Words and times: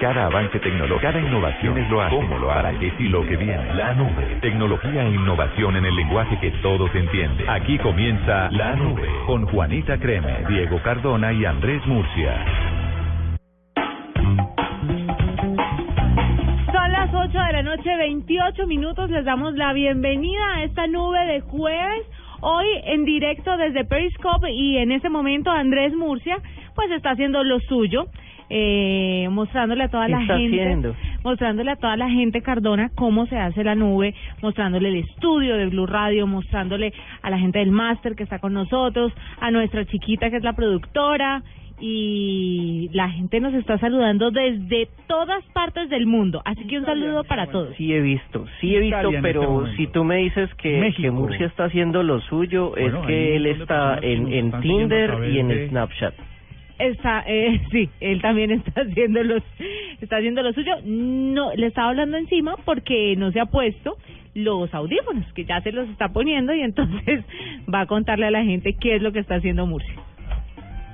Cada 0.00 0.26
avance 0.26 0.60
tecnológico, 0.60 1.00
cada 1.00 1.18
innovación 1.18 1.76
es 1.76 1.90
lo 1.90 2.00
hace, 2.00 2.14
cómo 2.14 2.38
lo 2.38 2.46
para 2.46 2.70
qué 2.78 2.92
y 3.00 3.08
lo 3.08 3.26
que 3.26 3.36
viene. 3.36 3.74
La 3.74 3.94
nube. 3.94 4.38
Tecnología 4.40 5.02
e 5.02 5.08
innovación 5.08 5.74
en 5.74 5.86
el 5.86 5.96
lenguaje 5.96 6.38
que 6.38 6.52
todos 6.62 6.94
entienden. 6.94 7.50
Aquí 7.50 7.76
comienza 7.78 8.48
La 8.52 8.76
Nube 8.76 9.08
con 9.26 9.46
Juanita 9.46 9.98
Creme, 9.98 10.44
Diego 10.48 10.80
Cardona 10.84 11.32
y 11.32 11.44
Andrés 11.44 11.84
Murcia. 11.86 12.32
Son 16.72 16.92
las 16.92 17.12
8 17.12 17.32
de 17.32 17.52
la 17.54 17.62
noche, 17.64 17.96
28 17.96 18.66
minutos. 18.68 19.10
Les 19.10 19.24
damos 19.24 19.54
la 19.54 19.72
bienvenida 19.72 20.54
a 20.54 20.62
esta 20.62 20.86
nube 20.86 21.26
de 21.26 21.40
jueves. 21.40 22.06
Hoy 22.40 22.66
en 22.84 23.04
directo 23.04 23.56
desde 23.56 23.84
Periscope 23.84 24.48
y 24.52 24.78
en 24.78 24.92
ese 24.92 25.08
momento 25.08 25.50
Andrés 25.50 25.92
Murcia 25.92 26.38
pues 26.76 26.88
está 26.92 27.10
haciendo 27.10 27.42
lo 27.42 27.58
suyo. 27.58 28.06
Eh, 28.50 29.28
mostrándole 29.30 29.84
a 29.84 29.88
toda 29.88 30.06
¿Qué 30.06 30.12
la 30.12 30.20
está 30.22 30.38
gente, 30.38 30.62
haciendo? 30.62 30.96
mostrándole 31.22 31.70
a 31.72 31.76
toda 31.76 31.96
la 31.98 32.08
gente 32.08 32.40
Cardona 32.40 32.90
cómo 32.94 33.26
se 33.26 33.36
hace 33.36 33.62
la 33.62 33.74
nube, 33.74 34.14
mostrándole 34.42 34.88
el 34.88 34.96
estudio 34.96 35.56
de 35.56 35.66
Blue 35.66 35.86
Radio, 35.86 36.26
mostrándole 36.26 36.92
a 37.20 37.28
la 37.30 37.38
gente 37.38 37.58
del 37.58 37.70
máster 37.72 38.14
que 38.14 38.22
está 38.22 38.38
con 38.38 38.54
nosotros, 38.54 39.12
a 39.40 39.50
nuestra 39.50 39.84
chiquita 39.84 40.30
que 40.30 40.36
es 40.36 40.42
la 40.44 40.54
productora 40.54 41.42
y 41.80 42.90
la 42.92 43.08
gente 43.10 43.38
nos 43.40 43.54
está 43.54 43.78
saludando 43.78 44.30
desde 44.30 44.88
todas 45.06 45.44
partes 45.52 45.88
del 45.90 46.06
mundo, 46.06 46.42
así 46.44 46.66
que 46.66 46.78
un 46.78 46.84
saludo 46.84 47.24
para 47.24 47.46
todos. 47.48 47.74
Sí 47.76 47.92
he 47.92 48.00
visto, 48.00 48.46
sí 48.60 48.74
he 48.74 48.80
visto, 48.80 48.98
Italia 48.98 49.18
este 49.18 49.22
pero 49.28 49.66
si 49.76 49.86
tú 49.88 50.04
me 50.04 50.16
dices 50.16 50.52
que, 50.54 51.10
Murcia 51.12 51.46
está 51.46 51.64
haciendo 51.66 52.02
lo 52.02 52.20
suyo, 52.22 52.70
Bueno, 52.70 53.00
es 53.02 53.06
que 53.06 53.36
él 53.36 53.46
está 53.46 53.98
en, 54.02 54.52
Tinder 54.60 55.30
y 55.30 55.38
en 55.38 55.48
de- 55.48 55.68
Snapchat. 55.68 56.14
Está, 56.78 57.24
eh, 57.26 57.60
sí, 57.70 57.90
él 58.00 58.22
también 58.22 58.50
está 58.52 58.82
haciendo 58.82 59.22
los, 59.22 59.42
está 60.00 60.16
haciendo 60.16 60.42
lo 60.42 60.52
suyo. 60.52 60.72
No, 60.84 61.52
le 61.54 61.66
estaba 61.66 61.90
hablando 61.90 62.16
encima 62.16 62.56
porque 62.64 63.14
no 63.16 63.32
se 63.32 63.40
ha 63.40 63.46
puesto 63.46 63.96
los 64.34 64.72
audífonos, 64.72 65.24
que 65.32 65.44
ya 65.44 65.60
se 65.62 65.72
los 65.72 65.88
está 65.88 66.08
poniendo 66.08 66.54
y 66.54 66.60
entonces 66.60 67.24
va 67.72 67.82
a 67.82 67.86
contarle 67.86 68.26
a 68.26 68.30
la 68.30 68.44
gente 68.44 68.74
qué 68.74 68.96
es 68.96 69.02
lo 69.02 69.12
que 69.12 69.20
está 69.20 69.36
haciendo 69.36 69.66
Murcia. 69.66 69.94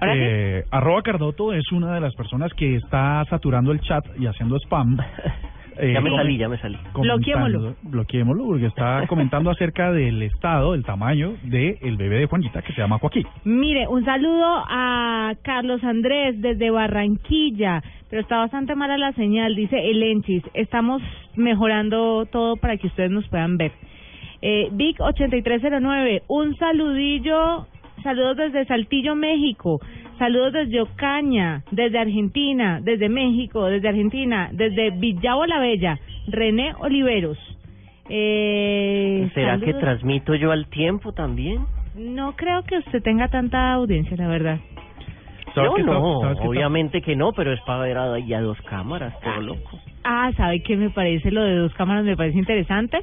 Eh, 0.07 0.65
arroba 0.71 1.03
Cardoto 1.03 1.53
es 1.55 1.71
una 1.73 1.95
de 1.95 2.01
las 2.01 2.15
personas 2.15 2.53
que 2.55 2.77
está 2.77 3.25
saturando 3.31 3.73
el 3.73 3.81
chat 3.81 4.05
y 4.19 4.27
haciendo 4.27 4.57
spam. 4.57 4.99
Eh, 5.79 5.93
ya 5.93 6.01
me 6.01 6.11
salí, 6.11 6.39
ya 6.39 6.49
me 6.49 6.59
salí. 6.59 6.79
Bloqueémoslo. 6.95 7.75
Bloqueémoslo 7.83 8.45
porque 8.47 8.67
está 8.67 9.07
comentando 9.09 9.51
acerca 9.51 9.93
del 9.93 10.23
estado, 10.23 10.73
del 10.73 10.85
tamaño 10.85 11.35
del 11.43 11.97
bebé 11.97 12.19
de 12.19 12.27
Juanita 12.27 12.63
que 12.63 12.73
se 12.73 12.81
llama 12.81 12.99
Joaquín. 12.99 13.27
Mire, 13.45 13.89
un 13.89 14.05
saludo 14.05 14.65
a 14.69 15.35
Carlos 15.43 15.83
Andrés 15.83 16.41
desde 16.41 16.71
Barranquilla, 16.71 17.83
pero 18.09 18.23
está 18.23 18.39
bastante 18.39 18.75
mala 18.75 18.97
la 18.97 19.13
señal, 19.13 19.55
dice 19.57 19.77
Elenchis. 19.91 20.45
Estamos 20.55 21.03
mejorando 21.37 22.27
todo 22.27 22.57
para 22.57 22.77
que 22.77 22.87
ustedes 22.87 23.11
nos 23.11 23.27
puedan 23.29 23.57
ver. 23.57 23.73
Eh, 24.43 24.69
Vic 24.73 25.01
8309, 25.01 26.23
un 26.29 26.55
saludillo, 26.57 27.67
saludos 28.03 28.37
desde 28.37 28.67
Saltillo, 28.67 29.17
México, 29.17 29.81
saludos 30.19 30.53
desde 30.53 30.81
Ocaña, 30.81 31.63
desde 31.71 31.99
Argentina, 31.99 32.81
desde 32.83 33.09
México, 33.09 33.67
desde 33.67 33.89
Argentina, 33.89 34.49
desde 34.53 34.91
Villavo 34.91 35.47
la 35.47 35.59
Bella, 35.61 35.99
René 36.27 36.73
Oliveros. 36.79 37.39
Eh, 38.09 39.31
¿Será 39.35 39.59
que 39.59 39.73
transmito 39.75 40.35
yo 40.35 40.53
al 40.53 40.67
tiempo 40.67 41.13
también? 41.13 41.65
No 41.97 42.35
creo 42.37 42.63
que 42.65 42.79
usted 42.79 43.03
tenga 43.03 43.29
tanta 43.29 43.73
audiencia, 43.73 44.17
la 44.17 44.29
verdad. 44.29 44.59
¿Sabes 45.55 45.71
Yo 45.71 45.75
qué 45.77 45.81
está- 45.83 45.93
no, 45.93 46.31
está- 46.33 46.43
obviamente 46.49 47.01
que 47.01 47.15
no, 47.17 47.33
pero 47.33 47.53
es 47.53 47.61
para 47.63 47.83
ver 47.85 47.97
a, 47.97 48.19
y 48.19 48.35
a 48.35 48.41
dos 48.41 48.61
cámaras, 48.63 49.19
todo 49.21 49.41
loco. 49.41 49.79
Ah, 50.03 50.31
¿sabe 50.37 50.61
qué 50.63 50.77
me 50.77 50.91
parece? 50.91 51.31
Lo 51.31 51.43
de 51.43 51.55
dos 51.57 51.73
cámaras 51.75 52.05
me 52.05 52.17
parece 52.17 52.39
interesante. 52.39 52.99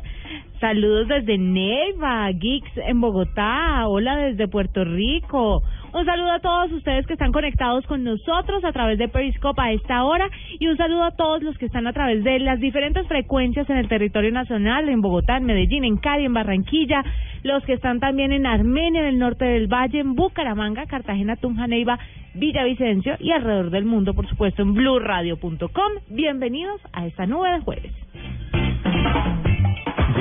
Saludos 0.61 1.07
desde 1.07 1.39
Neiva, 1.39 2.29
Geeks 2.33 2.77
en 2.85 3.01
Bogotá, 3.01 3.87
hola 3.87 4.15
desde 4.15 4.47
Puerto 4.47 4.85
Rico. 4.85 5.63
Un 5.91 6.05
saludo 6.05 6.33
a 6.33 6.39
todos 6.39 6.71
ustedes 6.71 7.07
que 7.07 7.13
están 7.13 7.31
conectados 7.31 7.83
con 7.87 8.03
nosotros 8.03 8.63
a 8.63 8.71
través 8.71 8.99
de 8.99 9.07
Periscope 9.07 9.59
a 9.59 9.71
esta 9.71 10.03
hora 10.03 10.29
y 10.59 10.67
un 10.67 10.77
saludo 10.77 11.05
a 11.05 11.15
todos 11.15 11.41
los 11.41 11.57
que 11.57 11.65
están 11.65 11.87
a 11.87 11.93
través 11.93 12.23
de 12.23 12.37
las 12.37 12.59
diferentes 12.59 13.07
frecuencias 13.07 13.67
en 13.71 13.77
el 13.77 13.87
territorio 13.87 14.31
nacional, 14.31 14.87
en 14.87 15.01
Bogotá, 15.01 15.37
en 15.37 15.45
Medellín, 15.45 15.83
en 15.83 15.97
Cali, 15.97 16.25
en 16.25 16.33
Barranquilla, 16.33 17.03
los 17.41 17.63
que 17.63 17.73
están 17.73 17.99
también 17.99 18.31
en 18.31 18.45
Armenia, 18.45 19.01
en 19.01 19.07
el 19.07 19.17
norte 19.17 19.45
del 19.45 19.65
Valle, 19.65 19.99
en 19.99 20.13
Bucaramanga, 20.13 20.85
Cartagena, 20.85 21.37
Tunja, 21.37 21.65
Neiva, 21.65 21.97
Villavicencio 22.35 23.15
y 23.19 23.31
alrededor 23.31 23.71
del 23.71 23.85
mundo, 23.85 24.13
por 24.13 24.29
supuesto, 24.29 24.61
en 24.61 24.75
blueradio.com. 24.75 25.91
Bienvenidos 26.09 26.79
a 26.93 27.07
esta 27.07 27.25
nube 27.25 27.49
de 27.49 27.61
jueves. 27.61 27.91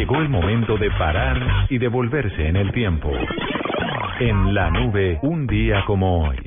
Llegó 0.00 0.16
el 0.16 0.30
momento 0.30 0.78
de 0.78 0.90
parar 0.92 1.66
y 1.68 1.76
devolverse 1.76 2.48
en 2.48 2.56
el 2.56 2.72
tiempo. 2.72 3.12
En 4.18 4.54
la 4.54 4.70
nube, 4.70 5.18
un 5.20 5.46
día 5.46 5.84
como 5.86 6.26
hoy. 6.26 6.38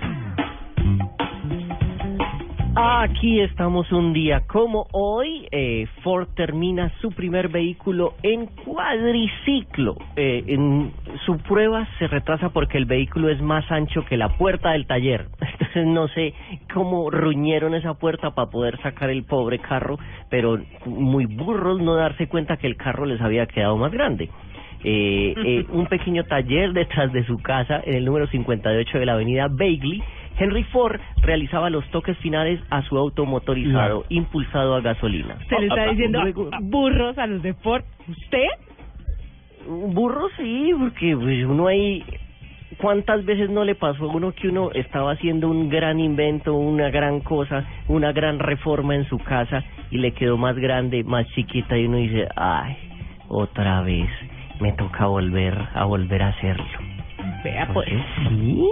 Aquí 2.76 3.40
estamos 3.40 3.92
un 3.92 4.14
día 4.14 4.48
como 4.48 4.88
hoy. 4.94 5.48
Eh, 5.52 5.86
Ford 6.02 6.30
termina 6.36 6.92
su 7.02 7.12
primer 7.12 7.50
vehículo 7.50 8.16
en 8.24 8.48
cuadriciclo. 8.48 9.96
Eh, 10.16 10.44
en 10.48 10.92
su 11.24 11.38
prueba 11.38 11.88
se 12.00 12.08
retrasa 12.08 12.50
porque 12.50 12.80
el 12.80 12.86
vehículo 12.86 13.30
es 13.30 13.40
más 13.44 13.72
ancho 13.72 14.04
que 14.06 14.18
la 14.18 14.30
puerta 14.38 14.72
del 14.72 14.88
taller. 14.88 15.28
Entonces 15.40 15.86
no 15.86 16.08
sé 16.08 16.34
cómo 16.74 17.12
ruñeron 17.12 17.76
esa 17.76 17.94
puerta 17.94 18.34
para 18.34 18.50
poder 18.50 18.82
sacar 18.82 19.12
el 19.12 19.24
pobre 19.24 19.60
carro, 19.60 20.00
pero 20.32 20.60
muy 20.88 21.28
burros 21.28 21.80
no 21.80 21.94
darse 21.94 22.28
cuenta 22.28 22.58
que 22.58 22.66
el 22.66 22.76
carro 22.76 23.06
les 23.06 23.22
había 23.22 23.46
quedado 23.46 23.78
más 23.78 23.92
grande. 23.92 24.32
Eh, 24.84 25.34
eh, 25.46 25.66
un 25.72 25.88
pequeño 25.88 26.26
taller 26.26 26.74
detrás 26.74 27.12
de 27.14 27.26
su 27.26 27.38
casa 27.38 27.82
en 27.86 27.96
el 27.96 28.06
número 28.06 28.28
58 28.28 29.00
de 29.00 29.06
la 29.06 29.14
avenida 29.14 29.48
Bagley. 29.48 30.04
Henry 30.38 30.64
Ford 30.66 31.00
realizaba 31.22 31.70
los 31.70 31.88
toques 31.92 32.18
finales 32.18 32.60
a 32.70 32.82
su 32.84 32.98
auto 32.98 33.26
motorizado 33.26 34.06
impulsado 34.10 34.76
a 34.76 34.82
gasolina. 34.82 35.38
Se 35.48 35.60
le 35.60 35.68
está 35.68 35.86
diciendo 35.88 36.22
burros 36.62 37.18
a 37.18 37.28
los 37.28 37.42
de 37.44 37.54
Ford. 37.56 37.84
¿Usted? 38.08 38.48
Un 39.68 39.94
burro 39.94 40.28
sí, 40.38 40.72
porque 40.78 41.16
pues, 41.16 41.46
uno 41.46 41.68
ahí... 41.68 42.04
¿Cuántas 42.78 43.24
veces 43.24 43.52
no 43.52 43.64
le 43.64 43.76
pasó 43.76 44.06
a 44.06 44.16
uno 44.16 44.32
que 44.32 44.48
uno 44.48 44.72
estaba 44.72 45.12
haciendo 45.12 45.48
un 45.48 45.70
gran 45.70 46.00
invento, 46.00 46.56
una 46.56 46.90
gran 46.90 47.20
cosa, 47.20 47.64
una 47.88 48.12
gran 48.12 48.40
reforma 48.40 48.96
en 48.96 49.06
su 49.06 49.20
casa 49.20 49.64
y 49.92 50.00
le 50.00 50.12
quedó 50.14 50.38
más 50.38 50.56
grande, 50.56 51.04
más 51.04 51.28
chiquita 51.36 51.78
y 51.78 51.86
uno 51.86 51.98
dice, 51.98 52.28
ay, 52.36 52.76
otra 53.28 53.82
vez, 53.82 54.10
me 54.60 54.72
toca 54.74 55.06
volver 55.06 55.56
a 55.76 55.86
volver 55.86 56.24
a 56.24 56.30
hacerlo. 56.30 56.66
Vea, 57.44 57.70
pues. 57.74 57.90
Sí. 58.30 58.68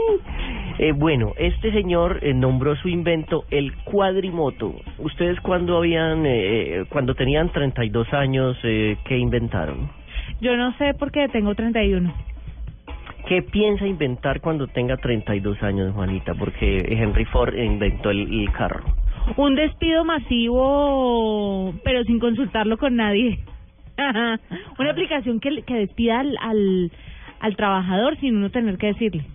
Eh, 0.80 0.94
bueno, 0.94 1.34
este 1.38 1.72
señor 1.72 2.20
eh, 2.22 2.34
nombró 2.34 2.76
su 2.76 2.88
invento 2.88 3.46
el 3.52 3.76
cuadrimoto. 3.84 4.76
¿Ustedes 5.00 5.40
cuando 5.42 5.78
habían, 5.78 6.26
eh, 6.26 6.86
cuando 6.90 7.16
tenían 7.16 7.52
32 7.52 8.14
años, 8.14 8.58
eh, 8.64 8.98
qué 9.06 9.18
inventaron? 9.18 9.90
Yo 10.40 10.56
no 10.56 10.76
sé 10.78 10.94
por 10.94 11.12
qué 11.12 11.28
tengo 11.30 11.54
31. 11.56 12.14
¿Qué 13.28 13.44
piensa 13.44 13.86
inventar 13.86 14.42
cuando 14.42 14.68
tenga 14.68 14.98
32 14.98 15.62
años, 15.62 15.94
Juanita? 15.94 16.34
Porque 16.34 16.78
Henry 16.90 17.26
Ford 17.26 17.56
inventó 17.56 18.10
el, 18.10 18.42
el 18.42 18.52
carro. 18.52 18.84
Un 19.38 19.56
despido 19.56 20.04
masivo, 20.04 21.74
pero 21.84 22.04
sin 22.06 22.20
consultarlo 22.20 22.78
con 22.78 22.96
nadie. 22.96 23.40
Una 24.80 24.92
aplicación 24.92 25.40
que, 25.40 25.62
que 25.62 25.76
despida 25.76 26.20
al, 26.22 26.36
al, 26.42 26.92
al 27.40 27.56
trabajador 27.56 28.18
sin 28.18 28.38
uno 28.38 28.50
tener 28.50 28.78
que 28.78 28.88
decirle. 28.88 29.26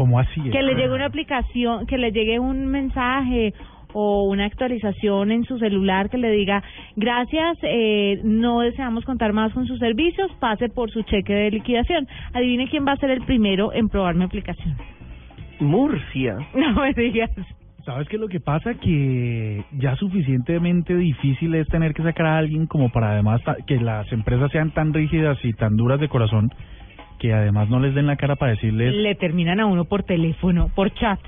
¿Cómo 0.00 0.18
así? 0.18 0.40
Que 0.50 0.62
le 0.62 0.76
llegue 0.76 0.94
una 0.94 1.04
aplicación, 1.04 1.84
que 1.84 1.98
le 1.98 2.10
llegue 2.10 2.38
un 2.38 2.68
mensaje 2.68 3.52
o 3.92 4.24
una 4.30 4.46
actualización 4.46 5.30
en 5.30 5.44
su 5.44 5.58
celular 5.58 6.08
que 6.08 6.16
le 6.16 6.30
diga, 6.30 6.62
gracias, 6.96 7.58
eh, 7.60 8.18
no 8.24 8.60
deseamos 8.60 9.04
contar 9.04 9.34
más 9.34 9.52
con 9.52 9.66
sus 9.66 9.78
servicios, 9.78 10.30
pase 10.40 10.70
por 10.70 10.90
su 10.90 11.02
cheque 11.02 11.34
de 11.34 11.50
liquidación. 11.50 12.08
Adivine 12.32 12.70
quién 12.70 12.86
va 12.86 12.92
a 12.92 12.96
ser 12.96 13.10
el 13.10 13.20
primero 13.26 13.74
en 13.74 13.90
probar 13.90 14.14
mi 14.14 14.24
aplicación. 14.24 14.74
Murcia. 15.58 16.38
No 16.54 16.80
me 16.80 16.94
digas. 16.94 17.30
¿Sabes 17.84 18.08
qué 18.08 18.16
es 18.16 18.22
lo 18.22 18.28
que 18.28 18.40
pasa? 18.40 18.72
Que 18.80 19.62
ya 19.72 19.96
suficientemente 19.96 20.96
difícil 20.96 21.54
es 21.56 21.68
tener 21.68 21.92
que 21.92 22.02
sacar 22.02 22.24
a 22.24 22.38
alguien 22.38 22.66
como 22.66 22.88
para 22.88 23.10
además 23.10 23.42
que 23.66 23.78
las 23.78 24.10
empresas 24.12 24.50
sean 24.50 24.70
tan 24.70 24.94
rígidas 24.94 25.36
y 25.44 25.52
tan 25.52 25.76
duras 25.76 26.00
de 26.00 26.08
corazón 26.08 26.50
que 27.20 27.32
además 27.34 27.68
no 27.68 27.78
les 27.78 27.94
den 27.94 28.06
la 28.06 28.16
cara 28.16 28.34
para 28.34 28.52
decirles 28.52 28.94
Le 28.94 29.14
terminan 29.14 29.60
a 29.60 29.66
uno 29.66 29.84
por 29.84 30.02
teléfono, 30.02 30.70
por 30.74 30.92
chat. 30.94 31.20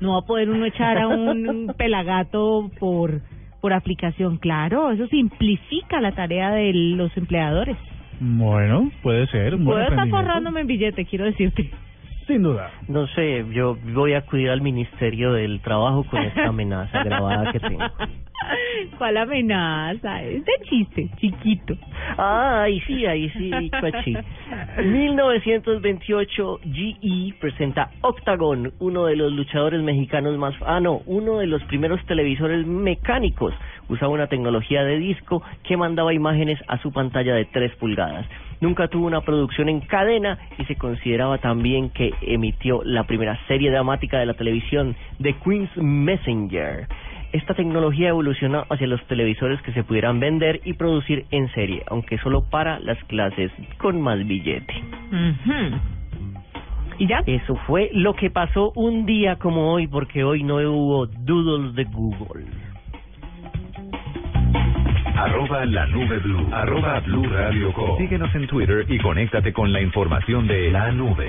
No 0.00 0.12
va 0.12 0.18
a 0.18 0.26
poder 0.26 0.50
uno 0.50 0.66
echar 0.66 0.98
a 0.98 1.08
un 1.08 1.72
pelagato 1.78 2.70
por 2.78 3.20
por 3.60 3.72
aplicación. 3.72 4.38
Claro, 4.38 4.90
eso 4.90 5.06
simplifica 5.06 6.00
la 6.00 6.12
tarea 6.12 6.50
de 6.50 6.72
los 6.74 7.16
empleadores. 7.16 7.76
bueno, 8.20 8.90
puede 9.02 9.26
ser. 9.28 9.56
Puedo 9.56 9.80
estar 9.80 10.08
forrándome 10.08 10.60
en 10.60 10.66
billete, 10.66 11.06
quiero 11.06 11.24
decirte. 11.24 11.70
Sin 12.26 12.42
duda. 12.42 12.70
No 12.88 13.06
sé, 13.08 13.44
yo 13.52 13.76
voy 13.94 14.14
a 14.14 14.18
acudir 14.18 14.50
al 14.50 14.60
Ministerio 14.60 15.32
del 15.32 15.60
Trabajo 15.60 16.04
con 16.04 16.22
esta 16.22 16.46
amenaza 16.46 17.02
grabada 17.02 17.52
que 17.52 17.60
tengo. 17.60 17.82
¿Cuál 18.98 19.16
amenaza? 19.16 20.22
Es 20.22 20.44
de 20.44 20.52
chiste, 20.68 21.10
chiquito. 21.16 21.74
Ay, 22.16 22.80
sí, 22.86 23.06
ahí 23.06 23.28
sí, 23.30 23.50
cuachi. 23.80 24.16
1928, 24.84 26.60
GE 26.64 27.34
presenta 27.40 27.90
Octagon, 28.02 28.72
uno 28.80 29.06
de 29.06 29.16
los 29.16 29.32
luchadores 29.32 29.82
mexicanos 29.82 30.36
más... 30.38 30.54
Ah, 30.66 30.80
no, 30.80 31.02
uno 31.06 31.38
de 31.38 31.46
los 31.46 31.62
primeros 31.64 32.04
televisores 32.06 32.66
mecánicos. 32.66 33.54
Usaba 33.88 34.12
una 34.12 34.28
tecnología 34.28 34.84
de 34.84 34.98
disco 34.98 35.42
que 35.64 35.76
mandaba 35.76 36.14
imágenes 36.14 36.58
a 36.68 36.78
su 36.78 36.92
pantalla 36.92 37.34
de 37.34 37.44
3 37.46 37.76
pulgadas. 37.76 38.26
Nunca 38.60 38.88
tuvo 38.88 39.06
una 39.06 39.22
producción 39.22 39.68
en 39.68 39.80
cadena 39.80 40.38
y 40.58 40.64
se 40.66 40.76
consideraba 40.76 41.38
también 41.38 41.90
que 41.90 42.12
emitió 42.22 42.82
la 42.84 43.04
primera 43.04 43.38
serie 43.48 43.70
dramática 43.70 44.18
de 44.18 44.26
la 44.26 44.34
televisión, 44.34 44.94
The 45.20 45.34
Queen's 45.44 45.76
Messenger. 45.76 46.86
Esta 47.32 47.54
tecnología 47.54 48.10
evolucionó 48.10 48.64
hacia 48.68 48.86
los 48.86 49.02
televisores 49.06 49.60
que 49.62 49.72
se 49.72 49.84
pudieran 49.84 50.20
vender 50.20 50.60
y 50.64 50.74
producir 50.74 51.24
en 51.30 51.48
serie, 51.52 51.82
aunque 51.88 52.18
solo 52.18 52.44
para 52.50 52.78
las 52.78 53.02
clases 53.04 53.50
con 53.78 54.00
más 54.02 54.18
billete. 54.26 54.74
¿Y 56.98 57.06
ya? 57.06 57.22
Eso 57.26 57.56
fue 57.66 57.90
lo 57.94 58.14
que 58.14 58.30
pasó 58.30 58.70
un 58.76 59.06
día 59.06 59.36
como 59.36 59.72
hoy, 59.72 59.86
porque 59.86 60.22
hoy 60.22 60.42
no 60.42 60.56
hubo 60.56 61.06
doodles 61.06 61.74
de 61.74 61.84
Google. 61.84 62.44
Arroba 65.16 65.64
la 65.66 65.86
nube 65.86 66.18
blue. 66.18 66.48
Arroba 66.52 67.00
blue 67.00 67.28
radio 67.28 67.72
com. 67.72 67.98
Síguenos 67.98 68.34
en 68.34 68.46
Twitter 68.46 68.84
y 68.88 68.98
conéctate 68.98 69.52
con 69.52 69.72
la 69.72 69.80
información 69.80 70.46
de 70.46 70.70
la 70.70 70.90
nube. 70.92 71.28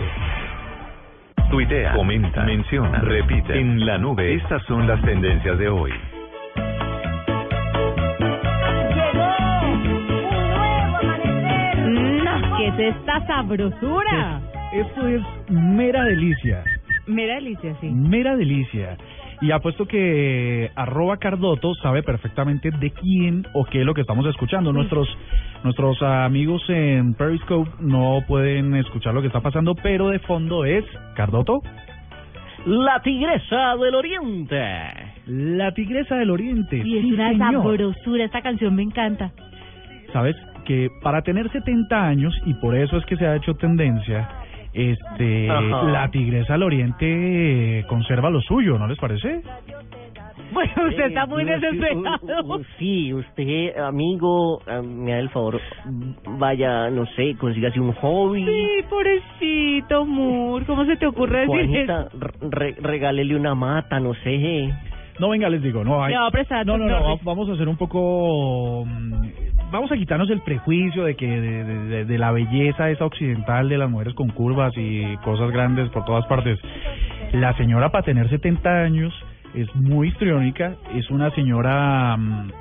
Tuitea, 1.49 1.93
comenta, 1.93 2.43
menciona, 2.43 2.99
repite. 2.99 3.59
En 3.59 3.85
la 3.85 3.97
nube, 3.97 4.33
estas 4.33 4.63
son 4.63 4.87
las 4.87 5.01
tendencias 5.01 5.57
de 5.59 5.69
hoy. 5.69 5.91
¿qué 12.57 12.67
es 12.67 12.95
esta 12.95 13.25
sabrosura? 13.27 14.41
Esto 14.73 15.07
es 15.07 15.21
mera 15.49 16.03
delicia. 16.05 16.63
Mera 17.07 17.35
delicia, 17.35 17.75
sí. 17.81 17.89
Mera 17.89 18.35
delicia. 18.35 18.97
Y 19.41 19.51
apuesto 19.51 19.85
que 19.85 20.71
arroba 20.75 21.17
Cardoto 21.17 21.73
sabe 21.75 22.01
perfectamente 22.03 22.71
de 22.71 22.91
quién 22.91 23.45
o 23.53 23.65
qué 23.65 23.81
es 23.81 23.85
lo 23.85 23.93
que 23.93 24.01
estamos 24.01 24.25
escuchando. 24.27 24.71
Nuestros 24.71 25.07
nuestros 25.63 26.01
amigos 26.01 26.61
en 26.69 27.13
Periscope 27.13 27.69
no 27.79 28.19
pueden 28.27 28.75
escuchar 28.75 29.13
lo 29.13 29.21
que 29.21 29.27
está 29.27 29.41
pasando, 29.41 29.75
pero 29.75 30.09
de 30.09 30.19
fondo 30.19 30.65
es 30.65 30.83
Cardoto, 31.15 31.61
La 32.65 33.01
Tigresa 33.01 33.75
del 33.77 33.95
Oriente. 33.95 34.57
la 35.25 35.73
tigresa 35.73 36.15
del 36.17 36.29
oriente. 36.31 36.77
Y 36.83 36.97
es 36.97 37.03
Sí, 37.03 37.13
una 37.13 37.29
señor. 37.29 37.53
sabrosura, 37.63 38.25
esta 38.25 38.41
canción 38.41 38.75
me 38.75 38.83
encanta. 38.83 39.31
Sabes 40.11 40.35
que 40.65 40.89
para 41.01 41.21
tener 41.21 41.49
70 41.51 42.05
años 42.07 42.33
y 42.45 42.53
por 42.55 42.75
eso 42.75 42.97
es 42.97 43.05
que 43.05 43.15
se 43.17 43.25
ha 43.25 43.35
hecho 43.37 43.53
tendencia, 43.55 44.27
este 44.73 45.49
Ajá. 45.49 45.83
la 45.83 46.09
tigresa 46.11 46.53
del 46.53 46.63
oriente 46.63 47.79
eh, 47.79 47.85
conserva 47.87 48.29
lo 48.29 48.41
suyo, 48.41 48.77
¿no 48.79 48.87
les 48.87 48.97
parece? 48.97 49.41
Bueno, 50.51 50.71
usted 50.87 51.05
está 51.07 51.25
muy 51.25 51.45
desesperado. 51.45 52.61
Sí, 52.77 53.11
usted, 53.13 53.75
amigo, 53.77 54.61
eh, 54.67 54.81
me 54.83 55.11
da 55.11 55.19
el 55.19 55.29
favor, 55.29 55.59
vaya, 56.37 56.89
no 56.91 57.05
sé, 57.15 57.35
consígase 57.39 57.79
un 57.79 57.93
hobby. 57.93 58.45
Sí, 58.45 58.83
pobrecito, 58.87 60.05
Mur, 60.05 60.65
¿cómo 60.65 60.85
se 60.85 60.95
te 60.97 61.07
ocurre 61.07 61.47
decir 61.47 61.77
eso? 61.77 62.09
re- 62.51 62.75
regálele 62.79 63.35
una 63.35 63.55
mata, 63.55 63.99
no 63.99 64.13
sé. 64.15 64.71
No, 65.19 65.29
venga, 65.29 65.49
les 65.49 65.61
digo, 65.61 65.83
no 65.83 66.03
hay. 66.03 66.13
No, 66.13 66.19
no, 66.29 66.77
no, 66.77 66.85
atención. 66.85 67.03
va- 67.03 67.19
vamos 67.23 67.49
a 67.49 67.53
hacer 67.53 67.67
un 67.67 67.77
poco. 67.77 68.85
Vamos 69.73 69.91
a 69.91 69.97
quitarnos 69.97 70.29
el 70.29 70.39
prejuicio 70.41 71.03
de 71.03 71.15
que 71.15 71.25
de, 71.27 71.63
de- 71.63 71.85
de- 71.85 72.05
de 72.05 72.17
la 72.19 72.31
belleza 72.31 72.89
esa 72.91 73.05
occidental 73.05 73.67
de 73.67 73.77
las 73.79 73.89
mujeres 73.89 74.13
con 74.13 74.29
curvas 74.29 74.71
y 74.77 75.17
cosas 75.17 75.49
grandes 75.51 75.89
por 75.89 76.05
todas 76.05 76.25
partes. 76.27 76.59
La 77.33 77.53
señora, 77.57 77.91
para 77.91 78.03
tener 78.05 78.29
70 78.29 78.69
años, 78.83 79.11
es 79.55 79.67
muy 79.75 80.09
histriónica, 80.09 80.75
es 80.95 81.09
una 81.09 81.31
señora 81.31 82.15
mm, 82.17 82.51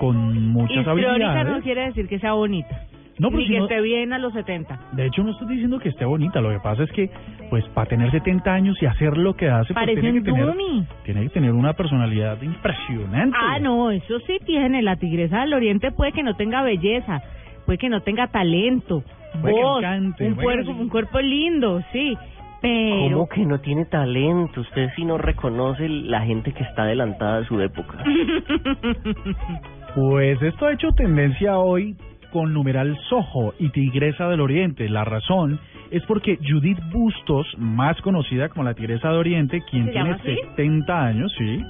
con 0.00 0.48
muchas 0.48 0.78
Histriónica 0.78 0.90
habilidades. 1.30 1.52
no 1.52 1.60
quiere 1.62 1.86
decir 1.86 2.08
que 2.08 2.18
sea 2.18 2.32
bonita. 2.32 2.80
No, 3.18 3.28
pero 3.28 3.38
ni 3.38 3.46
si 3.46 3.52
que 3.54 3.58
no- 3.58 3.64
esté 3.64 3.80
bien 3.80 4.12
a 4.12 4.18
los 4.18 4.32
70. 4.34 4.78
De 4.92 5.06
hecho, 5.06 5.22
no 5.22 5.30
estoy 5.30 5.48
diciendo 5.48 5.78
que 5.78 5.88
esté 5.88 6.04
bonita, 6.04 6.40
lo 6.40 6.50
que 6.50 6.58
pasa 6.60 6.82
es 6.82 6.92
que, 6.92 7.10
pues, 7.50 7.64
para 7.68 7.88
tener 7.88 8.10
70 8.10 8.52
años 8.52 8.76
y 8.82 8.86
hacer 8.86 9.16
lo 9.16 9.34
que 9.34 9.48
hace, 9.48 9.72
pues, 9.72 9.86
Parece 9.86 10.00
tiene 10.02 10.18
un 10.18 10.24
que, 10.24 10.30
tener, 10.32 10.46
dummy. 10.46 10.86
tiene 11.04 11.22
que 11.22 11.28
tener 11.30 11.52
una 11.52 11.72
personalidad 11.72 12.40
impresionante. 12.42 13.36
Ah, 13.40 13.58
no, 13.58 13.90
eso 13.90 14.18
sí 14.26 14.38
tiene. 14.44 14.82
La 14.82 14.96
tigresa 14.96 15.40
del 15.40 15.54
oriente 15.54 15.92
puede 15.92 16.12
que 16.12 16.22
no 16.22 16.34
tenga 16.36 16.62
belleza, 16.62 17.22
puede 17.64 17.78
que 17.78 17.88
no 17.88 18.00
tenga 18.02 18.26
talento, 18.28 19.02
Puede 19.40 19.54
que 19.54 19.62
voz, 19.62 19.80
cante, 19.82 20.26
un, 20.28 20.34
cuerpo, 20.34 20.72
sí. 20.72 20.78
un 20.80 20.88
cuerpo 20.88 21.20
lindo, 21.20 21.82
sí. 21.92 22.16
Pero 22.62 23.12
¿Cómo 23.12 23.28
que 23.28 23.44
no 23.44 23.60
tiene 23.60 23.84
talento? 23.84 24.60
Usted 24.62 24.88
sí 24.96 25.04
no 25.04 25.18
reconoce 25.18 25.88
la 25.88 26.22
gente 26.22 26.52
que 26.52 26.62
está 26.64 26.82
adelantada 26.82 27.38
a 27.38 27.44
su 27.44 27.60
época. 27.60 27.98
Pues 29.94 30.40
esto 30.42 30.66
ha 30.66 30.74
hecho 30.74 30.92
tendencia 30.92 31.58
hoy 31.58 31.96
con 32.30 32.52
numeral 32.52 32.96
Soho 33.08 33.54
y 33.58 33.70
Tigresa 33.70 34.28
del 34.28 34.40
Oriente. 34.40 34.88
La 34.88 35.04
razón 35.04 35.58
es 35.90 36.02
porque 36.04 36.38
Judith 36.46 36.78
Bustos, 36.92 37.46
más 37.58 38.00
conocida 38.02 38.48
como 38.48 38.64
la 38.64 38.74
Tigresa 38.74 39.08
del 39.08 39.18
Oriente, 39.18 39.62
quien 39.70 39.86
¿Se 39.86 39.92
tiene 39.92 40.10
así? 40.12 40.36
70 40.50 41.04
años, 41.04 41.32
sí, 41.38 41.64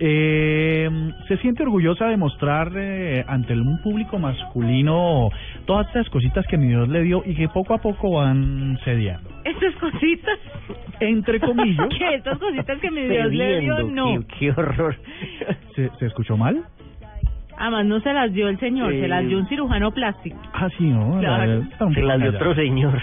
eh, 0.00 0.88
se 1.26 1.36
siente 1.38 1.64
orgullosa 1.64 2.06
de 2.06 2.16
mostrar 2.16 2.70
eh, 2.76 3.24
ante 3.26 3.54
un 3.54 3.80
público 3.82 4.18
masculino 4.18 5.28
todas 5.66 5.88
estas 5.88 6.08
cositas 6.10 6.46
que 6.46 6.56
mi 6.56 6.68
Dios 6.68 6.88
le 6.88 7.02
dio 7.02 7.22
y 7.26 7.34
que 7.34 7.48
poco 7.48 7.74
a 7.74 7.78
poco 7.78 8.12
van 8.12 8.78
cediendo. 8.84 9.28
estas 9.44 9.74
cositas, 9.76 10.38
Entre 11.00 11.40
comillas, 11.48 11.88
que 11.88 12.14
estas 12.14 12.38
cositas 12.38 12.78
que 12.80 12.90
mi 12.90 13.02
Dios 13.08 13.32
le 13.32 13.60
dio, 13.60 13.82
no. 13.82 14.20
Qué, 14.20 14.26
qué 14.38 14.50
horror. 14.50 14.94
¿se, 15.74 15.90
se 15.98 16.06
escuchó 16.06 16.36
mal? 16.36 16.64
Además 17.58 17.86
no 17.86 18.00
se 18.00 18.12
las 18.12 18.32
dio 18.32 18.48
el 18.48 18.58
señor, 18.60 18.92
Eh, 18.92 19.00
se 19.00 19.08
las 19.08 19.26
dio 19.26 19.38
un 19.38 19.48
cirujano 19.48 19.90
plástico. 19.90 20.38
Ah, 20.52 20.68
sí, 20.78 20.84
¿no? 20.86 21.18
Claro. 21.18 21.64
Se 21.92 22.02
las 22.02 22.20
dio 22.20 22.30
otro 22.30 22.54
señor. 22.54 23.00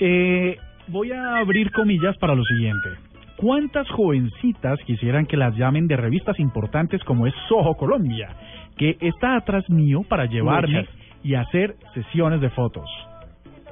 Eh, 0.00 0.56
voy 0.88 1.12
a 1.12 1.36
abrir 1.36 1.70
comillas 1.70 2.16
para 2.18 2.34
lo 2.34 2.42
siguiente. 2.44 2.88
¿Cuántas 3.36 3.88
jovencitas 3.90 4.78
quisieran 4.84 5.26
que 5.26 5.36
las 5.36 5.56
llamen 5.56 5.86
de 5.86 5.96
revistas 5.96 6.38
importantes 6.40 7.02
como 7.04 7.26
es 7.26 7.34
Soho 7.48 7.74
Colombia, 7.76 8.30
que 8.76 8.96
está 9.00 9.36
atrás 9.36 9.68
mío 9.70 10.02
para 10.08 10.26
llevarme 10.26 10.80
Muchas. 10.80 10.94
y 11.24 11.34
hacer 11.34 11.74
sesiones 11.94 12.40
de 12.40 12.50
fotos? 12.50 12.88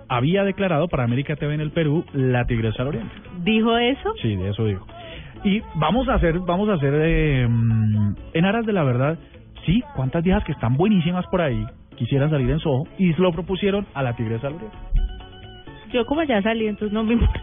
Había 0.08 0.42
declarado 0.44 0.88
para 0.88 1.04
América 1.04 1.36
TV 1.36 1.54
en 1.54 1.60
el 1.60 1.70
Perú 1.70 2.04
la 2.12 2.44
Tigresa 2.44 2.78
del 2.78 2.88
Oriente. 2.88 3.14
¿Dijo 3.44 3.76
eso? 3.76 4.12
Sí, 4.22 4.34
de 4.34 4.50
eso 4.50 4.64
digo. 4.64 4.84
Y 5.44 5.62
vamos 5.76 6.08
a 6.08 6.14
hacer, 6.14 6.38
vamos 6.40 6.68
a 6.68 6.74
hacer 6.74 6.92
eh, 6.96 7.46
mm, 7.48 8.14
en 8.34 8.44
aras 8.44 8.66
de 8.66 8.72
la 8.72 8.82
verdad, 8.82 9.18
sí, 9.70 9.82
cuántas 9.94 10.22
viejas 10.24 10.42
que 10.44 10.52
están 10.52 10.76
buenísimas 10.76 11.24
por 11.30 11.40
ahí 11.40 11.64
quisieran 11.96 12.30
salir 12.30 12.50
en 12.50 12.58
Soho 12.60 12.84
y 12.98 13.12
se 13.12 13.20
lo 13.20 13.30
propusieron 13.32 13.86
a 13.94 14.02
la 14.02 14.14
Tigresa 14.16 14.46
del 14.48 14.56
Oriente. 14.56 14.76
Yo 15.92 16.06
como 16.06 16.22
ya 16.24 16.40
salí, 16.42 16.66
entonces 16.66 16.92
no 16.92 17.04
me 17.04 17.12
importa. 17.14 17.40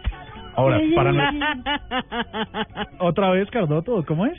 Ahora, 0.56 0.80
para 0.94 1.12
no, 1.12 1.22
otra 3.06 3.30
vez 3.30 3.48
Cardoto, 3.50 4.04
¿cómo 4.06 4.26
es? 4.26 4.36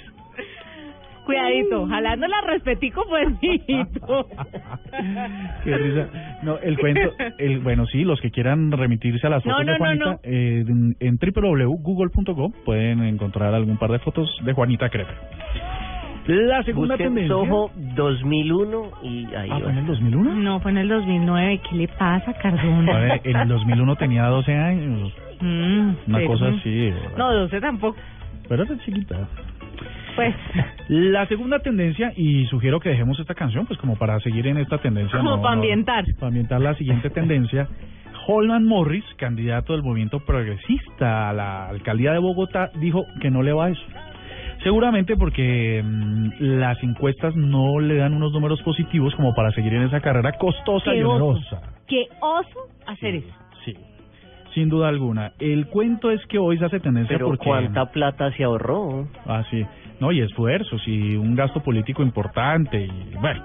Cuidadito, 1.25 1.85
jalando 1.87 2.27
la 2.27 2.41
respetico 2.41 3.03
fuertito. 3.07 4.27
Qué 5.63 5.77
risa. 5.77 6.09
No, 6.43 6.57
el 6.57 6.77
cuento, 6.79 7.13
el, 7.37 7.59
bueno, 7.59 7.85
sí, 7.85 8.03
los 8.03 8.19
que 8.19 8.31
quieran 8.31 8.71
remitirse 8.71 9.27
a 9.27 9.29
las 9.29 9.45
No, 9.45 9.53
fotos 9.53 9.65
no, 9.67 9.71
de 9.73 9.77
no, 9.77 9.85
Juanita, 9.85 10.05
no. 10.05 10.19
eh, 10.23 10.65
en, 10.67 10.95
en 10.99 11.17
www.google.com 11.17 12.51
pueden 12.65 13.03
encontrar 13.03 13.53
algún 13.53 13.77
par 13.77 13.91
de 13.91 13.99
fotos 13.99 14.27
de 14.43 14.53
Juanita 14.53 14.89
Crepe. 14.89 15.13
La 16.29 16.63
segunda 16.63 16.93
Busquen 16.93 17.15
tendencia. 17.15 17.35
Soho 17.35 17.71
2001 17.95 18.91
y 19.01 19.25
ahí 19.33 19.49
Ah. 19.51 19.59
¿fue 19.61 19.71
en 19.71 19.77
el 19.79 19.85
2001? 19.87 20.35
No, 20.35 20.59
fue 20.59 20.71
en 20.71 20.77
el 20.77 20.87
2009. 20.89 21.61
¿Qué 21.69 21.75
le 21.75 21.87
pasa, 21.87 22.33
Cardona? 22.33 22.95
A 22.95 22.99
ver, 22.99 23.21
en 23.23 23.35
el 23.35 23.47
2001 23.47 23.95
tenía 23.95 24.25
12 24.27 24.53
años. 24.55 25.11
Mm, 25.41 25.89
Una 26.07 26.17
pero- 26.17 26.27
cosa 26.27 26.47
así. 26.49 26.91
¿verdad? 26.91 27.17
No, 27.17 27.33
12 27.33 27.59
tampoco. 27.61 27.97
Pero 28.47 28.63
era 28.63 28.77
chiquita. 28.85 29.27
Pues, 30.15 30.35
La 30.89 31.25
segunda 31.27 31.59
tendencia, 31.59 32.13
y 32.15 32.45
sugiero 32.47 32.79
que 32.79 32.89
dejemos 32.89 33.19
esta 33.19 33.33
canción, 33.33 33.65
pues 33.65 33.79
como 33.79 33.95
para 33.95 34.19
seguir 34.19 34.45
en 34.47 34.57
esta 34.57 34.77
tendencia. 34.77 35.17
como 35.17 35.37
no- 35.37 35.41
para 35.41 35.55
no- 35.55 35.61
ambientar. 35.61 36.03
para 36.15 36.27
ambientar 36.27 36.61
la 36.61 36.75
siguiente 36.75 37.09
tendencia. 37.09 37.67
Holman 38.27 38.65
Morris, 38.65 39.03
candidato 39.17 39.73
del 39.73 39.81
movimiento 39.81 40.19
progresista 40.19 41.29
a 41.29 41.33
la 41.33 41.69
alcaldía 41.69 42.11
de 42.11 42.19
Bogotá, 42.19 42.69
dijo 42.79 43.05
que 43.21 43.31
no 43.31 43.41
le 43.41 43.53
va 43.53 43.65
a 43.65 43.69
eso. 43.69 43.81
Seguramente 44.63 45.15
porque 45.15 45.81
mm, 45.83 46.29
las 46.39 46.81
encuestas 46.83 47.35
no 47.35 47.79
le 47.79 47.95
dan 47.95 48.13
unos 48.13 48.33
números 48.33 48.61
positivos 48.61 49.15
como 49.15 49.33
para 49.33 49.51
seguir 49.51 49.73
en 49.73 49.83
esa 49.83 50.01
carrera 50.01 50.33
costosa 50.33 50.93
y 50.93 51.01
onerosa. 51.01 51.61
Qué 51.87 52.07
oso 52.21 52.67
hacer 52.85 53.15
eso. 53.15 53.33
Sí. 53.65 53.75
sin 54.53 54.69
duda 54.69 54.89
alguna. 54.89 55.33
El 55.39 55.67
cuento 55.67 56.11
es 56.11 56.25
que 56.27 56.39
hoy 56.39 56.57
se 56.57 56.65
hace 56.65 56.79
tendencia 56.79 57.15
Pero 57.15 57.27
porque... 57.27 57.45
¿cuánta 57.45 57.91
plata 57.91 58.31
se 58.33 58.43
ahorró? 58.43 59.07
Ah, 59.25 59.43
sí. 59.49 59.65
No, 59.99 60.11
y 60.11 60.21
esfuerzos 60.21 60.81
y 60.87 61.15
un 61.15 61.35
gasto 61.35 61.61
político 61.61 62.03
importante 62.03 62.85
y 62.85 63.15
bueno. 63.15 63.43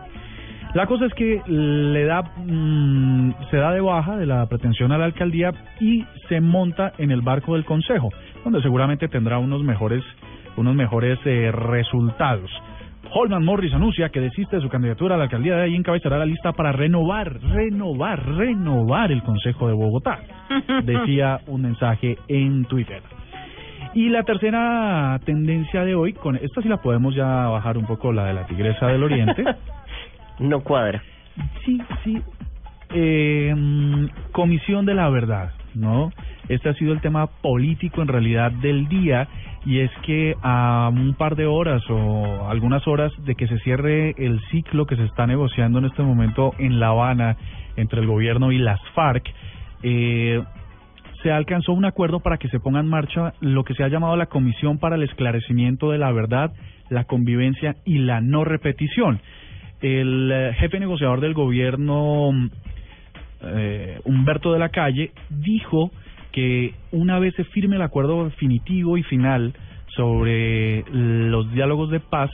La 0.74 0.86
cosa 0.86 1.06
es 1.06 1.14
que 1.14 1.40
le 1.46 2.04
da 2.04 2.22
mm, 2.22 3.34
se 3.48 3.58
da 3.58 3.72
de 3.72 3.80
baja 3.80 4.16
de 4.16 4.26
la 4.26 4.44
pretensión 4.46 4.90
a 4.90 4.98
la 4.98 5.04
alcaldía 5.04 5.52
y 5.80 6.04
se 6.28 6.40
monta 6.40 6.92
en 6.98 7.12
el 7.12 7.20
barco 7.20 7.54
del 7.54 7.64
consejo, 7.64 8.08
donde 8.42 8.60
seguramente 8.60 9.06
tendrá 9.06 9.38
unos 9.38 9.62
mejores 9.62 10.02
unos 10.56 10.74
mejores 10.74 11.18
eh, 11.24 11.50
resultados. 11.52 12.50
Holman 13.12 13.44
Morris 13.44 13.72
anuncia 13.72 14.08
que 14.08 14.20
desiste 14.20 14.56
de 14.56 14.62
su 14.62 14.68
candidatura 14.68 15.14
a 15.14 15.18
la 15.18 15.24
alcaldía 15.24 15.56
de 15.56 15.62
ahí 15.62 15.76
encabezará 15.76 16.18
la 16.18 16.26
lista 16.26 16.52
para 16.52 16.72
renovar, 16.72 17.40
renovar, 17.40 18.26
renovar 18.26 19.12
el 19.12 19.22
Consejo 19.22 19.68
de 19.68 19.74
Bogotá, 19.74 20.18
decía 20.84 21.40
un 21.46 21.62
mensaje 21.62 22.18
en 22.28 22.64
Twitter. 22.64 23.02
Y 23.94 24.08
la 24.08 24.24
tercera 24.24 25.20
tendencia 25.24 25.84
de 25.84 25.94
hoy, 25.94 26.14
con 26.14 26.34
esta 26.34 26.60
sí 26.60 26.68
la 26.68 26.78
podemos 26.78 27.14
ya 27.14 27.46
bajar 27.46 27.78
un 27.78 27.86
poco, 27.86 28.12
la 28.12 28.26
de 28.26 28.34
la 28.34 28.46
tigresa 28.46 28.86
del 28.88 29.02
oriente. 29.02 29.44
No 30.40 30.64
cuadra. 30.64 31.00
Sí, 31.64 31.80
sí. 32.02 32.20
Eh, 32.92 33.54
comisión 34.32 34.84
de 34.84 34.94
la 34.94 35.08
verdad, 35.10 35.52
¿no? 35.74 36.10
Este 36.48 36.68
ha 36.68 36.74
sido 36.74 36.92
el 36.92 37.00
tema 37.00 37.28
político 37.28 38.02
en 38.02 38.08
realidad 38.08 38.50
del 38.50 38.88
día 38.88 39.28
y 39.66 39.80
es 39.80 39.90
que 40.02 40.36
a 40.42 40.90
un 40.92 41.14
par 41.14 41.36
de 41.36 41.46
horas 41.46 41.82
o 41.88 42.48
algunas 42.48 42.86
horas 42.86 43.12
de 43.24 43.34
que 43.34 43.46
se 43.46 43.58
cierre 43.60 44.14
el 44.18 44.40
ciclo 44.50 44.86
que 44.86 44.96
se 44.96 45.04
está 45.04 45.26
negociando 45.26 45.78
en 45.78 45.86
este 45.86 46.02
momento 46.02 46.52
en 46.58 46.80
La 46.80 46.88
Habana 46.88 47.36
entre 47.76 48.00
el 48.00 48.06
gobierno 48.06 48.52
y 48.52 48.58
las 48.58 48.80
FARC, 48.94 49.24
eh, 49.82 50.42
se 51.22 51.32
alcanzó 51.32 51.72
un 51.72 51.86
acuerdo 51.86 52.20
para 52.20 52.36
que 52.36 52.48
se 52.48 52.60
ponga 52.60 52.80
en 52.80 52.86
marcha 52.86 53.32
lo 53.40 53.64
que 53.64 53.74
se 53.74 53.82
ha 53.82 53.88
llamado 53.88 54.16
la 54.16 54.26
Comisión 54.26 54.78
para 54.78 54.96
el 54.96 55.02
Esclarecimiento 55.02 55.90
de 55.90 55.98
la 55.98 56.12
Verdad, 56.12 56.52
la 56.90 57.04
Convivencia 57.04 57.76
y 57.86 57.98
la 57.98 58.20
No 58.20 58.44
Repetición. 58.44 59.20
El 59.80 60.30
eh, 60.30 60.52
jefe 60.58 60.78
negociador 60.78 61.22
del 61.22 61.32
gobierno, 61.32 62.30
eh, 63.42 64.00
Humberto 64.04 64.52
de 64.52 64.58
la 64.58 64.68
Calle, 64.68 65.12
dijo 65.30 65.90
que 66.34 66.74
una 66.90 67.20
vez 67.20 67.32
se 67.36 67.44
firme 67.44 67.76
el 67.76 67.82
acuerdo 67.82 68.24
definitivo 68.24 68.98
y 68.98 69.04
final 69.04 69.54
sobre 69.94 70.84
los 70.90 71.50
diálogos 71.52 71.90
de 71.90 72.00
paz, 72.00 72.28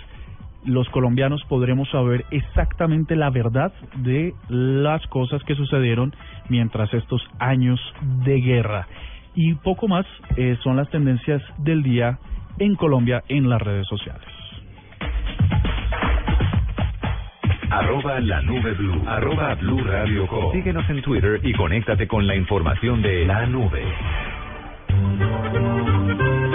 los 0.65 0.89
colombianos 0.89 1.43
podremos 1.49 1.89
saber 1.91 2.25
exactamente 2.31 3.15
la 3.15 3.29
verdad 3.29 3.73
de 3.97 4.33
las 4.49 5.07
cosas 5.09 5.43
que 5.45 5.55
sucedieron 5.55 6.15
mientras 6.49 6.93
estos 6.95 7.23
años 7.39 7.79
de 8.25 8.41
guerra. 8.41 8.89
Y 9.35 9.55
poco 9.57 9.87
más 9.87 10.07
eh, 10.37 10.57
son 10.63 10.77
las 10.77 10.89
tendencias 10.89 11.43
del 11.59 11.83
día 11.83 12.19
en 12.59 12.77
Colombia 12.77 13.23
en 13.29 13.51
las 13.51 13.61
redes 13.61 13.87
sociales. 13.87 14.27
Arroba 17.71 18.19
la 18.21 18.43
nube 18.43 18.73
blue. 18.73 19.03
Arroba 19.07 19.55
blue 19.55 19.85
radio. 19.85 20.29
Síguenos 20.53 20.89
en 20.91 21.03
Twitter 21.03 21.41
y 21.43 21.53
conéctate 21.53 22.09
con 22.09 22.27
la 22.27 22.35
información 22.35 23.01
de 23.01 23.25
la 23.25 23.47
nube. 23.47 23.85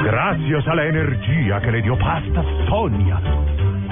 Gracias 0.03 0.67
a 0.67 0.75
la 0.75 0.85
energía 0.85 1.61
que 1.61 1.71
le 1.71 1.81
dio 1.81 1.97
pasta 1.97 2.43
Sonia, 2.67 3.19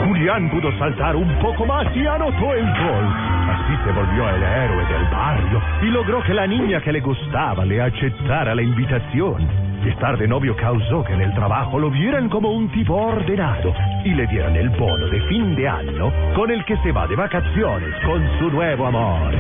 Julián 0.06 0.50
pudo 0.50 0.78
saltar 0.78 1.16
un 1.16 1.30
poco 1.40 1.66
más 1.66 1.86
y 1.96 2.06
anotó 2.06 2.54
el 2.54 2.66
gol. 2.66 3.06
Así 3.50 3.74
se 3.86 3.92
volvió 3.92 4.30
el 4.30 4.44
héroe 4.44 4.86
del 4.86 5.04
barrio 5.12 5.62
y 5.82 5.86
logró 5.86 6.24
que 6.24 6.34
la 6.34 6.46
niña 6.46 6.82
que 6.82 6.92
le 6.92 7.00
gustaba 7.00 7.64
le 7.64 7.82
aceptara 7.82 8.54
la 8.54 8.62
invitación. 8.62 9.63
Estar 9.86 10.18
de 10.18 10.28
novio 10.28 10.56
causó 10.56 11.04
que 11.04 11.14
en 11.14 11.22
el 11.22 11.34
trabajo 11.34 11.78
lo 11.78 11.90
vieran 11.90 12.30
como 12.30 12.52
un 12.52 12.72
tipo 12.72 12.96
ordenado 12.96 13.74
y 14.06 14.14
le 14.14 14.26
dieran 14.28 14.56
el 14.56 14.70
bono 14.70 15.08
de 15.08 15.20
fin 15.28 15.56
de 15.56 15.68
año 15.68 16.12
con 16.36 16.50
el 16.52 16.64
que 16.66 16.78
se 16.78 16.92
va 16.92 17.08
de 17.08 17.16
vacaciones 17.16 17.94
con 18.06 18.40
su 18.40 18.50
nuevo 18.50 18.88
amor. 18.88 19.34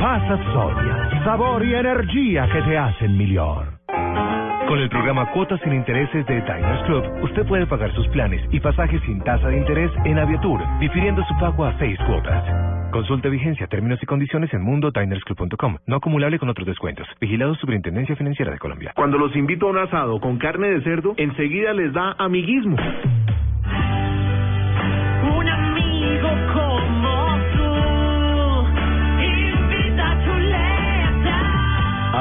Pasa 0.00 0.38
Sonia, 0.52 1.24
sabor 1.24 1.64
y 1.64 1.74
energía 1.74 2.46
que 2.52 2.62
te 2.62 2.76
hacen 2.76 3.16
mejor. 3.16 3.78
Con 4.68 4.78
el 4.78 4.88
programa 4.88 5.30
Cuotas 5.32 5.60
sin 5.60 5.72
Intereses 5.72 6.26
de 6.26 6.40
Diners 6.40 6.82
Club, 6.84 7.04
usted 7.22 7.46
puede 7.46 7.66
pagar 7.66 7.92
sus 7.94 8.08
planes 8.08 8.42
y 8.50 8.60
pasajes 8.60 9.00
sin 9.02 9.20
tasa 9.22 9.48
de 9.48 9.58
interés 9.58 9.90
en 10.04 10.18
Aviatur, 10.18 10.60
difiriendo 10.78 11.24
su 11.24 11.34
pago 11.38 11.64
a 11.64 11.76
seis 11.78 11.98
cuotas. 12.06 12.71
Consulte 12.92 13.30
vigencia, 13.30 13.66
términos 13.68 13.98
y 14.02 14.06
condiciones 14.06 14.52
en 14.52 14.60
mundodinersclub.com. 14.62 15.78
No 15.86 15.96
acumulable 15.96 16.38
con 16.38 16.50
otros 16.50 16.66
descuentos. 16.66 17.06
Vigilado 17.20 17.54
Superintendencia 17.54 18.14
Financiera 18.16 18.52
de 18.52 18.58
Colombia. 18.58 18.92
Cuando 18.94 19.16
los 19.16 19.34
invito 19.34 19.66
a 19.66 19.70
un 19.70 19.78
asado 19.78 20.20
con 20.20 20.36
carne 20.36 20.68
de 20.68 20.82
cerdo, 20.82 21.14
enseguida 21.16 21.72
les 21.72 21.92
da 21.94 22.14
amiguismo. 22.18 22.76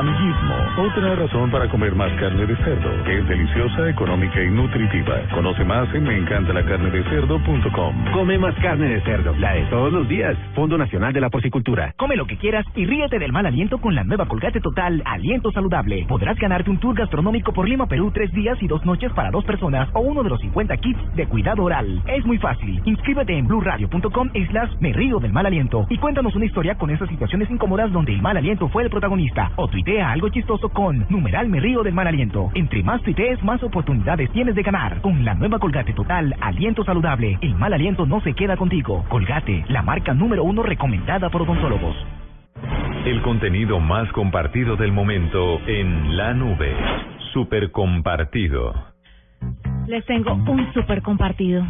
Amiguismo, 0.02 0.56
otra 0.80 1.14
razón 1.14 1.52
para 1.52 1.70
comer 1.70 1.94
más 1.94 2.12
carne 2.14 2.48
de 2.48 2.56
cerdo, 2.56 3.04
que 3.04 3.20
es 3.20 3.28
deliciosa, 3.28 3.88
económica 3.88 4.42
y 4.42 4.50
nutritiva. 4.50 5.14
Conoce 5.32 5.64
más 5.64 5.94
en 5.94 6.06
meencantalacarnedecerdo.com. 6.06 8.06
Come 8.12 8.40
más 8.40 8.56
carne 8.56 8.90
de 8.90 9.02
cerdo, 9.02 9.36
la 9.38 9.54
de 9.54 9.62
todos 9.66 9.94
los 9.94 10.10
días. 10.10 10.36
Fondo 10.56 10.76
Nacional 10.76 11.14
de 11.14 11.22
la 11.22 11.30
Porcicultura. 11.30 11.94
Come 11.98 12.16
lo 12.16 12.26
que 12.26 12.38
quieras 12.38 12.66
y 12.76 12.88
ríete 12.88 13.20
del 13.20 13.32
mal 13.32 13.46
aliento 13.46 13.78
con 13.78 13.94
la 13.94 14.04
nueva 14.04 14.26
Colgate 14.26 14.60
Total 14.60 15.04
Aliento 15.06 15.52
Saludable. 15.52 16.08
Podrás 16.08 16.36
ganarte 16.40 16.72
un 16.72 16.80
tour 16.80 16.96
gastronómico 16.96 17.54
por 17.54 17.70
Lima, 17.70 17.86
Perú, 17.86 18.10
tres 18.12 18.34
días 18.34 18.58
y 18.60 18.68
dos 18.68 18.84
noches 18.84 19.14
para 19.14 19.30
dos 19.30 19.46
personas 19.46 19.88
o 19.94 20.00
uno 20.00 20.24
de 20.24 20.30
los 20.30 20.42
50 20.42 20.78
kits 20.78 21.16
de 21.16 21.28
cuidado 21.28 21.64
oral. 21.64 22.02
Es 22.08 22.26
muy 22.26 22.40
fácil. 22.40 22.82
Inscríbete 22.86 23.38
en 23.38 23.46
blueradio.com 23.46 24.32
slash 24.50 24.72
me 24.80 24.94
río 24.94 25.20
del 25.20 25.32
mal 25.32 25.46
aliento 25.46 25.86
y 25.92 26.00
cuéntanos 26.00 26.36
una 26.36 26.46
historia 26.46 26.74
con 26.74 26.90
esas 26.90 27.08
situaciones 27.08 27.52
incómodas 27.52 27.92
donde 27.92 28.16
el 28.16 28.22
mal 28.24 28.36
aliento 28.36 28.68
fue 28.70 28.82
el 28.82 28.90
protagonista. 28.90 29.52
O 29.58 29.68
tuitea 29.92 30.12
algo 30.12 30.30
chistoso 30.30 30.70
con 30.70 31.06
numeral 31.10 31.50
me 31.50 31.60
río 31.60 31.84
del 31.84 31.94
mal 31.94 32.08
aliento. 32.08 32.50
Entre 32.54 32.82
más 32.84 33.02
tuitees, 33.04 33.44
más 33.44 33.62
oportunidades 33.62 34.32
tienes 34.32 34.56
de 34.56 34.64
ganar. 34.64 35.02
Con 35.02 35.26
la 35.26 35.34
nueva 35.34 35.60
Colgate 35.60 35.94
Total 35.94 36.34
Aliento 36.40 36.84
Saludable, 36.84 37.38
el 37.42 37.56
mal 37.56 37.74
aliento 37.74 38.06
no 38.06 38.22
se 38.22 38.34
queda 38.34 38.56
contigo. 38.56 39.04
Colgate, 39.10 39.66
la 39.68 39.82
marca 39.82 40.14
número 40.14 40.44
uno 40.44 40.64
recomendada 40.64 41.30
por 41.30 41.42
odontólogos. 41.42 41.96
El 43.06 43.22
contenido 43.22 43.80
más 43.80 44.10
compartido 44.14 44.76
del 44.78 44.94
momento 44.94 45.60
en 45.68 46.16
la 46.16 46.34
nube. 46.34 46.74
Super 47.34 47.72
compartido. 47.72 48.74
Les 49.88 50.06
tengo 50.06 50.34
un 50.34 50.72
super 50.74 51.02
compartido. 51.02 51.66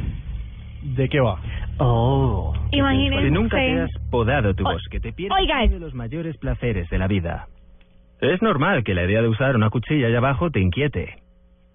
¿De 0.83 1.09
qué 1.09 1.19
va? 1.19 1.39
Oh. 1.77 2.53
Imagínense. 2.71 3.25
Si 3.25 3.31
nunca 3.31 3.57
te 3.57 3.81
has 3.81 3.91
podado 4.11 4.53
tu 4.53 4.63
bosque, 4.63 4.99
te 4.99 5.11
pierdes 5.13 5.37
Oiga, 5.39 5.63
uno 5.63 5.73
de 5.73 5.79
los 5.79 5.93
mayores 5.93 6.37
placeres 6.37 6.89
de 6.89 6.97
la 6.97 7.07
vida. 7.07 7.47
Es 8.21 8.39
normal 8.43 8.83
que 8.83 8.93
la 8.93 9.03
idea 9.03 9.23
de 9.23 9.29
usar 9.29 9.55
una 9.55 9.71
cuchilla 9.71 10.05
allá 10.05 10.19
abajo 10.19 10.51
te 10.51 10.59
inquiete. 10.59 11.15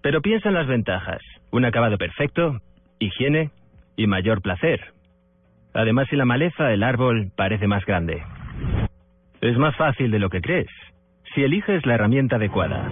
Pero 0.01 0.21
piensa 0.21 0.47
en 0.47 0.55
las 0.55 0.65
ventajas. 0.65 1.19
Un 1.51 1.65
acabado 1.65 1.97
perfecto, 1.97 2.61
higiene 2.99 3.51
y 3.97 4.07
mayor 4.07 4.41
placer. 4.41 4.79
Además, 5.73 6.07
si 6.09 6.15
la 6.15 6.23
maleza 6.23 6.63
del 6.67 6.83
árbol 6.83 7.31
parece 7.35 7.67
más 7.67 7.85
grande. 7.85 8.23
Es 9.41 9.57
más 9.57 9.75
fácil 9.75 10.09
de 10.09 10.19
lo 10.19 10.29
que 10.29 10.39
crees. 10.39 10.69
Si 11.35 11.43
eliges 11.43 11.85
la 11.85 11.95
herramienta 11.95 12.37
adecuada. 12.37 12.89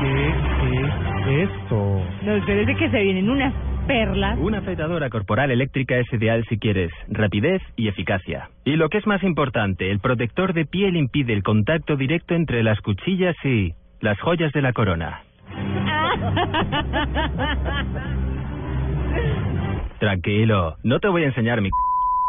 ¿Qué 0.00 1.42
es 1.42 1.50
esto? 1.50 2.02
No, 2.22 2.32
espérese 2.36 2.74
que 2.76 2.90
se 2.90 3.02
vienen 3.02 3.28
unas 3.28 3.52
perlas. 3.86 4.38
Una 4.38 4.58
afeitadora 4.58 5.08
corporal 5.10 5.50
eléctrica 5.50 5.96
es 5.96 6.06
ideal 6.12 6.44
si 6.48 6.58
quieres 6.58 6.90
rapidez 7.08 7.62
y 7.76 7.88
eficacia. 7.88 8.50
Y 8.64 8.76
lo 8.76 8.88
que 8.88 8.98
es 8.98 9.06
más 9.06 9.22
importante, 9.22 9.90
el 9.90 10.00
protector 10.00 10.52
de 10.52 10.66
piel 10.66 10.96
impide 10.96 11.32
el 11.32 11.42
contacto 11.42 11.96
directo 11.96 12.34
entre 12.34 12.62
las 12.62 12.80
cuchillas 12.80 13.36
y 13.44 13.72
las 14.00 14.20
joyas 14.20 14.52
de 14.52 14.62
la 14.62 14.72
corona. 14.72 15.22
Tranquilo, 19.98 20.76
no 20.82 21.00
te 21.00 21.08
voy 21.08 21.24
a 21.24 21.28
enseñar 21.28 21.62
mi... 21.62 21.70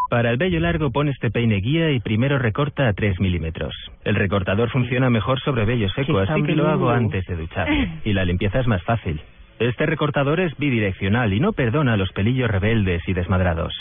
Para 0.09 0.31
el 0.31 0.37
vello 0.37 0.61
largo 0.61 0.89
pon 0.89 1.09
este 1.09 1.31
peine 1.31 1.57
guía 1.57 1.91
y 1.91 1.99
primero 1.99 2.39
recorta 2.39 2.87
a 2.87 2.93
3 2.93 3.19
milímetros. 3.19 3.73
El 4.05 4.15
recortador 4.15 4.69
funciona 4.69 5.09
mejor 5.09 5.41
sobre 5.41 5.65
vello 5.65 5.89
seco, 5.89 6.17
así 6.19 6.43
que 6.43 6.55
lo 6.55 6.69
hago 6.69 6.89
antes 6.89 7.25
de 7.25 7.35
ducharme. 7.35 7.99
Y 8.05 8.13
la 8.13 8.23
limpieza 8.23 8.61
es 8.61 8.67
más 8.67 8.81
fácil. 8.83 9.19
Este 9.59 9.85
recortador 9.85 10.39
es 10.39 10.55
bidireccional 10.57 11.33
y 11.33 11.39
no 11.39 11.53
perdona 11.53 11.97
los 11.97 12.11
pelillos 12.11 12.49
rebeldes 12.49 13.01
y 13.07 13.13
desmadrados. 13.13 13.73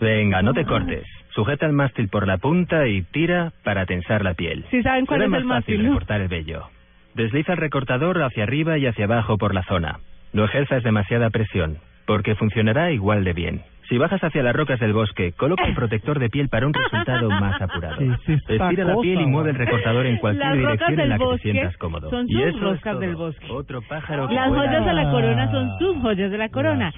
Venga, 0.00 0.42
no 0.42 0.52
te 0.52 0.64
cortes. 0.64 1.04
Sujeta 1.30 1.66
el 1.66 1.72
mástil 1.72 2.08
por 2.08 2.26
la 2.26 2.38
punta 2.38 2.86
y 2.86 3.02
tira 3.02 3.52
para 3.64 3.86
tensar 3.86 4.22
la 4.22 4.34
piel. 4.34 4.64
¿Sí 4.70 4.82
saben 4.82 5.06
cuál 5.06 5.20
Será 5.20 5.26
es 5.26 5.30
más 5.30 5.40
el 5.40 5.48
fácil 5.48 5.74
mástil, 5.74 5.82
no? 5.82 5.88
recortar 5.94 6.20
el 6.20 6.28
vello. 6.28 6.68
Desliza 7.14 7.52
el 7.52 7.58
recortador 7.58 8.22
hacia 8.22 8.44
arriba 8.44 8.78
y 8.78 8.86
hacia 8.86 9.06
abajo 9.06 9.36
por 9.36 9.54
la 9.54 9.62
zona. 9.64 9.98
No 10.32 10.44
ejerzas 10.44 10.82
demasiada 10.82 11.30
presión, 11.30 11.78
porque 12.06 12.34
funcionará 12.34 12.92
igual 12.92 13.24
de 13.24 13.32
bien. 13.32 13.62
Si 13.88 13.98
bajas 13.98 14.22
hacia 14.22 14.42
las 14.42 14.54
rocas 14.54 14.80
del 14.80 14.92
bosque, 14.92 15.32
coloca 15.32 15.64
un 15.64 15.74
protector 15.76 16.18
de 16.18 16.28
piel 16.28 16.48
para 16.48 16.66
un 16.66 16.74
resultado 16.74 17.28
más 17.30 17.60
apurado. 17.60 17.98
¿Qué 17.98 18.06
es 18.06 18.38
esta 18.40 18.54
Estira 18.54 18.84
la 18.84 18.96
piel 19.00 19.20
y 19.20 19.26
mueve 19.26 19.50
el 19.50 19.56
recortador 19.56 20.06
en 20.06 20.16
cualquier 20.18 20.46
Las 20.46 20.56
dirección 20.58 21.00
en 21.00 21.08
la 21.08 21.18
que 21.18 21.24
te 21.24 21.38
sientas 21.38 21.76
cómodo. 21.76 22.10
son 22.10 22.26
y 22.28 22.42
es 22.42 22.58
rocas 22.60 22.82
todo. 22.82 23.00
del 23.00 23.16
bosque. 23.16 23.46
Otro 23.50 23.82
pájaro 23.82 24.28
que 24.28 24.34
Las 24.34 24.48
joyas 24.48 24.84
de 24.84 24.92
la 24.92 25.10
corona 25.10 25.50
son 25.50 25.78
sus 25.78 25.96
joyas 26.02 26.30
de 26.30 26.38
la 26.38 26.48
corona. 26.48 26.92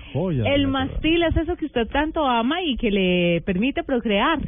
El 0.46 0.66
mastil 0.68 1.22
es 1.22 1.36
eso 1.36 1.56
que 1.56 1.66
usted 1.66 1.86
tanto 1.88 2.26
ama 2.26 2.62
y 2.62 2.76
que 2.76 2.90
le 2.90 3.42
permite 3.44 3.82
procrear. 3.84 4.38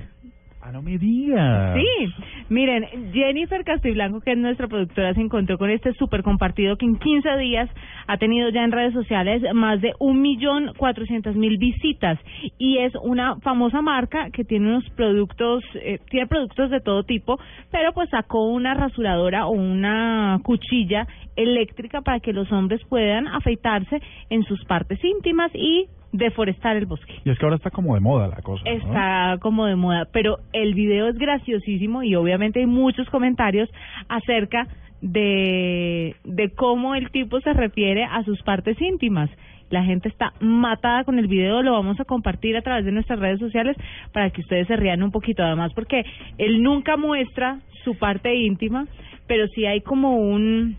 Ah, 0.62 0.72
no 0.72 0.82
me 0.82 0.98
diga. 0.98 1.74
Sí, 1.74 2.12
miren, 2.50 2.86
Jennifer 3.14 3.64
Castiblanco, 3.64 4.20
que 4.20 4.32
es 4.32 4.38
nuestra 4.38 4.68
productora, 4.68 5.14
se 5.14 5.20
encontró 5.22 5.56
con 5.56 5.70
este 5.70 5.94
súper 5.94 6.22
compartido 6.22 6.76
que 6.76 6.84
en 6.84 6.98
15 6.98 7.36
días 7.38 7.70
ha 8.06 8.18
tenido 8.18 8.50
ya 8.50 8.62
en 8.62 8.70
redes 8.70 8.92
sociales 8.92 9.42
más 9.54 9.80
de 9.80 9.94
un 9.98 10.20
millón 10.20 10.72
cuatrocientos 10.76 11.34
mil 11.34 11.56
visitas 11.56 12.18
y 12.58 12.76
es 12.76 12.92
una 13.02 13.36
famosa 13.40 13.80
marca 13.80 14.28
que 14.30 14.44
tiene 14.44 14.68
unos 14.68 14.88
productos, 14.90 15.64
eh, 15.76 15.98
tiene 16.10 16.26
productos 16.26 16.70
de 16.70 16.80
todo 16.80 17.04
tipo, 17.04 17.38
pero 17.70 17.94
pues 17.94 18.10
sacó 18.10 18.50
una 18.50 18.74
rasuradora 18.74 19.46
o 19.46 19.52
una 19.52 20.40
cuchilla 20.42 21.06
eléctrica 21.36 22.02
para 22.02 22.20
que 22.20 22.34
los 22.34 22.52
hombres 22.52 22.82
puedan 22.86 23.28
afeitarse 23.28 24.02
en 24.28 24.42
sus 24.44 24.62
partes 24.66 25.02
íntimas 25.02 25.50
y 25.54 25.86
deforestar 26.12 26.76
el 26.76 26.86
bosque. 26.86 27.14
Y 27.24 27.30
es 27.30 27.38
que 27.38 27.44
ahora 27.44 27.56
está 27.56 27.70
como 27.70 27.94
de 27.94 28.00
moda 28.00 28.28
la 28.28 28.42
cosa. 28.42 28.62
¿no? 28.64 28.70
Está 28.70 29.38
como 29.40 29.66
de 29.66 29.76
moda, 29.76 30.08
pero 30.12 30.38
el 30.52 30.74
video 30.74 31.08
es 31.08 31.16
graciosísimo 31.16 32.02
y 32.02 32.14
obviamente 32.14 32.60
hay 32.60 32.66
muchos 32.66 33.08
comentarios 33.10 33.68
acerca 34.08 34.66
de, 35.00 36.16
de 36.24 36.50
cómo 36.50 36.94
el 36.94 37.10
tipo 37.10 37.40
se 37.40 37.52
refiere 37.52 38.04
a 38.04 38.22
sus 38.24 38.42
partes 38.42 38.80
íntimas. 38.80 39.30
La 39.70 39.84
gente 39.84 40.08
está 40.08 40.32
matada 40.40 41.04
con 41.04 41.18
el 41.20 41.28
video, 41.28 41.62
lo 41.62 41.72
vamos 41.72 42.00
a 42.00 42.04
compartir 42.04 42.56
a 42.56 42.62
través 42.62 42.84
de 42.84 42.90
nuestras 42.90 43.20
redes 43.20 43.38
sociales 43.38 43.76
para 44.12 44.30
que 44.30 44.40
ustedes 44.40 44.66
se 44.66 44.76
rían 44.76 45.02
un 45.02 45.12
poquito 45.12 45.44
además 45.44 45.72
porque 45.74 46.04
él 46.38 46.60
nunca 46.60 46.96
muestra 46.96 47.60
su 47.84 47.96
parte 47.96 48.34
íntima, 48.34 48.86
pero 49.28 49.46
sí 49.54 49.64
hay 49.66 49.80
como 49.80 50.16
un, 50.16 50.76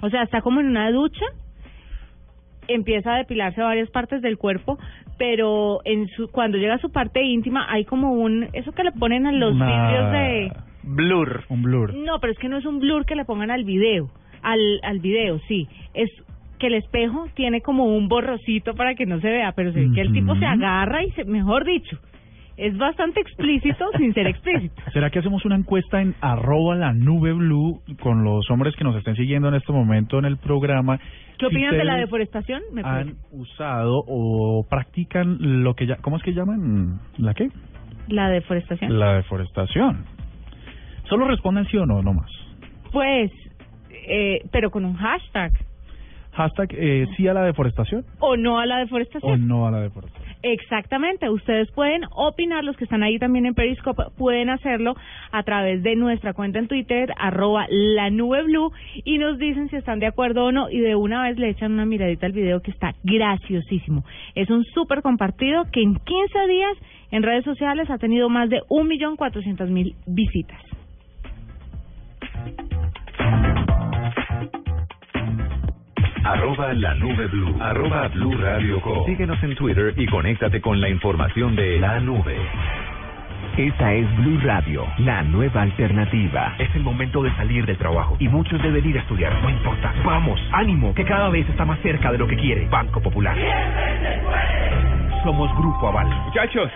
o 0.00 0.08
sea, 0.08 0.22
está 0.22 0.40
como 0.40 0.60
en 0.60 0.66
una 0.66 0.90
ducha 0.90 1.26
empieza 2.68 3.14
a 3.14 3.18
depilarse 3.18 3.60
varias 3.60 3.90
partes 3.90 4.22
del 4.22 4.38
cuerpo, 4.38 4.78
pero 5.18 5.80
en 5.84 6.08
su 6.08 6.30
cuando 6.30 6.58
llega 6.58 6.74
a 6.74 6.78
su 6.78 6.90
parte 6.90 7.22
íntima 7.22 7.66
hay 7.70 7.84
como 7.84 8.12
un 8.12 8.48
eso 8.52 8.72
que 8.72 8.84
le 8.84 8.92
ponen 8.92 9.26
a 9.26 9.32
los 9.32 9.54
Una- 9.54 9.66
vídeos 9.66 10.12
de 10.12 10.52
Blur. 10.84 11.44
Un 11.48 11.62
blur. 11.62 11.94
no, 11.94 12.18
pero 12.20 12.32
es 12.32 12.38
que 12.38 12.48
no 12.48 12.56
es 12.58 12.66
un 12.66 12.80
blur 12.80 13.04
que 13.06 13.14
le 13.14 13.24
pongan 13.24 13.50
al 13.50 13.64
video, 13.64 14.08
al 14.42 14.58
al 14.82 14.98
video, 14.98 15.38
sí, 15.48 15.68
es 15.94 16.10
que 16.58 16.66
el 16.68 16.74
espejo 16.74 17.26
tiene 17.34 17.60
como 17.60 17.84
un 17.84 18.08
borrocito 18.08 18.74
para 18.74 18.94
que 18.94 19.06
no 19.06 19.20
se 19.20 19.28
vea, 19.28 19.52
pero 19.52 19.72
se 19.72 19.80
ve 19.80 19.90
que 19.94 20.00
el 20.00 20.12
tipo 20.12 20.34
se 20.36 20.46
agarra 20.46 21.04
y 21.04 21.10
se, 21.12 21.24
mejor 21.24 21.64
dicho, 21.64 21.98
es 22.56 22.76
bastante 22.76 23.20
explícito 23.20 23.86
sin 23.96 24.12
ser 24.14 24.26
explícito. 24.26 24.82
¿Será 24.92 25.10
que 25.10 25.18
hacemos 25.18 25.44
una 25.44 25.56
encuesta 25.56 26.00
en 26.00 26.14
arroba 26.20 26.74
la 26.76 26.92
nube 26.92 27.32
blue 27.32 27.80
con 28.00 28.24
los 28.24 28.50
hombres 28.50 28.74
que 28.76 28.84
nos 28.84 28.96
estén 28.96 29.16
siguiendo 29.16 29.48
en 29.48 29.54
este 29.54 29.72
momento 29.72 30.18
en 30.18 30.24
el 30.26 30.36
programa? 30.36 30.98
¿Qué 31.38 31.46
Si 31.48 31.56
opinan 31.56 31.76
de 31.76 31.84
la 31.84 31.96
deforestación? 31.96 32.62
Me 32.72 32.82
han 32.84 33.14
usado 33.30 34.04
o 34.06 34.66
practican 34.68 35.62
lo 35.62 35.74
que 35.74 35.86
ya, 35.86 35.96
¿cómo 35.96 36.16
es 36.16 36.22
que 36.22 36.32
llaman? 36.32 37.00
¿La 37.18 37.34
qué? 37.34 37.48
La 38.08 38.28
deforestación. 38.28 38.98
La 38.98 39.14
deforestación. 39.14 40.04
Solo 41.08 41.26
respondan 41.26 41.66
sí 41.66 41.76
o 41.76 41.86
no, 41.86 42.02
no 42.02 42.12
más. 42.12 42.30
Pues, 42.92 43.30
eh, 44.08 44.40
pero 44.50 44.70
con 44.70 44.84
un 44.84 44.94
hashtag. 44.94 45.52
Hashtag 46.32 46.68
eh, 46.72 47.06
sí 47.16 47.28
a 47.28 47.34
la 47.34 47.42
deforestación 47.42 48.04
O 48.18 48.36
no 48.36 48.58
a 48.58 48.64
la 48.64 48.78
deforestación. 48.78 49.32
o 49.32 49.36
no 49.36 49.66
a 49.66 49.70
la 49.70 49.80
deforestación. 49.80 50.31
Exactamente, 50.42 51.30
ustedes 51.30 51.70
pueden 51.70 52.02
opinar, 52.10 52.64
los 52.64 52.76
que 52.76 52.84
están 52.84 53.04
ahí 53.04 53.18
también 53.18 53.46
en 53.46 53.54
Periscope, 53.54 54.02
pueden 54.18 54.50
hacerlo 54.50 54.96
a 55.30 55.44
través 55.44 55.84
de 55.84 55.94
nuestra 55.94 56.32
cuenta 56.32 56.58
en 56.58 56.66
Twitter, 56.66 57.12
arroba 57.16 57.66
la 57.70 58.10
nube 58.10 58.42
blue, 58.42 58.72
y 59.04 59.18
nos 59.18 59.38
dicen 59.38 59.68
si 59.68 59.76
están 59.76 60.00
de 60.00 60.06
acuerdo 60.06 60.46
o 60.46 60.52
no, 60.52 60.68
y 60.68 60.80
de 60.80 60.96
una 60.96 61.22
vez 61.22 61.38
le 61.38 61.50
echan 61.50 61.72
una 61.72 61.86
miradita 61.86 62.26
al 62.26 62.32
video 62.32 62.60
que 62.60 62.72
está 62.72 62.92
graciosísimo. 63.04 64.04
Es 64.34 64.50
un 64.50 64.64
súper 64.64 65.02
compartido 65.02 65.64
que 65.72 65.80
en 65.80 65.94
15 65.94 66.46
días 66.48 66.76
en 67.12 67.22
redes 67.22 67.44
sociales 67.44 67.88
ha 67.88 67.98
tenido 67.98 68.28
más 68.28 68.50
de 68.50 68.62
un 68.68 68.88
millón 68.88 69.16
cuatrocientos 69.16 69.70
mil 69.70 69.94
visitas. 70.06 70.60
Arroba 76.24 76.72
la 76.74 76.94
nube 76.94 77.26
blue. 77.26 77.56
Arroba 77.60 78.08
blue 78.08 78.36
radio 78.38 78.80
com. 78.80 79.04
Síguenos 79.06 79.42
en 79.42 79.56
Twitter 79.56 79.92
y 79.96 80.06
conéctate 80.06 80.60
con 80.60 80.80
la 80.80 80.88
información 80.88 81.56
de 81.56 81.80
la 81.80 81.98
nube. 81.98 82.36
Esta 83.56 83.92
es 83.92 84.16
Blue 84.16 84.38
Radio, 84.40 84.86
la 84.98 85.22
nueva 85.24 85.62
alternativa. 85.62 86.54
Es 86.58 86.74
el 86.74 86.82
momento 86.82 87.22
de 87.22 87.34
salir 87.34 87.66
del 87.66 87.76
trabajo 87.76 88.16
y 88.20 88.28
muchos 88.28 88.62
deben 88.62 88.88
ir 88.88 88.96
a 88.96 89.00
estudiar. 89.00 89.42
No 89.42 89.50
importa. 89.50 89.92
Vamos, 90.04 90.40
ánimo, 90.52 90.94
que 90.94 91.04
cada 91.04 91.28
vez 91.28 91.46
está 91.48 91.64
más 91.64 91.78
cerca 91.80 92.12
de 92.12 92.18
lo 92.18 92.26
que 92.28 92.36
quiere. 92.36 92.66
Banco 92.68 93.02
Popular. 93.02 93.36
Somos 95.24 95.54
Grupo 95.58 95.88
Aval. 95.88 96.08
Muchachos, 96.26 96.70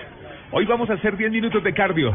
hoy 0.50 0.66
vamos 0.66 0.90
a 0.90 0.94
hacer 0.94 1.16
10 1.16 1.30
minutos 1.30 1.62
de 1.62 1.72
cardio, 1.72 2.14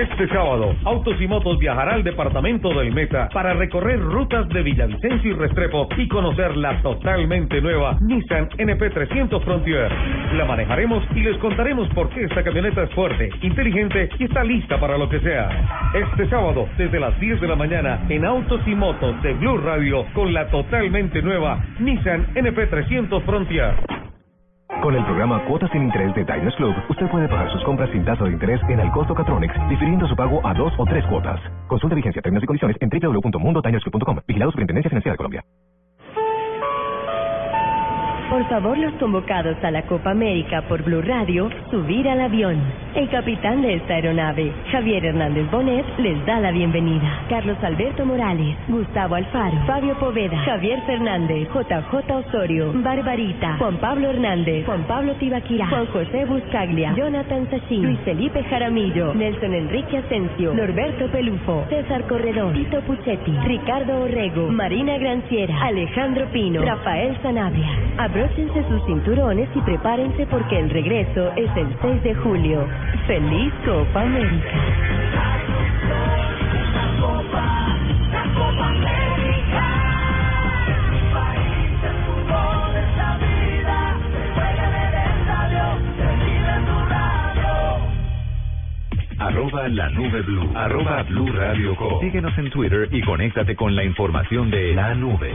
Este 0.00 0.28
sábado, 0.28 0.72
Autos 0.84 1.20
y 1.20 1.26
Motos 1.26 1.58
viajará 1.58 1.94
al 1.94 2.04
departamento 2.04 2.68
del 2.78 2.92
Meta 2.94 3.28
para 3.34 3.54
recorrer 3.54 3.98
rutas 4.00 4.48
de 4.48 4.62
Villavicencio 4.62 5.32
y 5.32 5.34
Restrepo 5.34 5.88
y 5.96 6.06
conocer 6.06 6.56
la 6.56 6.80
totalmente 6.80 7.60
nueva 7.60 7.98
Nissan 8.00 8.48
NP300 8.50 9.42
Frontier. 9.42 9.90
La 10.34 10.44
manejaremos 10.44 11.02
y 11.14 11.20
les 11.20 11.36
contaremos 11.38 11.88
por 11.88 12.08
qué 12.10 12.22
esta 12.22 12.44
camioneta 12.44 12.84
es 12.84 12.94
fuerte, 12.94 13.30
inteligente 13.42 14.08
y 14.18 14.24
está 14.24 14.44
lista 14.44 14.78
para 14.78 14.96
lo 14.96 15.08
que 15.08 15.20
sea. 15.20 15.48
Este 15.92 16.28
sábado, 16.28 16.68
desde 16.78 17.00
las 17.00 17.18
10 17.18 17.40
de 17.40 17.48
la 17.48 17.56
mañana, 17.56 18.00
en 18.08 18.24
Autos 18.24 18.60
y 18.66 18.74
Motos 18.76 19.20
de 19.22 19.34
Blue 19.34 19.58
Radio, 19.58 20.06
con 20.14 20.32
la 20.32 20.46
totalmente 20.50 21.20
nueva 21.20 21.62
Nissan 21.80 22.32
NP300 22.34 23.22
Frontier. 23.24 23.74
Con 24.82 24.96
el 24.96 25.04
programa 25.04 25.44
Cuotas 25.44 25.70
sin 25.72 25.82
Interés 25.82 26.14
de 26.14 26.24
Diners 26.24 26.56
Club, 26.56 26.74
usted 26.88 27.10
puede 27.10 27.28
pagar 27.28 27.52
sus 27.52 27.62
compras 27.64 27.90
sin 27.90 28.02
tasa 28.02 28.24
de 28.24 28.30
interés 28.30 28.60
en 28.68 28.80
el 28.80 28.90
costo 28.92 29.14
Catronics, 29.14 29.54
difiriendo 29.68 30.08
su 30.08 30.16
pago 30.16 30.40
a 30.46 30.54
dos 30.54 30.72
o 30.78 30.86
tres 30.86 31.04
cuotas. 31.06 31.38
Consulta 31.66 31.94
vigencia, 31.94 32.22
términos 32.22 32.44
y 32.44 32.46
condiciones 32.46 32.76
en 32.80 32.88
www.mundotinersclub.com. 32.88 34.20
Vigilado 34.26 34.50
Superintendencia 34.52 34.88
Financiera 34.88 35.12
de 35.12 35.18
Colombia. 35.18 35.44
Por 38.30 38.48
favor, 38.48 38.78
los 38.78 38.92
convocados 38.94 39.56
a 39.64 39.72
la 39.72 39.82
Copa 39.82 40.12
América 40.12 40.62
por 40.62 40.84
Blue 40.84 41.02
Radio, 41.02 41.50
subir 41.68 42.08
al 42.08 42.20
avión. 42.20 42.62
El 42.94 43.08
capitán 43.08 43.60
de 43.60 43.74
esta 43.74 43.94
aeronave, 43.94 44.52
Javier 44.70 45.04
Hernández 45.04 45.50
Bonet, 45.50 45.84
les 45.98 46.24
da 46.26 46.38
la 46.38 46.52
bienvenida. 46.52 47.24
Carlos 47.28 47.56
Alberto 47.60 48.06
Morales, 48.06 48.56
Gustavo 48.68 49.16
Alfaro, 49.16 49.56
Fabio 49.66 49.98
Poveda, 49.98 50.38
Javier 50.44 50.80
Fernández, 50.86 51.48
JJ 51.48 52.12
Osorio, 52.12 52.72
Barbarita, 52.72 53.56
Juan 53.58 53.78
Pablo 53.78 54.10
Hernández, 54.10 54.64
Juan 54.64 54.84
Pablo 54.84 55.14
Tibaquirá, 55.14 55.66
Juan 55.66 55.86
José 55.86 56.24
Buscaglia, 56.24 56.94
Jonathan 56.94 57.48
Sachin, 57.50 57.82
Luis 57.82 57.98
Felipe 58.04 58.44
Jaramillo, 58.44 59.12
Nelson 59.12 59.54
Enrique 59.54 59.98
Asensio, 59.98 60.54
Norberto 60.54 61.08
Pelufo, 61.08 61.64
César 61.68 62.06
Corredor, 62.06 62.52
Tito 62.52 62.80
Puchetti, 62.82 63.32
Ricardo 63.44 64.02
Orrego, 64.02 64.48
Marina 64.52 64.98
Granciera, 64.98 65.62
Alejandro 65.62 66.26
Pino, 66.32 66.62
Rafael 66.62 67.18
Sanabria. 67.22 67.68
Abróchense 68.20 68.68
sus 68.68 68.84
cinturones 68.84 69.48
y 69.54 69.60
prepárense 69.62 70.26
porque 70.26 70.58
el 70.58 70.68
regreso 70.68 71.32
es 71.36 71.50
el 71.56 71.74
6 71.80 72.02
de 72.02 72.14
julio. 72.16 72.66
¡Feliz 73.06 73.50
Copa 73.64 74.02
América! 74.02 74.50
La. 89.18 89.26
Arroba 89.26 89.68
la 89.68 89.88
nube 89.90 90.22
blue. 90.22 90.50
Arroba 90.54 91.02
blue 91.04 91.32
radio 91.32 91.74
com. 91.74 92.00
Síguenos 92.00 92.36
en 92.36 92.50
Twitter 92.50 92.86
y 92.90 93.00
conéctate 93.00 93.56
con 93.56 93.74
la 93.74 93.84
información 93.84 94.50
de 94.50 94.74
la 94.74 94.94
nube. 94.94 95.32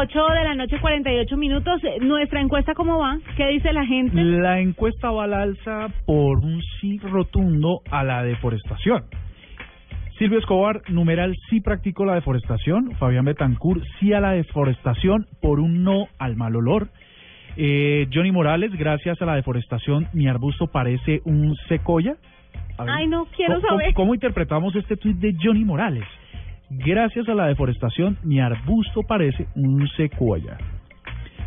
8 0.00 0.26
de 0.38 0.44
la 0.44 0.54
noche, 0.54 0.78
48 0.80 1.36
minutos. 1.36 1.80
Nuestra 2.00 2.40
encuesta, 2.40 2.72
¿cómo 2.74 2.98
va? 2.98 3.18
¿Qué 3.36 3.48
dice 3.48 3.72
la 3.72 3.84
gente? 3.84 4.22
La 4.22 4.60
encuesta 4.60 5.10
va 5.10 5.24
al 5.24 5.34
alza 5.34 5.88
por 6.06 6.38
un 6.38 6.62
sí 6.80 6.98
rotundo 6.98 7.80
a 7.90 8.04
la 8.04 8.22
deforestación. 8.22 9.04
Silvio 10.16 10.38
Escobar, 10.38 10.82
numeral 10.88 11.34
sí 11.50 11.60
practicó 11.60 12.04
la 12.04 12.14
deforestación. 12.14 12.92
Fabián 12.98 13.24
Betancourt, 13.24 13.82
sí 13.98 14.12
a 14.12 14.20
la 14.20 14.32
deforestación 14.32 15.26
por 15.40 15.58
un 15.58 15.82
no 15.82 16.06
al 16.18 16.36
mal 16.36 16.54
olor. 16.54 16.88
Eh, 17.56 18.06
Johnny 18.12 18.30
Morales, 18.30 18.70
gracias 18.78 19.20
a 19.20 19.26
la 19.26 19.34
deforestación, 19.34 20.06
mi 20.12 20.28
arbusto 20.28 20.68
parece 20.68 21.20
un 21.24 21.56
secoya. 21.68 22.14
Ver, 22.78 22.88
Ay, 22.88 23.08
no, 23.08 23.26
quiero 23.36 23.56
¿cómo- 23.60 23.66
saber. 23.68 23.94
¿Cómo 23.94 24.14
interpretamos 24.14 24.76
este 24.76 24.96
tuit 24.96 25.16
de 25.16 25.34
Johnny 25.42 25.64
Morales? 25.64 26.04
Gracias 26.70 27.28
a 27.28 27.34
la 27.34 27.46
deforestación, 27.46 28.18
mi 28.22 28.40
arbusto 28.40 29.02
parece 29.02 29.46
un 29.54 29.88
secuoya. 29.96 30.58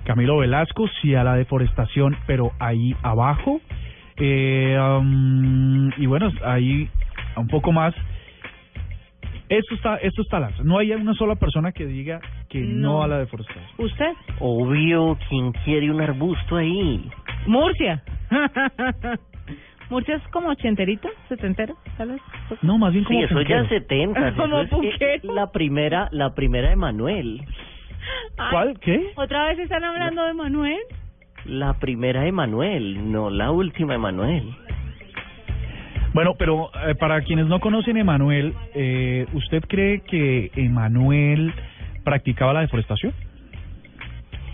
Camilo 0.04 0.38
Velasco, 0.40 0.88
sí 1.02 1.14
a 1.14 1.24
la 1.24 1.36
deforestación, 1.36 2.18
pero 2.26 2.52
ahí 2.60 2.96
abajo. 3.04 3.62
Eh, 4.18 4.78
um, 4.80 5.90
y 5.98 6.06
bueno, 6.08 6.32
ahí 6.44 6.90
un 7.38 7.48
poco 7.48 7.72
más. 7.72 7.94
Esto 9.48 9.76
está, 9.76 9.98
esto 9.98 10.22
está 10.22 10.38
al 10.38 10.46
alza. 10.46 10.64
No 10.64 10.78
hay 10.80 10.92
una 10.92 11.14
sola 11.14 11.36
persona 11.36 11.72
que 11.72 11.86
diga 11.86 12.20
que 12.50 12.62
no, 12.62 12.94
No. 12.94 13.04
a 13.04 13.08
la 13.08 13.20
deforestación. 13.20 13.66
¿Usted? 13.78 14.12
Obvio, 14.40 15.18
¿quién 15.30 15.52
quiere 15.66 15.92
un 15.92 16.02
arbusto 16.02 16.56
ahí? 16.58 17.10
Murcia. 17.46 18.02
Murcia 19.92 20.16
es 20.16 20.28
como 20.30 20.48
ochenterito, 20.50 21.10
setentero, 21.28 21.76
tal 21.98 22.14
vez. 22.14 22.22
No, 22.62 22.78
más 22.78 22.94
bien 22.94 23.04
Sí, 23.06 23.14
como 23.14 23.26
eso 23.26 23.42
ya 23.42 23.58
punquero. 23.60 23.64
es 23.64 23.70
70. 23.70 24.34
Como 24.36 24.60
eso 24.60 24.82
es 24.84 24.98
que 24.98 25.20
la 25.24 25.52
primera, 25.52 26.08
la 26.12 26.34
primera 26.34 26.70
de 26.70 26.78
Manuel. 26.78 27.42
¿Cuál? 28.52 28.80
¿Qué? 28.80 29.12
¿Otra 29.16 29.50
vez 29.50 29.60
están 29.60 29.84
hablando 29.84 30.24
de 30.24 30.34
Manuel? 30.34 30.80
La 31.44 31.74
primera 31.74 32.22
de 32.22 32.32
Manuel, 32.32 33.12
no 33.12 33.30
la 33.30 33.52
última 33.52 33.92
de 33.92 34.00
Manuel. 34.00 34.56
Bueno, 36.14 36.36
pero 36.38 36.72
eh, 36.88 36.96
para 36.96 37.22
quienes 37.22 37.48
no 37.48 37.60
conocen 37.60 37.98
Emanuel, 37.98 38.54
eh, 38.74 39.26
¿usted 39.34 39.62
cree 39.68 40.02
que 40.02 40.52
Emanuel 40.56 41.54
practicaba 42.06 42.54
la 42.54 42.62
deforestación? 42.62 43.14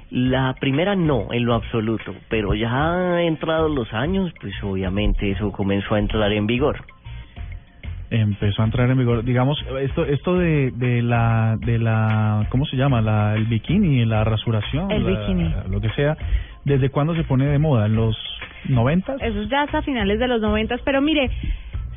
La 0.10 0.56
primera 0.60 0.96
no, 0.96 1.34
en 1.34 1.43
lo 1.46 1.54
absoluto, 1.54 2.15
pero 2.30 2.54
ya 2.54 3.22
entrados 3.24 3.70
los 3.70 3.93
años, 3.93 4.32
pues 4.39 4.54
obviamente 4.63 5.32
eso 5.32 5.52
comenzó 5.52 5.96
a 5.96 6.00
entrar 6.00 6.32
en 6.32 6.48
vigor. 6.48 6.78
Empezó 8.10 8.62
a 8.62 8.65
entrar 8.65 8.89
en 8.89 8.98
vigor, 8.98 9.26
digamos, 9.26 9.62
esto 9.82 10.06
esto 10.06 10.38
de, 10.38 10.72
de 10.72 11.02
la 11.02 11.58
de 11.60 11.78
la 11.78 12.48
¿cómo 12.50 12.65
se 12.65 12.78
llama? 12.78 13.02
La 13.02 13.36
el 13.36 13.46
bikini, 13.48 14.06
la 14.06 14.24
rasuración, 14.24 14.89
El 14.91 15.04
la- 15.13 15.20
bikini. 15.20 15.54
lo 15.70 15.82
que 15.82 15.89
sea. 15.89 16.15
¿Desde 16.63 16.89
cuándo 16.89 17.13
se 17.15 17.26
pone 17.26 17.46
de 17.48 17.60
moda? 17.60 17.86
¿En 17.86 17.96
los 17.96 18.15
noventas? 18.70 19.22
Eso 19.22 19.41
es 19.41 19.50
ya 19.50 19.63
hasta 19.63 19.82
finales 19.82 20.20
de 20.20 20.28
los 20.30 20.39
noventas, 20.39 20.80
pero 20.86 21.02
mire, 21.02 21.30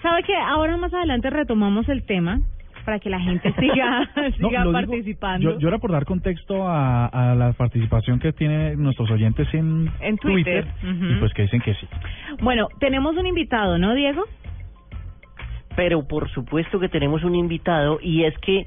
¿sabe 0.03 0.25
que 0.25 0.35
ahora 0.35 0.77
más 0.77 0.93
adelante 0.93 1.31
retomamos 1.31 1.89
el 1.89 2.03
tema 2.05 2.41
para 2.85 2.99
que 2.99 3.11
la 3.11 3.21
gente 3.21 3.53
siga, 3.59 4.09
No, 4.39 4.49
siga 4.49 4.65
lo 4.65 4.73
digo- 4.73 4.73
participando? 4.73 5.53
yo, 5.53 5.59
yo 5.59 5.69
era 5.69 5.79
por 5.79 5.93
dar 5.93 6.05
contexto 6.05 6.67
a, 6.69 7.07
a 7.07 7.35
la 7.35 7.53
participación 7.53 8.19
que 8.19 8.33
tienen 8.33 8.83
nuestros 8.83 9.11
oyentes 9.11 9.53
en, 9.55 9.91
En 10.01 10.17
Twitter. 10.19 10.67
Ujú. 10.83 11.05
y 11.13 11.15
pues 11.21 11.33
que 11.35 11.43
dicen 11.43 11.61
que 11.61 11.75
sí. 11.75 11.87
Bueno, 12.43 12.69
tenemos 12.79 13.17
un 13.17 13.27
invitado, 13.27 13.79
¿no, 13.79 13.95
Diego? 13.95 14.25
Pero 15.77 16.07
por 16.07 16.29
supuesto 16.31 16.81
que 16.81 16.89
tenemos 16.89 17.23
un 17.25 17.35
invitado 17.35 17.99
y 18.03 18.25
es 18.25 18.37
que 18.39 18.65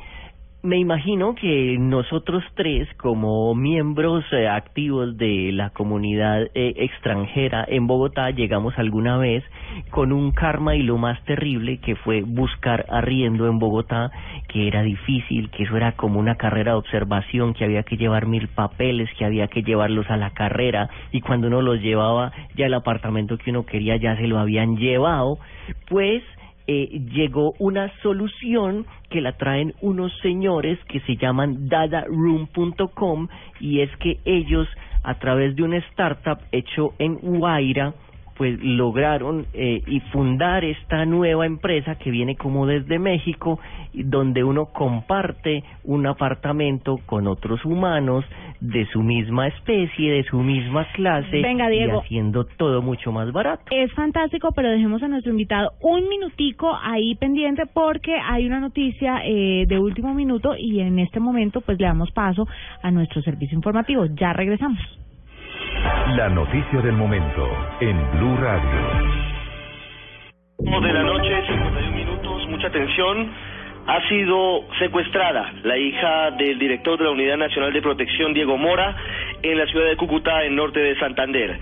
me 0.63 0.78
imagino 0.78 1.36
que 1.36 1.76
nosotros 1.78 2.41
tres, 2.56 2.88
como 2.95 3.54
miembros 3.54 4.23
eh, 4.32 4.47
activos 4.47 5.17
de 5.17 5.52
la 5.52 5.71
comunidad 5.71 6.43
eh, 6.56 6.73
extranjera 6.78 7.65
en 7.67 7.86
Bogotá, 7.86 8.32
llegamos 8.32 8.73
alguna 8.78 9.17
vez 9.17 9.43
con 9.89 10.13
un 10.13 10.32
karma 10.32 10.78
y 10.78 10.84
lo 10.84 10.97
más 10.97 11.21
terrible 11.26 11.80
que 11.80 11.97
fue 11.97 12.21
buscar 12.21 12.86
arriendo 12.88 13.47
en 13.47 13.60
Bogotá, 13.60 14.10
que 14.47 14.69
era 14.69 14.84
difícil, 14.84 15.49
que 15.49 15.63
eso 15.63 15.76
era 15.76 15.97
como 15.97 16.17
una 16.17 16.36
carrera 16.36 16.71
de 16.71 16.78
observación, 16.78 17.54
que 17.54 17.65
había 17.65 17.84
que 17.84 17.97
llevar 17.97 18.26
mil 18.26 18.47
papeles, 18.47 19.10
que 19.17 19.26
había 19.26 19.49
que 19.49 19.63
llevarlos 19.63 20.10
a 20.10 20.15
la 20.15 20.30
carrera 20.30 20.89
y 21.12 21.19
cuando 21.19 21.47
uno 21.47 21.62
los 21.62 21.82
llevaba 21.82 22.32
ya 22.56 22.67
el 22.67 22.73
apartamento 22.73 23.38
que 23.38 23.49
uno 23.49 23.65
quería 23.65 23.97
ya 23.97 24.15
se 24.15 24.28
lo 24.28 24.39
habían 24.39 24.78
llevado, 24.78 25.39
pues 25.89 26.23
eh, 26.67 27.02
llegó 27.12 27.54
una 27.60 27.91
solución 28.02 28.86
que 29.10 29.21
la 29.21 29.34
traen 29.34 29.73
unos 29.82 30.12
señores 30.21 30.80
que 30.88 30.99
se 31.02 31.17
llaman 31.17 31.67
dadaroom.com 31.67 33.28
y 33.60 33.82
es 33.82 33.95
que 33.97 34.19
ellos 34.26 34.67
a 35.04 35.15
través 35.19 35.56
de 35.56 35.63
una 35.63 35.78
startup 35.78 36.39
hecho 36.52 36.93
en 36.99 37.15
Guaira 37.15 37.93
pues 38.35 38.59
lograron 38.61 39.45
eh, 39.53 39.81
y 39.85 39.99
fundar 40.11 40.63
esta 40.63 41.05
nueva 41.05 41.45
empresa 41.45 41.95
que 41.95 42.11
viene 42.11 42.35
como 42.35 42.65
desde 42.65 42.99
México 42.99 43.59
y 43.93 44.03
donde 44.03 44.43
uno 44.43 44.67
comparte 44.67 45.63
un 45.83 46.07
apartamento 46.07 46.97
con 47.05 47.27
otros 47.27 47.63
humanos 47.65 48.25
de 48.59 48.85
su 48.87 49.01
misma 49.01 49.47
especie, 49.47 50.11
de 50.11 50.23
su 50.23 50.37
misma 50.37 50.87
clase 50.93 51.41
Venga, 51.41 51.67
Diego. 51.69 52.01
y 52.01 52.05
haciendo 52.05 52.45
todo 52.45 52.81
mucho 52.81 53.11
más 53.11 53.31
barato. 53.31 53.63
Es 53.71 53.91
fantástico, 53.93 54.51
pero 54.55 54.69
dejemos 54.69 55.03
a 55.03 55.07
nuestro 55.07 55.31
invitado 55.31 55.73
un 55.81 56.07
minutico 56.07 56.75
ahí 56.81 57.15
pendiente 57.15 57.63
porque 57.71 58.15
hay 58.15 58.45
una 58.45 58.59
noticia 58.59 59.21
eh, 59.25 59.65
de 59.67 59.79
último 59.79 60.13
minuto 60.13 60.55
y 60.57 60.79
en 60.79 60.99
este 60.99 61.19
momento 61.19 61.61
pues 61.61 61.79
le 61.79 61.85
damos 61.85 62.11
paso 62.11 62.47
a 62.81 62.91
nuestro 62.91 63.21
servicio 63.21 63.55
informativo. 63.55 64.05
Ya 64.15 64.33
regresamos. 64.33 65.02
La 66.15 66.29
noticia 66.29 66.79
del 66.81 66.93
momento 66.93 67.49
en 67.79 67.97
Blue 68.11 68.37
Radio. 68.37 69.23
de 70.81 70.93
la 70.93 71.03
noche, 71.03 71.43
51 71.47 71.91
minutos, 71.91 72.47
mucha 72.49 72.67
atención. 72.67 73.31
Ha 73.85 74.07
sido 74.07 74.63
secuestrada 74.79 75.51
la 75.63 75.77
hija 75.77 76.31
del 76.31 76.57
director 76.59 76.97
de 76.97 77.05
la 77.05 77.11
Unidad 77.11 77.37
Nacional 77.37 77.73
de 77.73 77.81
Protección, 77.81 78.33
Diego 78.33 78.57
Mora, 78.57 78.95
en 79.41 79.57
la 79.57 79.65
ciudad 79.65 79.87
de 79.87 79.97
Cúcuta, 79.97 80.43
en 80.45 80.55
norte 80.55 80.79
de 80.79 80.97
Santander. 80.99 81.59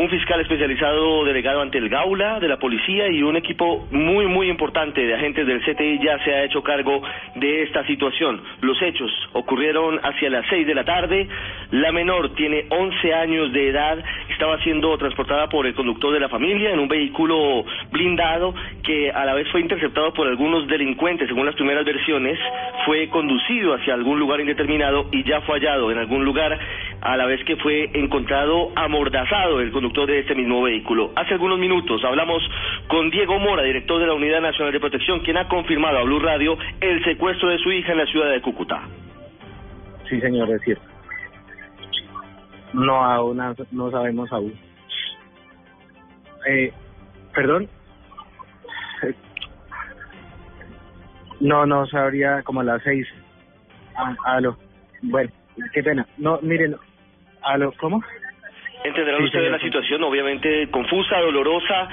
Un 0.00 0.08
fiscal 0.08 0.40
especializado 0.40 1.26
delegado 1.26 1.60
ante 1.60 1.76
el 1.76 1.90
Gaula 1.90 2.40
de 2.40 2.48
la 2.48 2.56
policía 2.56 3.08
y 3.08 3.22
un 3.22 3.36
equipo 3.36 3.86
muy, 3.90 4.24
muy 4.24 4.48
importante 4.48 4.98
de 4.98 5.14
agentes 5.14 5.46
del 5.46 5.60
CTI 5.60 5.98
ya 6.02 6.18
se 6.24 6.32
ha 6.32 6.44
hecho 6.44 6.62
cargo 6.62 7.02
de 7.34 7.64
esta 7.64 7.84
situación. 7.86 8.40
Los 8.62 8.80
hechos 8.80 9.10
ocurrieron 9.34 10.00
hacia 10.02 10.30
las 10.30 10.46
6 10.48 10.66
de 10.66 10.74
la 10.74 10.84
tarde. 10.84 11.28
La 11.72 11.92
menor 11.92 12.34
tiene 12.34 12.64
11 12.70 13.12
años 13.12 13.52
de 13.52 13.68
edad, 13.68 14.02
estaba 14.30 14.56
siendo 14.62 14.96
transportada 14.96 15.50
por 15.50 15.66
el 15.66 15.74
conductor 15.74 16.14
de 16.14 16.20
la 16.20 16.30
familia 16.30 16.72
en 16.72 16.78
un 16.78 16.88
vehículo 16.88 17.66
blindado 17.92 18.54
que 18.82 19.10
a 19.10 19.26
la 19.26 19.34
vez 19.34 19.48
fue 19.52 19.60
interceptado 19.60 20.14
por 20.14 20.26
algunos 20.26 20.66
delincuentes, 20.66 21.28
según 21.28 21.44
las 21.44 21.54
primeras 21.56 21.84
versiones, 21.84 22.38
fue 22.86 23.10
conducido 23.10 23.74
hacia 23.74 23.92
algún 23.92 24.18
lugar 24.18 24.40
indeterminado 24.40 25.10
y 25.12 25.24
ya 25.24 25.42
fue 25.42 25.58
hallado 25.58 25.92
en 25.92 25.98
algún 25.98 26.24
lugar 26.24 26.58
a 27.00 27.16
la 27.16 27.26
vez 27.26 27.42
que 27.44 27.56
fue 27.56 27.90
encontrado 27.94 28.72
amordazado 28.76 29.60
el 29.60 29.72
conductor 29.72 30.06
de 30.06 30.20
este 30.20 30.34
mismo 30.34 30.62
vehículo. 30.62 31.12
Hace 31.16 31.34
algunos 31.34 31.58
minutos 31.58 32.02
hablamos 32.04 32.42
con 32.88 33.10
Diego 33.10 33.38
Mora, 33.38 33.62
director 33.62 34.00
de 34.00 34.06
la 34.06 34.14
Unidad 34.14 34.40
Nacional 34.40 34.72
de 34.72 34.80
Protección, 34.80 35.20
quien 35.20 35.36
ha 35.36 35.48
confirmado 35.48 35.98
a 35.98 36.02
Blue 36.02 36.20
Radio 36.20 36.58
el 36.80 37.02
secuestro 37.04 37.48
de 37.48 37.58
su 37.58 37.72
hija 37.72 37.92
en 37.92 37.98
la 37.98 38.06
ciudad 38.06 38.30
de 38.30 38.42
Cúcuta. 38.42 38.82
Sí, 40.08 40.20
señor, 40.20 40.50
es 40.50 40.60
cierto. 40.62 40.84
No, 42.72 43.04
aún 43.04 43.40
no, 43.72 43.90
sabemos 43.90 44.32
aún. 44.32 44.54
Eh, 46.48 46.72
¿Perdón? 47.34 47.68
No, 51.40 51.64
no 51.64 51.86
sabría 51.86 52.42
como 52.42 52.60
a 52.60 52.64
las 52.64 52.82
seis. 52.82 53.06
Ah. 53.96 54.40
Bueno, 55.02 55.30
qué 55.72 55.82
pena. 55.82 56.06
No, 56.18 56.38
miren, 56.42 56.76
aló, 57.42 57.72
¿cómo? 57.78 58.02
Entenderán 58.84 59.20
Sí, 59.20 59.26
ustedes 59.26 59.52
la 59.52 59.58
situación, 59.58 60.02
obviamente 60.04 60.70
confusa, 60.70 61.18
dolorosa. 61.20 61.88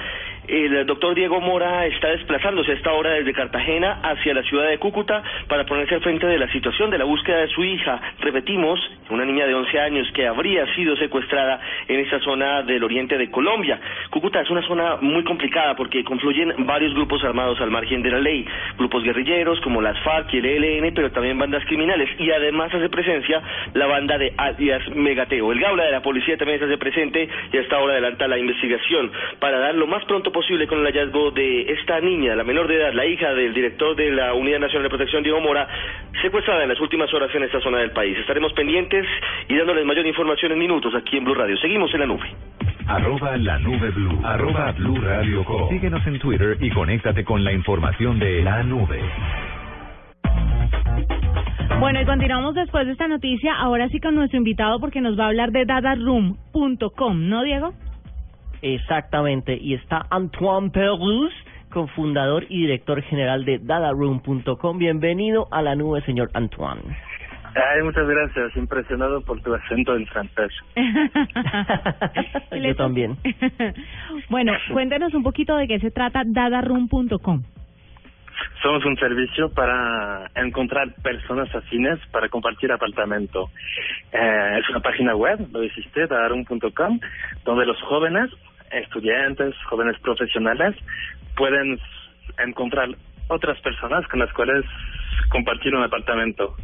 El 0.48 0.86
doctor 0.86 1.14
Diego 1.14 1.42
Mora 1.42 1.84
está 1.84 2.08
desplazándose 2.08 2.72
a 2.72 2.74
esta 2.74 2.94
hora 2.94 3.10
desde 3.10 3.34
Cartagena 3.34 4.00
hacia 4.02 4.32
la 4.32 4.42
ciudad 4.44 4.66
de 4.66 4.78
Cúcuta 4.78 5.22
para 5.46 5.66
ponerse 5.66 5.94
al 5.94 6.00
frente 6.00 6.26
de 6.26 6.38
la 6.38 6.50
situación 6.50 6.88
de 6.90 6.96
la 6.96 7.04
búsqueda 7.04 7.42
de 7.42 7.48
su 7.48 7.62
hija. 7.62 8.00
Repetimos, 8.20 8.80
una 9.10 9.26
niña 9.26 9.46
de 9.46 9.52
11 9.52 9.78
años 9.78 10.10
que 10.14 10.26
habría 10.26 10.64
sido 10.74 10.96
secuestrada 10.96 11.60
en 11.86 12.00
esta 12.00 12.18
zona 12.20 12.62
del 12.62 12.82
oriente 12.82 13.18
de 13.18 13.30
Colombia. 13.30 13.78
Cúcuta 14.08 14.40
es 14.40 14.48
una 14.48 14.66
zona 14.66 14.96
muy 15.02 15.22
complicada 15.22 15.76
porque 15.76 16.02
confluyen 16.02 16.54
varios 16.60 16.94
grupos 16.94 17.22
armados 17.24 17.60
al 17.60 17.70
margen 17.70 18.00
de 18.00 18.10
la 18.10 18.18
ley, 18.18 18.46
grupos 18.78 19.04
guerrilleros 19.04 19.60
como 19.60 19.82
las 19.82 20.00
FARC 20.00 20.32
y 20.32 20.38
el 20.38 20.46
ELN, 20.46 20.94
pero 20.94 21.12
también 21.12 21.38
bandas 21.38 21.62
criminales 21.66 22.08
y 22.18 22.30
además 22.30 22.72
hace 22.72 22.88
presencia 22.88 23.42
la 23.74 23.84
banda 23.84 24.16
de 24.16 24.32
alias 24.38 24.82
Megateo. 24.94 25.52
El 25.52 25.60
Gaula 25.60 25.84
de 25.84 25.92
la 25.92 26.00
policía 26.00 26.38
también 26.38 26.58
se 26.58 26.64
hace 26.64 26.78
presente 26.78 27.28
y 27.52 27.58
hasta 27.58 27.76
ahora 27.76 27.92
adelanta 27.92 28.26
la 28.26 28.38
investigación 28.38 29.12
para 29.40 29.58
dar 29.58 29.74
lo 29.74 29.86
más 29.86 30.02
pronto 30.06 30.32
posible 30.32 30.37
con 30.68 30.78
el 30.78 30.86
hallazgo 30.86 31.32
de 31.32 31.62
esta 31.62 32.00
niña, 32.00 32.36
la 32.36 32.44
menor 32.44 32.68
de 32.68 32.76
edad, 32.76 32.92
la 32.92 33.04
hija 33.04 33.34
del 33.34 33.52
director 33.52 33.96
de 33.96 34.12
la 34.12 34.34
Unidad 34.34 34.60
Nacional 34.60 34.84
de 34.84 34.88
Protección, 34.88 35.22
Diego 35.24 35.40
Mora, 35.40 35.66
secuestrada 36.22 36.62
en 36.62 36.68
las 36.68 36.80
últimas 36.80 37.12
horas 37.12 37.34
en 37.34 37.42
esta 37.42 37.60
zona 37.60 37.78
del 37.78 37.90
país. 37.90 38.16
Estaremos 38.18 38.52
pendientes 38.52 39.04
y 39.48 39.56
dándoles 39.56 39.84
mayor 39.84 40.06
información 40.06 40.52
en 40.52 40.58
minutos 40.58 40.94
aquí 40.94 41.16
en 41.16 41.24
Blue 41.24 41.34
Radio. 41.34 41.56
Seguimos 41.56 41.92
en 41.92 42.00
la 42.00 42.06
nube. 42.06 42.30
Arroba 42.86 43.36
la 43.36 43.58
nube 43.58 43.90
blue. 43.90 44.20
Arroba 44.24 44.72
blue 44.72 45.00
radio 45.00 45.44
com. 45.44 45.68
Síguenos 45.70 46.06
en 46.06 46.18
Twitter 46.20 46.56
y 46.60 46.70
conéctate 46.70 47.24
con 47.24 47.42
la 47.42 47.52
información 47.52 48.20
de 48.20 48.40
la 48.42 48.62
nube. 48.62 49.00
Bueno, 51.80 52.00
y 52.00 52.04
continuamos 52.04 52.54
después 52.54 52.86
de 52.86 52.92
esta 52.92 53.08
noticia, 53.08 53.54
ahora 53.56 53.88
sí 53.88 53.98
con 53.98 54.14
nuestro 54.14 54.38
invitado 54.38 54.78
porque 54.78 55.00
nos 55.00 55.18
va 55.18 55.24
a 55.24 55.28
hablar 55.28 55.50
de 55.50 55.64
dadaroom.com, 55.64 57.28
¿no, 57.28 57.42
Diego? 57.42 57.72
Exactamente, 58.62 59.56
y 59.60 59.74
está 59.74 60.06
Antoine 60.10 60.70
Perrus, 60.70 61.32
cofundador 61.70 62.44
y 62.48 62.62
director 62.62 63.02
general 63.02 63.44
de 63.44 63.58
dadaroom.com. 63.58 64.78
Bienvenido 64.78 65.48
a 65.50 65.62
la 65.62 65.74
nube, 65.74 66.00
señor 66.02 66.30
Antoine. 66.34 66.96
Ay, 67.54 67.82
muchas 67.82 68.06
gracias, 68.06 68.56
impresionado 68.56 69.20
por 69.22 69.40
tu 69.40 69.54
acento 69.54 69.96
en 69.96 70.06
francés. 70.06 70.52
Yo 72.52 72.76
también. 72.76 73.16
bueno, 74.28 74.52
cuéntenos 74.72 75.14
un 75.14 75.22
poquito 75.22 75.56
de 75.56 75.66
qué 75.66 75.78
se 75.80 75.90
trata 75.90 76.22
dadaroom.com. 76.24 77.42
Somos 78.62 78.84
un 78.84 78.96
servicio 78.96 79.50
para 79.52 80.30
encontrar 80.34 80.94
personas 81.02 81.52
afines 81.54 81.98
para 82.10 82.28
compartir 82.28 82.70
apartamento. 82.70 83.50
Eh, 84.12 84.58
es 84.60 84.68
una 84.70 84.80
página 84.80 85.14
web, 85.14 85.48
lo 85.52 85.62
hiciste, 85.62 86.06
dadaroom.com, 86.06 87.00
donde 87.44 87.66
los 87.66 87.80
jóvenes, 87.82 88.30
estudiantes, 88.70 89.54
jóvenes 89.68 89.98
profesionales, 90.00 90.74
pueden 91.36 91.78
encontrar 92.38 92.88
otras 93.28 93.60
personas 93.60 94.06
con 94.08 94.20
las 94.20 94.32
cuales 94.32 94.64
compartir 95.30 95.74
un 95.74 95.82
apartamento. 95.82 96.54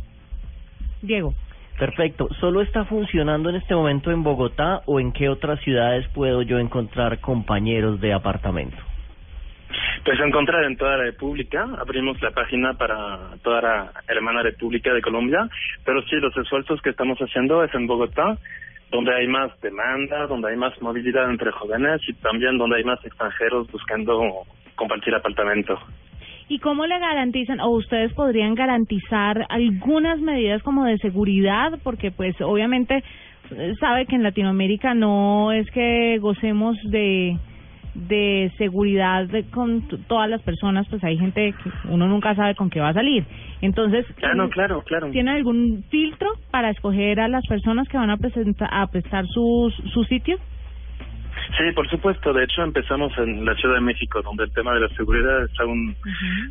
Diego. 1.02 1.34
Perfecto. 1.78 2.28
¿Solo 2.38 2.60
está 2.60 2.84
funcionando 2.84 3.50
en 3.50 3.56
este 3.56 3.74
momento 3.74 4.12
en 4.12 4.22
Bogotá 4.22 4.82
o 4.86 5.00
en 5.00 5.12
qué 5.12 5.28
otras 5.28 5.60
ciudades 5.60 6.06
puedo 6.14 6.42
yo 6.42 6.58
encontrar 6.58 7.20
compañeros 7.20 8.00
de 8.00 8.12
apartamento? 8.12 8.76
Pues 10.04 10.20
encontrar 10.20 10.64
en 10.64 10.76
toda 10.76 10.96
la 10.96 11.04
República, 11.04 11.66
abrimos 11.78 12.20
la 12.22 12.30
página 12.30 12.74
para 12.74 13.36
toda 13.42 13.60
la 13.60 13.92
hermana 14.06 14.42
República 14.42 14.92
de 14.92 15.00
Colombia, 15.00 15.48
pero 15.84 16.02
sí, 16.02 16.16
los 16.16 16.36
esfuerzos 16.36 16.80
que 16.80 16.90
estamos 16.90 17.18
haciendo 17.18 17.64
es 17.64 17.74
en 17.74 17.86
Bogotá, 17.86 18.36
donde 18.94 19.12
hay 19.12 19.26
más 19.26 19.50
demanda, 19.60 20.28
donde 20.28 20.50
hay 20.50 20.56
más 20.56 20.80
movilidad 20.80 21.28
entre 21.28 21.50
jóvenes 21.50 22.00
y 22.08 22.12
también 22.14 22.56
donde 22.56 22.76
hay 22.76 22.84
más 22.84 23.04
extranjeros 23.04 23.68
buscando 23.72 24.20
compartir 24.76 25.12
apartamento. 25.12 25.76
¿Y 26.48 26.60
cómo 26.60 26.86
le 26.86 26.96
garantizan 27.00 27.58
o 27.58 27.70
ustedes 27.70 28.12
podrían 28.12 28.54
garantizar 28.54 29.46
algunas 29.48 30.20
medidas 30.20 30.62
como 30.62 30.84
de 30.84 30.98
seguridad? 30.98 31.72
Porque 31.82 32.12
pues 32.12 32.40
obviamente 32.40 33.02
eh, 33.50 33.74
sabe 33.80 34.06
que 34.06 34.14
en 34.14 34.22
Latinoamérica 34.22 34.94
no 34.94 35.50
es 35.50 35.68
que 35.72 36.18
gocemos 36.20 36.76
de 36.84 37.36
de 37.94 38.52
seguridad 38.58 39.26
de, 39.26 39.44
con 39.50 39.82
todas 40.08 40.28
las 40.28 40.42
personas, 40.42 40.86
pues 40.88 41.02
hay 41.04 41.16
gente 41.16 41.54
que 41.62 41.70
uno 41.88 42.06
nunca 42.08 42.34
sabe 42.34 42.54
con 42.54 42.68
qué 42.70 42.80
va 42.80 42.88
a 42.88 42.94
salir. 42.94 43.24
Entonces, 43.60 44.04
Ah, 44.22 44.34
no, 44.34 44.48
claro, 44.50 44.82
claro. 44.82 45.10
¿tiene 45.10 45.30
algún 45.30 45.84
filtro 45.90 46.28
para 46.50 46.70
escoger 46.70 47.20
a 47.20 47.28
las 47.28 47.46
personas 47.46 47.88
que 47.88 47.96
van 47.96 48.10
a, 48.10 48.16
presenta- 48.16 48.68
a 48.70 48.86
prestar 48.88 49.26
su, 49.28 49.72
su 49.92 50.04
sitio? 50.04 50.36
Sí, 51.58 51.72
por 51.74 51.88
supuesto. 51.88 52.32
De 52.32 52.44
hecho, 52.44 52.62
empezamos 52.62 53.12
en 53.18 53.44
la 53.44 53.54
Ciudad 53.56 53.76
de 53.76 53.80
México, 53.80 54.20
donde 54.22 54.44
el 54.44 54.52
tema 54.52 54.72
de 54.74 54.80
la 54.80 54.88
seguridad 54.90 55.44
es 55.44 55.60
aún 55.60 55.94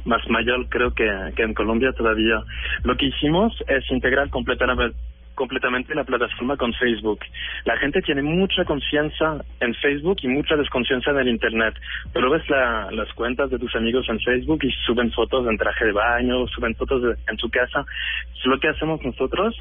más 0.06 0.22
mayor, 0.30 0.68
creo 0.70 0.94
que, 0.94 1.06
que 1.36 1.44
en 1.44 1.54
Colombia 1.54 1.92
todavía. 1.94 2.42
Lo 2.84 2.96
que 2.96 3.08
hicimos 3.08 3.54
es 3.68 3.84
integrar 3.92 4.30
completamente 4.30 4.96
completamente 5.36 5.96
la 5.96 6.04
plataforma 6.04 6.58
con 6.58 6.74
Facebook. 6.74 7.20
La 7.66 7.78
gente 7.78 8.02
tiene 8.02 8.22
mucha 8.22 8.66
confianza 8.66 9.44
en 9.60 9.74
Facebook 9.76 10.18
y 10.22 10.28
mucha 10.28 10.56
desconfianza 10.56 11.12
en 11.12 11.18
el 11.20 11.28
Internet. 11.30 11.74
Pero 12.14 12.30
ves 12.30 12.48
la, 12.50 12.90
las 12.92 13.12
cuentas 13.14 13.50
de 13.50 13.60
tus 13.60 13.76
amigos 13.76 14.08
en 14.10 14.20
Facebook 14.20 14.60
y 14.64 14.72
suben 14.86 15.12
fotos 15.12 15.48
en 15.48 15.58
traje 15.58 15.86
de 15.86 15.92
baño, 15.92 16.48
suben 16.48 16.76
fotos 16.76 17.02
de- 17.02 17.16
en 17.28 17.38
su 17.38 17.50
casa. 17.50 17.86
Lo 18.46 18.60
que 18.60 18.68
hacemos 18.70 19.02
nosotros 19.04 19.56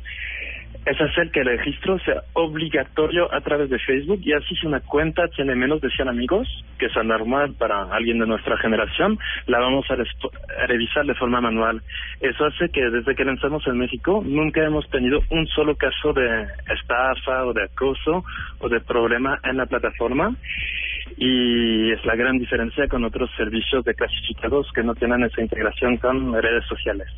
es 0.84 1.00
hacer 1.00 1.30
que 1.30 1.40
el 1.40 1.46
registro 1.46 1.98
sea 2.00 2.22
obligatorio 2.32 3.32
a 3.32 3.40
través 3.40 3.70
de 3.70 3.78
Facebook 3.78 4.20
y 4.24 4.32
así 4.32 4.54
si 4.56 4.66
una 4.66 4.80
cuenta 4.80 5.28
tiene 5.28 5.54
menos 5.54 5.80
de 5.80 5.90
100 5.90 6.08
amigos, 6.08 6.48
que 6.78 6.86
es 6.86 6.96
anormal 6.96 7.54
para 7.54 7.84
alguien 7.94 8.18
de 8.18 8.26
nuestra 8.26 8.56
generación, 8.58 9.18
la 9.46 9.60
vamos 9.60 9.86
a, 9.90 9.96
revisar 10.66 11.06
de 11.06 11.14
forma 11.14 11.40
manual. 11.40 11.82
Eso 12.20 12.44
hace 12.44 12.68
que 12.70 12.82
desde 12.90 13.14
que 13.14 13.24
lanzamos 13.24 13.66
en 13.66 13.78
México 13.78 14.22
nunca 14.26 14.64
hemos 14.64 14.88
tenido 14.90 15.20
un 15.30 15.46
solo 15.48 15.76
caso 15.76 16.12
de 16.12 16.46
estafa 16.74 17.44
o 17.44 17.52
de 17.52 17.64
acoso 17.64 18.24
o 18.58 18.68
de 18.68 18.80
problema 18.80 19.38
en 19.44 19.58
la 19.58 19.66
plataforma 19.66 20.34
y 21.16 21.92
es 21.92 22.04
la 22.04 22.16
gran 22.16 22.38
diferencia 22.38 22.88
con 22.88 23.04
otros 23.04 23.30
servicios 23.36 23.84
de 23.84 23.94
clasificados 23.94 24.68
que 24.74 24.82
no 24.82 24.94
tienen 24.94 25.22
esa 25.24 25.40
integración 25.40 25.96
con 25.98 26.32
redes 26.32 26.64
sociales. 26.66 27.08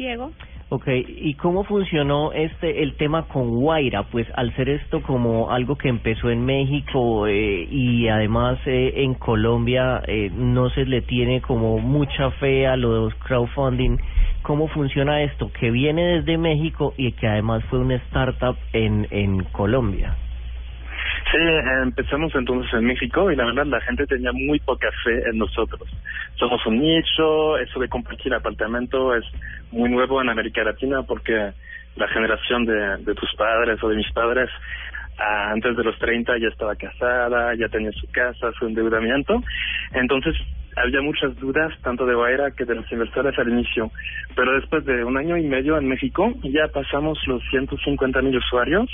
Diego. 0.00 0.30
Ok, 0.70 0.86
¿y 0.86 1.34
cómo 1.34 1.64
funcionó 1.64 2.32
este 2.32 2.82
el 2.82 2.94
tema 2.96 3.26
con 3.26 3.50
Guaira? 3.50 4.04
Pues 4.04 4.26
al 4.34 4.54
ser 4.54 4.68
esto 4.68 5.02
como 5.02 5.50
algo 5.50 5.76
que 5.76 5.88
empezó 5.88 6.30
en 6.30 6.44
México 6.44 7.26
eh, 7.26 7.66
y 7.68 8.08
además 8.08 8.58
eh, 8.66 8.92
en 8.96 9.14
Colombia 9.14 10.00
eh, 10.06 10.30
no 10.32 10.70
se 10.70 10.86
le 10.86 11.02
tiene 11.02 11.42
como 11.42 11.78
mucha 11.80 12.30
fe 12.32 12.66
a 12.66 12.76
los 12.76 13.12
crowdfunding. 13.16 13.98
¿Cómo 14.42 14.68
funciona 14.68 15.22
esto? 15.22 15.50
Que 15.52 15.70
viene 15.70 16.02
desde 16.20 16.38
México 16.38 16.94
y 16.96 17.12
que 17.12 17.26
además 17.26 17.62
fue 17.64 17.80
una 17.80 17.96
startup 17.96 18.56
en, 18.72 19.06
en 19.10 19.42
Colombia. 19.52 20.16
Sí, 21.30 21.38
empezamos 21.84 22.34
entonces 22.34 22.72
en 22.74 22.86
México 22.86 23.30
y 23.30 23.36
la 23.36 23.44
verdad 23.44 23.66
la 23.66 23.80
gente 23.82 24.04
tenía 24.06 24.32
muy 24.32 24.58
poca 24.58 24.88
fe 25.04 25.28
en 25.28 25.38
nosotros. 25.38 25.88
Somos 26.34 26.64
un 26.66 26.80
nicho, 26.80 27.56
eso 27.56 27.78
de 27.78 27.88
compartir 27.88 28.34
apartamento 28.34 29.14
es 29.14 29.24
muy 29.70 29.88
nuevo 29.90 30.20
en 30.20 30.28
América 30.28 30.64
Latina 30.64 31.02
porque 31.04 31.52
la 31.94 32.08
generación 32.08 32.64
de, 32.64 32.96
de 33.04 33.14
tus 33.14 33.32
padres 33.36 33.80
o 33.80 33.88
de 33.88 33.96
mis 33.96 34.10
padres 34.12 34.50
ah, 35.18 35.52
antes 35.52 35.76
de 35.76 35.84
los 35.84 35.96
30 36.00 36.36
ya 36.38 36.48
estaba 36.48 36.74
casada, 36.74 37.54
ya 37.54 37.68
tenía 37.68 37.92
su 37.92 38.10
casa, 38.10 38.50
su 38.58 38.66
endeudamiento. 38.66 39.40
Entonces 39.92 40.34
había 40.82 41.00
muchas 41.00 41.36
dudas 41.38 41.72
tanto 41.82 42.06
de 42.06 42.14
Baera 42.14 42.50
que 42.50 42.64
de 42.64 42.74
los 42.74 42.90
inversores 42.90 43.38
al 43.38 43.48
inicio. 43.48 43.90
Pero 44.34 44.54
después 44.54 44.84
de 44.84 45.04
un 45.04 45.16
año 45.16 45.36
y 45.36 45.44
medio 45.44 45.78
en 45.78 45.88
México 45.88 46.32
ya 46.42 46.68
pasamos 46.68 47.18
los 47.26 47.42
150 47.50 48.22
mil 48.22 48.36
usuarios 48.36 48.88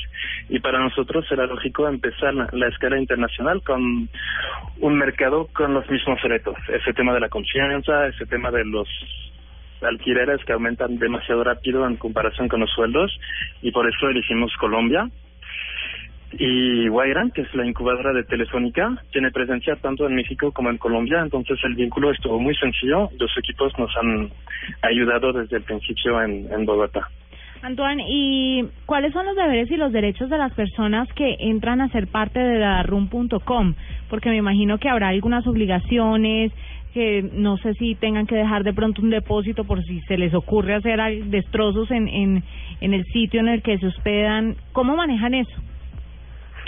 y 0.49 0.61
para 0.61 0.81
nosotros 0.81 1.25
era 1.31 1.47
lógico 1.47 1.89
empezar 1.89 2.35
la, 2.35 2.49
la 2.53 2.69
escala 2.69 2.99
internacional 2.99 3.63
con 3.63 4.09
un 4.81 4.99
mercado 4.99 5.49
con 5.53 5.75
los 5.75 5.89
mismos 5.91 6.21
retos. 6.23 6.57
Ese 6.69 6.93
tema 6.93 7.15
de 7.15 7.21
la 7.21 7.29
confianza, 7.29 8.07
ese 8.07 8.27
tema 8.27 8.51
de 8.51 8.65
los 8.65 8.89
alquileres 9.83 10.43
que 10.45 10.53
aumentan 10.53 10.99
demasiado 10.99 11.45
rápido 11.45 11.87
en 11.87 11.97
comparación 11.97 12.49
con 12.49 12.61
los 12.61 12.71
sueldos 12.71 13.19
y 13.63 13.71
por 13.71 13.89
eso 13.89 14.09
elegimos 14.09 14.53
Colombia. 14.59 15.09
Y 16.33 16.89
Guaira, 16.89 17.31
que 17.33 17.43
es 17.43 17.55
la 17.55 17.65
incubadora 17.65 18.13
de 18.13 18.25
Telefónica, 18.25 19.01
tiene 19.13 19.31
presencia 19.31 19.77
tanto 19.77 20.07
en 20.07 20.17
México 20.17 20.51
como 20.53 20.71
en 20.71 20.79
Colombia, 20.79 21.21
entonces 21.23 21.59
el 21.65 21.75
vínculo 21.75 22.11
estuvo 22.11 22.41
muy 22.41 22.55
sencillo. 22.57 23.09
Los 23.19 23.31
equipos 23.39 23.73
nos 23.79 23.97
han 23.97 24.31
ayudado 24.83 25.33
desde 25.33 25.59
el 25.59 25.63
principio 25.63 26.21
en, 26.21 26.67
Bogotá. 26.67 27.09
Antoine, 27.63 28.05
¿y 28.09 28.65
cuáles 28.87 29.13
son 29.13 29.25
los 29.25 29.37
deberes 29.37 29.71
y 29.71 29.77
los 29.77 29.93
derechos 29.93 30.29
de 30.29 30.37
las 30.37 30.53
personas 30.53 31.09
que 31.15 31.37
entran 31.39 31.81
a 31.81 31.89
ser 31.89 32.09
parte 32.09 32.39
de 32.41 32.59
dadaroom.com? 32.59 33.75
Porque 34.11 34.29
me 34.29 34.37
imagino 34.37 34.79
que 34.79 34.89
habrá 34.89 35.09
algunas 35.09 35.47
obligaciones, 35.47 36.53
que 36.93 37.23
no 37.33 37.57
sé 37.59 37.75
si 37.75 37.95
tengan 37.95 38.27
que 38.27 38.35
dejar 38.35 38.63
de 38.65 38.73
pronto 38.73 39.01
un 39.01 39.11
depósito 39.11 39.65
por 39.65 39.83
si 39.85 40.01
se 40.03 40.19
les 40.19 40.35
ocurre 40.35 40.75
hacer 40.75 40.99
destrozos 41.27 41.91
en, 41.91 42.09
en 42.09 42.95
el 42.95 43.05
sitio 43.07 43.41
en 43.41 43.49
el 43.49 43.63
que 43.63 43.79
se 43.79 43.87
hospedan. 43.87 44.57
¿Cómo 44.73 44.97
manejan 44.97 45.35
eso? 45.35 45.57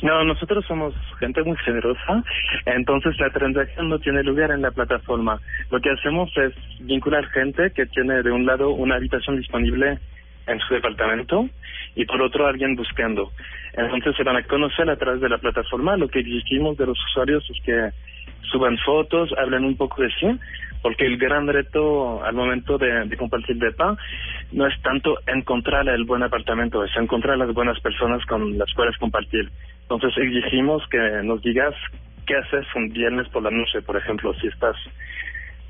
No, 0.03 0.25
nosotros 0.25 0.65
somos 0.67 0.95
gente 1.19 1.43
muy 1.43 1.57
generosa, 1.59 2.23
entonces 2.67 3.19
la 3.19 3.31
transacción 3.31 3.89
no 3.89 3.99
tiene 3.99 4.23
lugar 4.23 4.53
en 4.53 4.63
la 4.63 4.71
plataforma. 4.71 5.41
Lo 5.71 5.81
que 5.81 5.91
hacemos 5.91 6.31
es 6.37 6.53
vincular 6.81 7.27
gente 7.31 7.73
que 7.73 7.87
tiene 7.87 8.23
de 8.23 8.31
un 8.31 8.47
lado 8.47 8.71
una 8.71 8.95
habitación 8.95 9.37
disponible 9.37 9.99
en 10.47 10.61
su 10.61 10.75
departamento 10.75 11.49
y 11.97 12.05
por 12.05 12.23
otro 12.23 12.47
alguien 12.47 12.77
buscando. 12.77 13.33
Entonces 13.75 14.17
se 14.17 14.23
van 14.23 14.37
a 14.37 14.45
conocer 14.45 14.89
a 14.89 14.97
través 14.97 15.21
de 15.21 15.29
la 15.29 15.39
plataforma. 15.39 15.97
Lo 15.97 16.09
que 16.09 16.21
exigimos 16.21 16.77
de 16.77 16.87
los 16.87 16.99
usuarios 17.11 17.45
es 17.51 17.61
que 17.65 17.91
suban 18.53 18.79
fotos, 18.79 19.31
hablen 19.37 19.65
un 19.65 19.77
poco 19.77 20.03
de 20.03 20.11
sí, 20.11 20.27
porque 20.81 21.07
el 21.07 21.19
gran 21.19 21.49
reto 21.49 22.25
al 22.25 22.35
momento 22.35 22.79
de, 22.79 23.05
de 23.05 23.17
compartir 23.17 23.57
DEPA 23.57 23.97
no 24.53 24.67
es 24.67 24.81
tanto 24.81 25.19
encontrar 25.27 25.89
el 25.89 26.05
buen 26.05 26.23
apartamento, 26.23 26.85
es 26.85 26.97
encontrar 26.97 27.37
las 27.37 27.53
buenas 27.53 27.79
personas 27.81 28.25
con 28.27 28.57
las 28.57 28.73
cuales 28.75 28.97
compartir. 28.99 29.51
Entonces 29.91 30.13
exigimos 30.19 30.87
que 30.91 30.99
nos 31.25 31.41
digas 31.43 31.75
qué 32.27 32.37
haces 32.37 32.67
un 32.77 32.91
viernes 32.91 33.27
por 33.31 33.43
la 33.43 33.51
noche, 33.51 33.81
por 33.81 33.97
ejemplo, 33.97 34.35
si 34.35 34.49
estás 34.49 34.77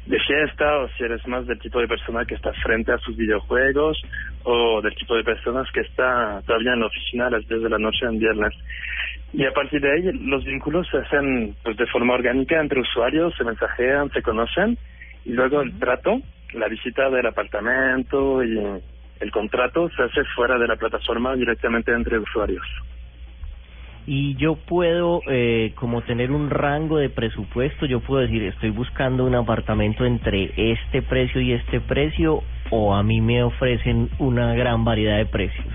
de 0.07 0.19
fiesta 0.21 0.79
o 0.79 0.89
si 0.89 1.05
eres 1.05 1.25
más 1.29 1.47
del 1.47 1.59
tipo 1.61 1.79
de 1.79 1.87
persona 1.87 2.25
que 2.25 2.35
está 2.35 2.53
frente 2.55 2.93
a 2.93 2.99
sus 2.99 3.17
videojuegos 3.17 4.01
o 4.43 4.81
del 4.81 4.95
tipo 4.97 5.15
de 5.15 5.23
personas 5.23 5.71
que 5.71 5.81
está 5.81 6.43
todavía 6.47 6.73
en 6.73 6.81
la 6.81 6.87
oficina 6.87 7.27
a 7.27 7.31
las 7.31 7.47
10 7.47 7.63
de 7.63 7.69
la 7.69 7.79
noche 7.79 8.07
en 8.07 8.19
viernes. 8.19 8.55
Y 9.35 9.45
a 9.45 9.53
partir 9.53 9.83
de 9.83 9.93
ahí 9.93 10.11
los 10.13 10.45
vínculos 10.45 10.89
se 10.91 10.97
hacen 10.97 11.55
pues 11.63 11.77
de 11.77 11.87
forma 11.87 12.15
orgánica 12.15 12.59
entre 12.59 12.81
usuarios, 12.81 13.35
se 13.37 13.45
mensajean, 13.45 14.11
se 14.11 14.23
conocen 14.23 14.79
y 15.25 15.33
luego 15.33 15.61
el 15.61 15.79
trato, 15.79 16.21
la 16.55 16.67
visita 16.67 17.09
del 17.11 17.27
apartamento 17.27 18.43
y 18.43 18.59
el 19.21 19.31
contrato 19.31 19.91
se 19.91 20.03
hace 20.03 20.25
fuera 20.35 20.59
de 20.59 20.67
la 20.67 20.77
plataforma 20.77 21.37
directamente 21.37 21.93
entre 21.93 22.19
usuarios. 22.19 22.67
Y 24.11 24.37
yo 24.37 24.55
puedo 24.55 25.21
eh, 25.29 25.73
como 25.75 26.01
tener 26.01 26.31
un 26.31 26.49
rango 26.49 26.97
de 26.97 27.11
presupuesto, 27.11 27.85
yo 27.85 28.01
puedo 28.01 28.23
decir, 28.23 28.43
estoy 28.43 28.71
buscando 28.71 29.27
un 29.27 29.35
apartamento 29.35 30.07
entre 30.07 30.51
este 30.57 31.03
precio 31.03 31.43
y 31.43 31.53
este 31.53 31.79
precio 31.81 32.43
o 32.71 32.95
a 32.95 33.03
mí 33.03 33.21
me 33.21 33.43
ofrecen 33.43 34.09
una 34.19 34.55
gran 34.55 34.83
variedad 34.83 35.19
de 35.19 35.27
precios. 35.27 35.67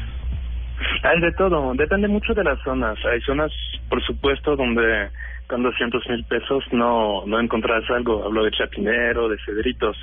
Hay 1.04 1.20
de 1.22 1.32
todo, 1.34 1.76
depende 1.76 2.08
mucho 2.08 2.34
de 2.34 2.44
las 2.44 2.60
zonas. 2.64 2.98
Hay 3.06 3.22
zonas, 3.22 3.52
por 3.88 4.02
supuesto, 4.02 4.56
donde 4.56 5.10
con 5.46 5.62
200 5.62 6.10
mil 6.10 6.24
pesos 6.24 6.64
no, 6.72 7.28
no 7.28 7.40
encontrarás 7.40 7.88
algo. 7.92 8.26
Hablo 8.26 8.46
de 8.46 8.52
Chapinero, 8.52 9.30
de 9.30 9.38
Cedritos, 9.46 9.96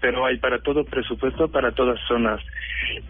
pero 0.00 0.26
hay 0.26 0.38
para 0.38 0.58
todo 0.60 0.84
presupuesto, 0.84 1.48
para 1.48 1.72
todas 1.72 1.98
zonas. 2.06 2.40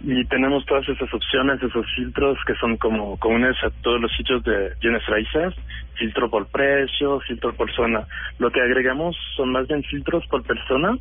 Y 0.03 0.25
tenemos 0.27 0.64
todas 0.66 0.88
esas 0.88 1.12
opciones, 1.12 1.62
esos 1.62 1.87
filtros 1.94 2.38
que 2.46 2.55
son 2.55 2.77
como 2.77 3.18
comunes 3.18 3.57
a 3.62 3.70
todos 3.83 4.01
los 4.01 4.14
sitios 4.16 4.42
de 4.44 4.72
bienes 4.81 5.05
raíces. 5.07 5.55
Filtro 5.94 6.31
por 6.31 6.46
precio, 6.49 7.20
filtro 7.20 7.55
por 7.55 7.72
zona. 7.72 8.07
Lo 8.38 8.51
que 8.51 8.61
agregamos 8.61 9.16
son 9.37 9.53
más 9.53 9.66
bien 9.66 9.83
filtros 9.85 10.27
por 10.27 10.42
persona, 10.42 10.96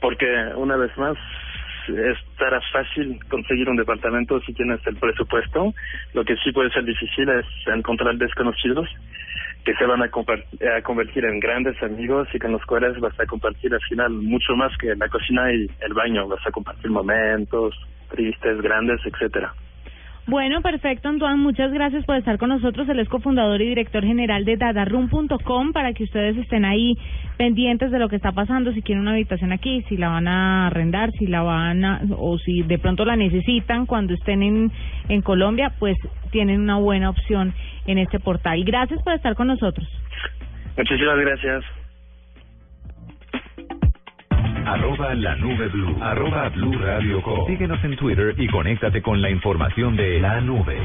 porque 0.00 0.26
una 0.56 0.76
vez 0.76 0.96
más 0.98 1.16
estará 1.88 2.60
fácil 2.72 3.18
conseguir 3.28 3.68
un 3.68 3.76
departamento 3.76 4.40
si 4.40 4.52
tienes 4.54 4.80
el 4.86 4.96
presupuesto. 4.96 5.74
Lo 6.12 6.24
que 6.24 6.36
sí 6.36 6.52
puede 6.52 6.70
ser 6.70 6.84
difícil 6.84 7.28
es 7.28 7.46
encontrar 7.66 8.16
desconocidos 8.16 8.88
que 9.64 9.74
se 9.74 9.86
van 9.86 10.02
a, 10.02 10.06
a 10.06 10.82
convertir 10.82 11.24
en 11.24 11.40
grandes 11.40 11.82
amigos 11.82 12.28
y 12.34 12.38
con 12.38 12.52
los 12.52 12.64
cuales 12.66 12.98
vas 13.00 13.18
a 13.18 13.26
compartir 13.26 13.72
al 13.72 13.80
final 13.80 14.10
mucho 14.10 14.54
más 14.54 14.76
que 14.78 14.94
la 14.94 15.08
cocina 15.08 15.52
y 15.52 15.70
el 15.80 15.94
baño. 15.94 16.28
Vas 16.28 16.46
a 16.46 16.50
compartir 16.50 16.90
momentos 16.90 17.74
tristes, 18.10 18.60
grandes, 18.60 19.00
etcétera. 19.04 19.52
Bueno, 20.26 20.62
perfecto, 20.62 21.08
Antoine. 21.08 21.36
Muchas 21.36 21.70
gracias 21.70 22.04
por 22.06 22.16
estar 22.16 22.38
con 22.38 22.48
nosotros. 22.48 22.88
Él 22.88 22.98
es 22.98 23.08
cofundador 23.10 23.60
y 23.60 23.68
director 23.68 24.02
general 24.04 24.46
de 24.46 24.56
dadaroom.com 24.56 25.72
para 25.72 25.92
que 25.92 26.04
ustedes 26.04 26.36
estén 26.38 26.64
ahí 26.64 26.94
pendientes 27.36 27.90
de 27.90 27.98
lo 27.98 28.08
que 28.08 28.16
está 28.16 28.32
pasando, 28.32 28.72
si 28.72 28.80
quieren 28.80 29.02
una 29.02 29.12
habitación 29.12 29.52
aquí, 29.52 29.82
si 29.88 29.98
la 29.98 30.08
van 30.08 30.26
a 30.26 30.68
arrendar, 30.68 31.10
si 31.18 31.26
la 31.26 31.42
van 31.42 31.84
a, 31.84 32.00
o 32.16 32.38
si 32.38 32.62
de 32.62 32.78
pronto 32.78 33.04
la 33.04 33.16
necesitan 33.16 33.84
cuando 33.84 34.14
estén 34.14 34.42
en, 34.42 34.72
en 35.10 35.20
Colombia, 35.20 35.72
pues 35.78 35.96
tienen 36.30 36.60
una 36.60 36.76
buena 36.76 37.10
opción 37.10 37.52
en 37.86 37.98
este 37.98 38.18
portal. 38.18 38.64
Gracias 38.64 39.02
por 39.02 39.12
estar 39.12 39.34
con 39.34 39.48
nosotros. 39.48 39.86
Muchísimas 40.76 41.18
gracias. 41.18 41.83
Arroba 44.66 45.14
la 45.14 45.36
nube 45.36 45.68
blue. 45.68 45.96
Arroba 46.00 46.48
blue 46.48 46.78
radio 46.78 47.20
com. 47.22 47.46
Síguenos 47.46 47.82
en 47.84 47.96
Twitter 47.96 48.34
y 48.38 48.46
conéctate 48.48 49.02
con 49.02 49.20
la 49.20 49.28
información 49.30 49.94
de 49.94 50.20
la 50.20 50.40
nube. 50.40 50.78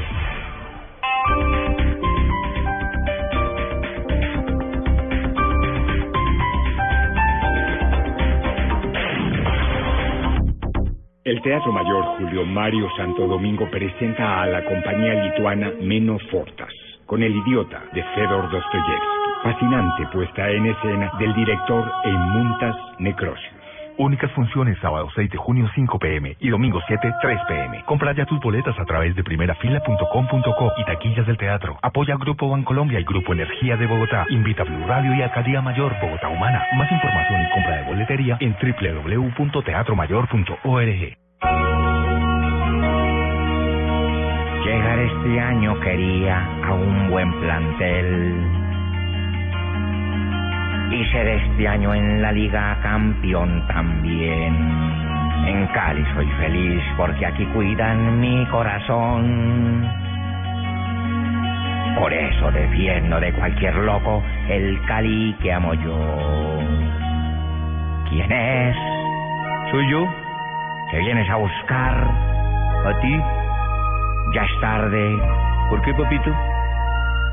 El 11.24 11.40
Teatro 11.42 11.72
Mayor 11.72 12.04
Julio 12.18 12.44
Mario 12.44 12.88
Santo 12.96 13.26
Domingo 13.26 13.70
presenta 13.70 14.42
a 14.42 14.46
la 14.46 14.64
compañía 14.64 15.24
lituana 15.24 15.70
Meno 15.80 16.18
Fortas, 16.30 16.72
con 17.06 17.22
El 17.22 17.34
Idiota 17.36 17.82
de 17.94 18.02
Fedor 18.02 18.50
Dostoyevsky. 18.50 19.20
Fascinante 19.42 20.06
puesta 20.12 20.50
en 20.50 20.66
escena 20.66 21.12
del 21.18 21.32
director 21.34 21.90
Eimuntas 22.04 22.76
Necrosius. 22.98 23.59
Únicas 24.00 24.32
funciones 24.32 24.76
sábado 24.80 25.08
6 25.14 25.30
de 25.30 25.36
junio 25.36 25.68
5 25.74 25.98
pm 25.98 26.34
y 26.40 26.48
domingo 26.48 26.80
7 26.86 27.12
3 27.20 27.38
pm. 27.46 27.84
Compra 27.84 28.14
ya 28.14 28.24
tus 28.24 28.40
boletas 28.40 28.74
a 28.78 28.86
través 28.86 29.14
de 29.14 29.22
primerafila.com.co 29.22 30.72
y 30.78 30.84
taquillas 30.86 31.26
del 31.26 31.36
teatro. 31.36 31.78
Apoya 31.82 32.16
Grupo 32.16 32.48
Bancolombia 32.48 32.98
y 32.98 33.04
Grupo 33.04 33.34
Energía 33.34 33.76
de 33.76 33.86
Bogotá. 33.86 34.24
Invita 34.30 34.62
a 34.62 34.64
Blue 34.64 34.86
Radio 34.86 35.14
y 35.14 35.20
Alcaldía 35.20 35.60
Mayor 35.60 35.92
Bogotá 36.00 36.30
Humana. 36.30 36.64
Más 36.78 36.90
información 36.90 37.42
y 37.42 37.50
compra 37.50 37.76
de 37.76 37.84
boletería 37.84 38.38
en 38.40 38.54
www.teatromayor.org. 38.54 41.18
Llegar 44.64 44.98
este 44.98 45.40
año 45.40 45.78
quería 45.80 46.42
a 46.64 46.72
un 46.72 47.10
buen 47.10 47.38
plantel. 47.40 48.69
Y 51.10 51.12
ser 51.12 51.26
este 51.26 51.66
año 51.66 51.94
en 51.94 52.22
la 52.22 52.30
liga 52.30 52.78
campeón 52.82 53.66
también. 53.66 54.54
En 55.46 55.66
Cali 55.68 56.04
soy 56.14 56.26
feliz 56.38 56.82
porque 56.96 57.26
aquí 57.26 57.44
cuidan 57.46 58.20
mi 58.20 58.46
corazón. 58.46 59.88
Por 61.98 62.12
eso 62.12 62.50
defiendo 62.52 63.18
de 63.18 63.32
cualquier 63.32 63.74
loco 63.76 64.22
el 64.48 64.80
Cali 64.86 65.34
que 65.42 65.52
amo 65.52 65.74
yo. 65.74 66.58
¿Quién 68.08 68.30
es? 68.30 68.76
Soy 69.70 69.90
yo. 69.90 70.06
¿Te 70.90 70.98
vienes 70.98 71.28
a 71.30 71.36
buscar? 71.36 72.04
¿A 72.86 73.00
ti? 73.00 73.20
Ya 74.34 74.42
es 74.42 74.60
tarde. 74.60 75.16
¿Por 75.70 75.82
qué, 75.82 75.94
papito? 75.94 76.49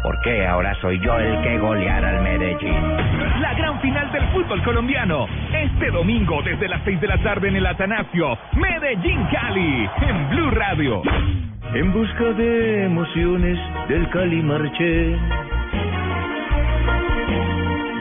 Porque 0.08 0.48
ahora 0.48 0.74
soy 0.80 0.98
yo 1.02 1.18
el 1.18 1.42
que 1.42 1.58
goleará 1.58 2.12
al 2.12 2.24
Medellín. 2.24 2.82
La 3.42 3.54
gran 3.56 3.78
final 3.82 4.10
del 4.14 4.24
fútbol 4.30 4.64
colombiano. 4.64 5.28
Este 5.52 5.92
domingo 5.92 6.42
desde 6.44 6.70
las 6.70 6.82
6 6.86 7.02
de 7.02 7.08
la 7.08 7.18
tarde 7.18 7.50
en 7.50 7.58
el 7.58 7.66
Atanasio. 7.66 8.38
Medellín 8.54 9.22
Cali. 9.34 9.90
En 10.00 10.30
Blue 10.30 10.52
Radio. 10.52 11.02
En 11.74 11.92
busca 11.92 12.24
de 12.24 12.86
emociones 12.86 13.60
del 13.90 14.10
Cali 14.12 14.42
marché. 14.44 15.18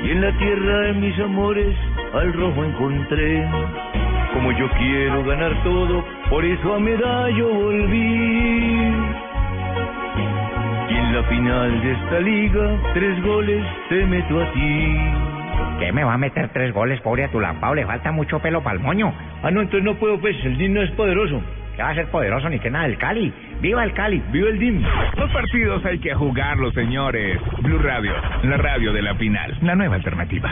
Y 0.05 0.11
en 0.13 0.21
la 0.21 0.31
tierra 0.39 0.79
de 0.83 0.93
mis 0.93 1.19
amores 1.19 1.77
al 2.15 2.33
rojo 2.35 2.65
encontré. 2.65 3.49
Como 4.33 4.53
yo 4.53 4.71
quiero 4.79 5.25
ganar 5.25 5.61
todo, 5.65 6.05
por 6.31 6.45
eso 6.45 6.73
a 6.73 6.79
medallo 6.79 7.49
volví. 7.49 8.76
La 11.17 11.23
final 11.23 11.81
de 11.81 11.93
esta 11.93 12.21
liga, 12.21 12.93
tres 12.93 13.25
goles 13.25 13.65
te 13.89 14.05
meto 14.05 14.39
a 14.39 14.53
ti. 14.53 14.97
¿Qué 15.79 15.91
me 15.91 16.05
va 16.05 16.13
a 16.13 16.19
meter 16.19 16.51
tres 16.53 16.75
goles, 16.75 17.01
pobre 17.01 17.25
Atulampao? 17.25 17.75
Le 17.75 17.87
falta 17.87 18.13
mucho 18.13 18.39
pelo 18.39 18.63
para 18.63 18.77
el 18.77 18.83
moño. 18.83 19.15
Ah, 19.43 19.51
no, 19.51 19.63
entonces 19.63 19.83
no 19.83 19.95
puedo, 19.95 20.21
pues, 20.21 20.37
el 20.45 20.75
no 20.75 20.83
es 20.83 20.91
poderoso. 20.91 21.41
¿Qué 21.77 21.83
va 21.83 21.91
a 21.91 21.95
ser 21.95 22.07
poderoso 22.11 22.49
ni 22.49 22.59
que 22.59 22.71
nada? 22.71 22.87
El 22.87 22.97
Cali. 22.97 23.31
¡Viva 23.61 23.85
el 23.85 23.93
Cali! 23.93 24.23
¡Viva 24.33 24.49
el 24.49 24.59
DIN! 24.59 24.83
Los 25.17 25.31
partidos 25.31 25.85
hay 25.85 25.99
que 25.99 26.15
jugarlos, 26.15 26.73
señores. 26.73 27.39
Blue 27.61 27.79
Radio, 27.79 28.13
la 28.45 28.57
radio 28.57 28.95
de 28.95 29.03
la 29.03 29.15
final, 29.17 29.59
la 29.61 29.75
nueva 29.75 29.97
alternativa. 29.97 30.51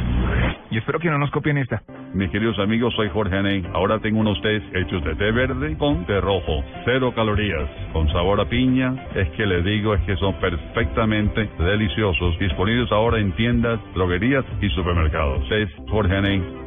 Y 0.71 0.77
espero 0.77 0.99
que 0.99 1.09
no 1.09 1.17
nos 1.17 1.31
copien 1.31 1.57
esta. 1.57 1.83
Mis 2.13 2.31
queridos 2.31 2.59
amigos, 2.59 2.93
soy 2.95 3.09
Jorge 3.09 3.39
Aney. 3.39 3.65
Ahora 3.73 3.99
tengo 4.01 4.21
unos 4.21 4.41
tés 4.43 4.63
hechos 4.75 5.03
de 5.03 5.15
té 5.15 5.31
verde 5.33 5.77
con 5.79 6.05
té 6.05 6.21
rojo. 6.21 6.63
Cero 6.85 7.13
calorías, 7.15 7.71
con 7.95 8.07
sabor 8.13 8.41
a 8.43 8.45
piña. 8.45 8.95
Es 9.15 9.29
que 9.31 9.47
les 9.47 9.65
digo, 9.65 9.95
es 9.95 10.03
que 10.03 10.17
son 10.17 10.35
perfectamente 10.41 11.49
deliciosos. 11.59 12.39
Disponibles 12.39 12.93
ahora 12.93 13.19
en 13.19 13.33
tiendas, 13.33 13.81
droguerías 13.95 14.45
y 14.61 14.69
supermercados. 14.71 15.49
Tés 15.49 15.71
Jorge 15.89 16.17
Aney. 16.17 16.64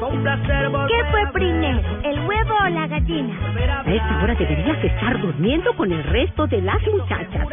¿Qué 0.00 1.04
fue 1.10 1.26
primero, 1.34 1.82
el 2.04 2.20
huevo 2.26 2.54
o 2.54 2.68
la 2.70 2.86
gallina? 2.86 3.34
A 3.84 3.92
esta 3.92 4.22
hora 4.22 4.34
deberías 4.34 4.82
estar 4.82 5.20
durmiendo 5.20 5.76
con 5.76 5.92
el 5.92 6.02
resto 6.04 6.46
de 6.46 6.62
las 6.62 6.80
muchachas. 6.86 7.46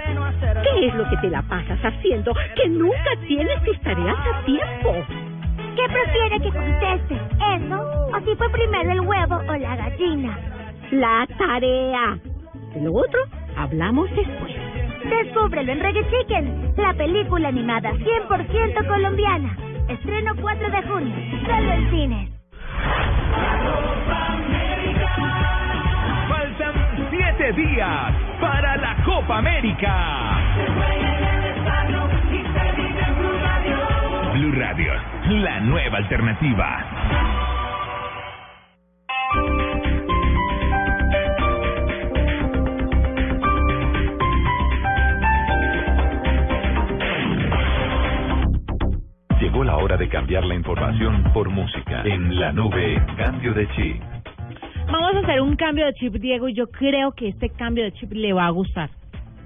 ¿Qué 0.64 0.88
es 0.88 0.96
lo 0.96 1.10
que 1.10 1.18
te 1.18 1.30
la 1.30 1.42
pasas 1.42 1.78
haciendo 1.84 2.34
que 2.56 2.70
nunca 2.70 3.12
tienes 3.28 3.62
tus 3.64 3.78
tareas 3.82 4.16
a 4.16 4.46
tiempo? 4.46 4.94
¿Qué 5.76 5.90
prefiere 5.90 6.40
que 6.40 6.52
conteste? 6.52 7.16
¿Eso? 7.16 7.82
¿O 8.16 8.20
si 8.24 8.36
fue 8.38 8.50
primero 8.50 8.92
el 8.92 9.02
huevo 9.02 9.42
o 9.46 9.56
la 9.58 9.76
gallina? 9.76 10.40
La 10.92 11.28
tarea. 11.38 12.18
De 12.74 12.82
lo 12.82 12.94
otro, 12.94 13.20
hablamos 13.58 14.10
después. 14.16 14.56
Descúbrelo 15.04 15.74
en 15.74 15.80
Reggae 15.82 16.08
Chicken, 16.10 16.74
la 16.78 16.94
película 16.94 17.50
animada 17.50 17.92
100% 17.92 18.88
colombiana. 18.88 19.58
Estreno 19.90 20.34
4 20.40 20.70
de 20.70 20.82
junio, 20.84 21.16
solo 21.46 21.72
en 21.74 21.90
cines. 21.92 22.37
Faltan 26.30 26.74
siete 27.10 27.54
días 27.54 28.14
para 28.40 28.78
la 28.78 28.96
Copa 29.04 29.38
América. 29.38 29.94
Blue 34.34 34.52
Radio, 34.52 34.94
la 35.30 35.60
nueva 35.62 35.98
alternativa. 35.98 36.97
De 49.98 50.08
cambiar 50.10 50.46
la 50.46 50.54
información 50.54 51.24
por 51.34 51.50
música. 51.50 52.04
En 52.04 52.40
la 52.40 52.52
nube, 52.52 53.02
cambio 53.18 53.54
de 53.54 53.68
chip. 53.70 54.02
Vamos 54.92 55.16
a 55.16 55.20
hacer 55.20 55.42
un 55.42 55.56
cambio 55.56 55.86
de 55.88 55.94
chip, 55.94 56.14
Diego, 56.14 56.48
y 56.48 56.54
yo 56.54 56.68
creo 56.68 57.12
que 57.14 57.30
este 57.30 57.50
cambio 57.50 57.84
de 57.84 57.92
chip 57.94 58.12
le 58.14 58.32
va 58.32 58.46
a 58.46 58.50
gustar. 58.52 58.90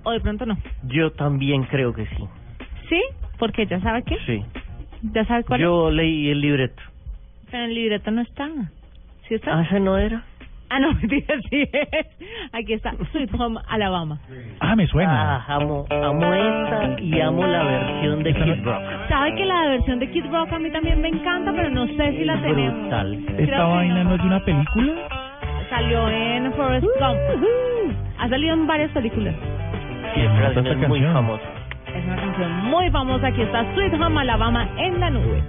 O 0.03 0.11
de 0.11 0.19
pronto 0.19 0.45
no. 0.45 0.57
Yo 0.87 1.11
también 1.11 1.63
creo 1.63 1.93
que 1.93 2.05
sí. 2.05 2.27
¿Sí? 2.89 3.01
Porque 3.39 3.65
ya 3.65 3.79
sabe 3.79 4.03
qué. 4.03 4.17
Sí. 4.25 4.43
¿Ya 5.13 5.25
sabe 5.25 5.43
cuál 5.43 5.61
Yo 5.61 5.89
leí 5.89 6.29
el 6.29 6.41
libreto. 6.41 6.81
es? 6.81 7.49
Pero 7.51 7.63
el 7.65 7.73
libreto 7.73 8.11
no 8.11 8.21
está. 8.21 8.49
¿Sí 9.27 9.35
está? 9.35 9.57
Ah, 9.57 9.63
ese 9.63 9.79
no 9.79 9.97
era. 9.97 10.23
Ah, 10.73 10.79
no, 10.79 10.93
mentira, 11.01 11.35
sí 11.49 11.67
es. 11.73 12.07
Aquí 12.53 12.73
está, 12.73 12.93
Sweet 13.11 13.29
Home 13.37 13.59
Alabama. 13.67 14.17
Ah, 14.61 14.73
me 14.75 14.87
suena. 14.87 15.35
Ah, 15.45 15.55
amo, 15.55 15.85
amo 15.89 16.33
esta 16.33 16.97
y 17.01 17.19
amo 17.19 17.45
la 17.45 17.63
versión 17.63 18.23
de 18.23 18.33
Kid 18.33 18.63
Rock. 18.63 18.81
¿Sabe 19.09 19.35
que 19.35 19.45
la 19.45 19.65
versión 19.67 19.99
de 19.99 20.09
Kid 20.11 20.25
Rock 20.31 20.53
a 20.53 20.59
mí 20.59 20.71
también 20.71 21.01
me 21.01 21.09
encanta, 21.09 21.51
pero 21.53 21.69
no 21.71 21.85
sé 21.87 22.11
si 22.17 22.23
la 22.23 22.41
tenemos? 22.41 22.79
Brutal. 22.83 23.13
¿Esta 23.15 23.35
Creo 23.35 23.45
que 23.47 23.73
vaina 23.73 24.03
no 24.05 24.15
es 24.15 24.21
de 24.21 24.27
una 24.27 24.45
película? 24.45 24.93
Salió 25.69 26.09
en 26.09 26.53
Forrest 26.53 26.85
Gump. 26.99 27.45
Ha 28.19 28.29
salido 28.29 28.53
en 28.53 28.67
varias 28.67 28.91
películas. 28.91 29.35
Sí, 30.15 30.21
esta 30.21 30.53
canción 30.53 30.67
es 30.83 30.87
muy 30.87 30.99
canción? 31.01 31.13
famosa. 31.13 31.43
Es 31.93 32.05
una 32.05 32.15
canción 32.15 32.65
muy 32.69 32.89
famosa. 32.91 33.27
Aquí 33.27 33.41
está 33.41 33.73
Sweet 33.73 33.93
Home 33.95 34.21
Alabama 34.21 34.69
en 34.77 34.99
la 35.01 35.09
nube. 35.09 35.43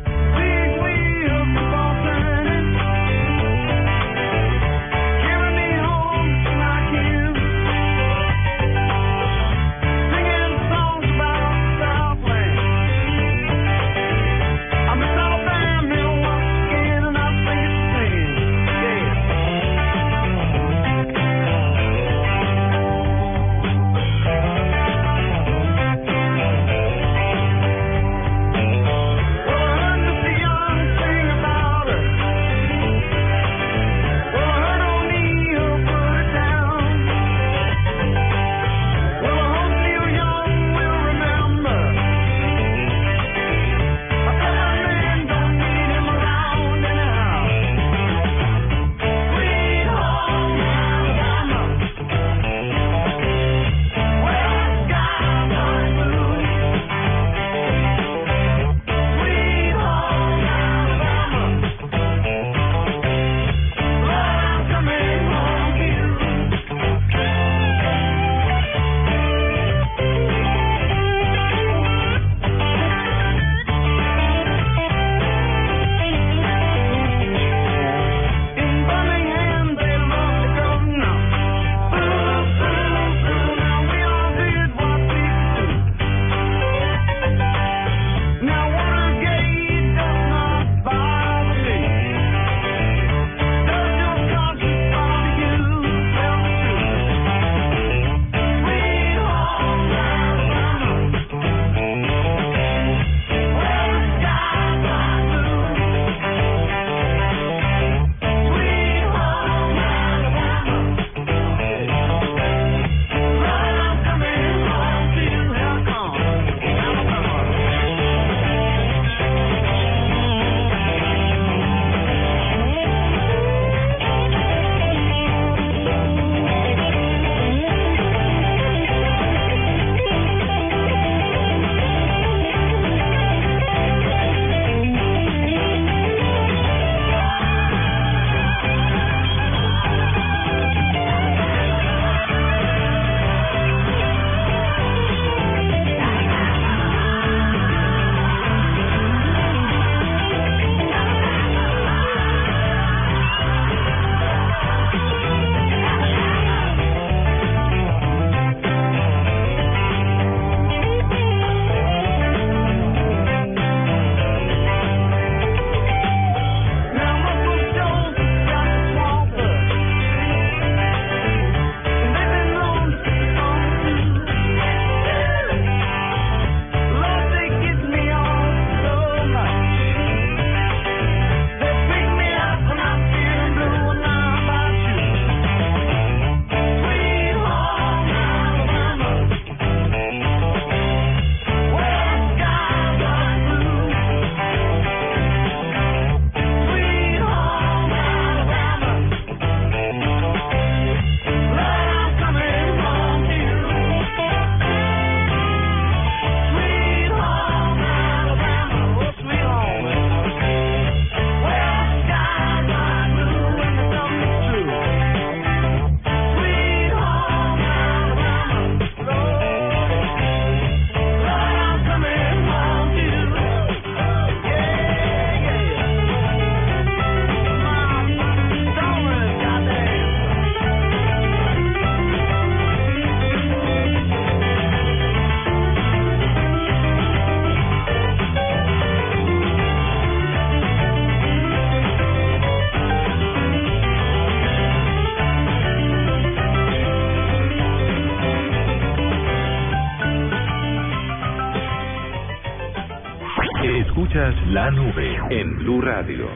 En 255.30 255.58
Blue 255.58 255.80
Radio. 255.80 256.28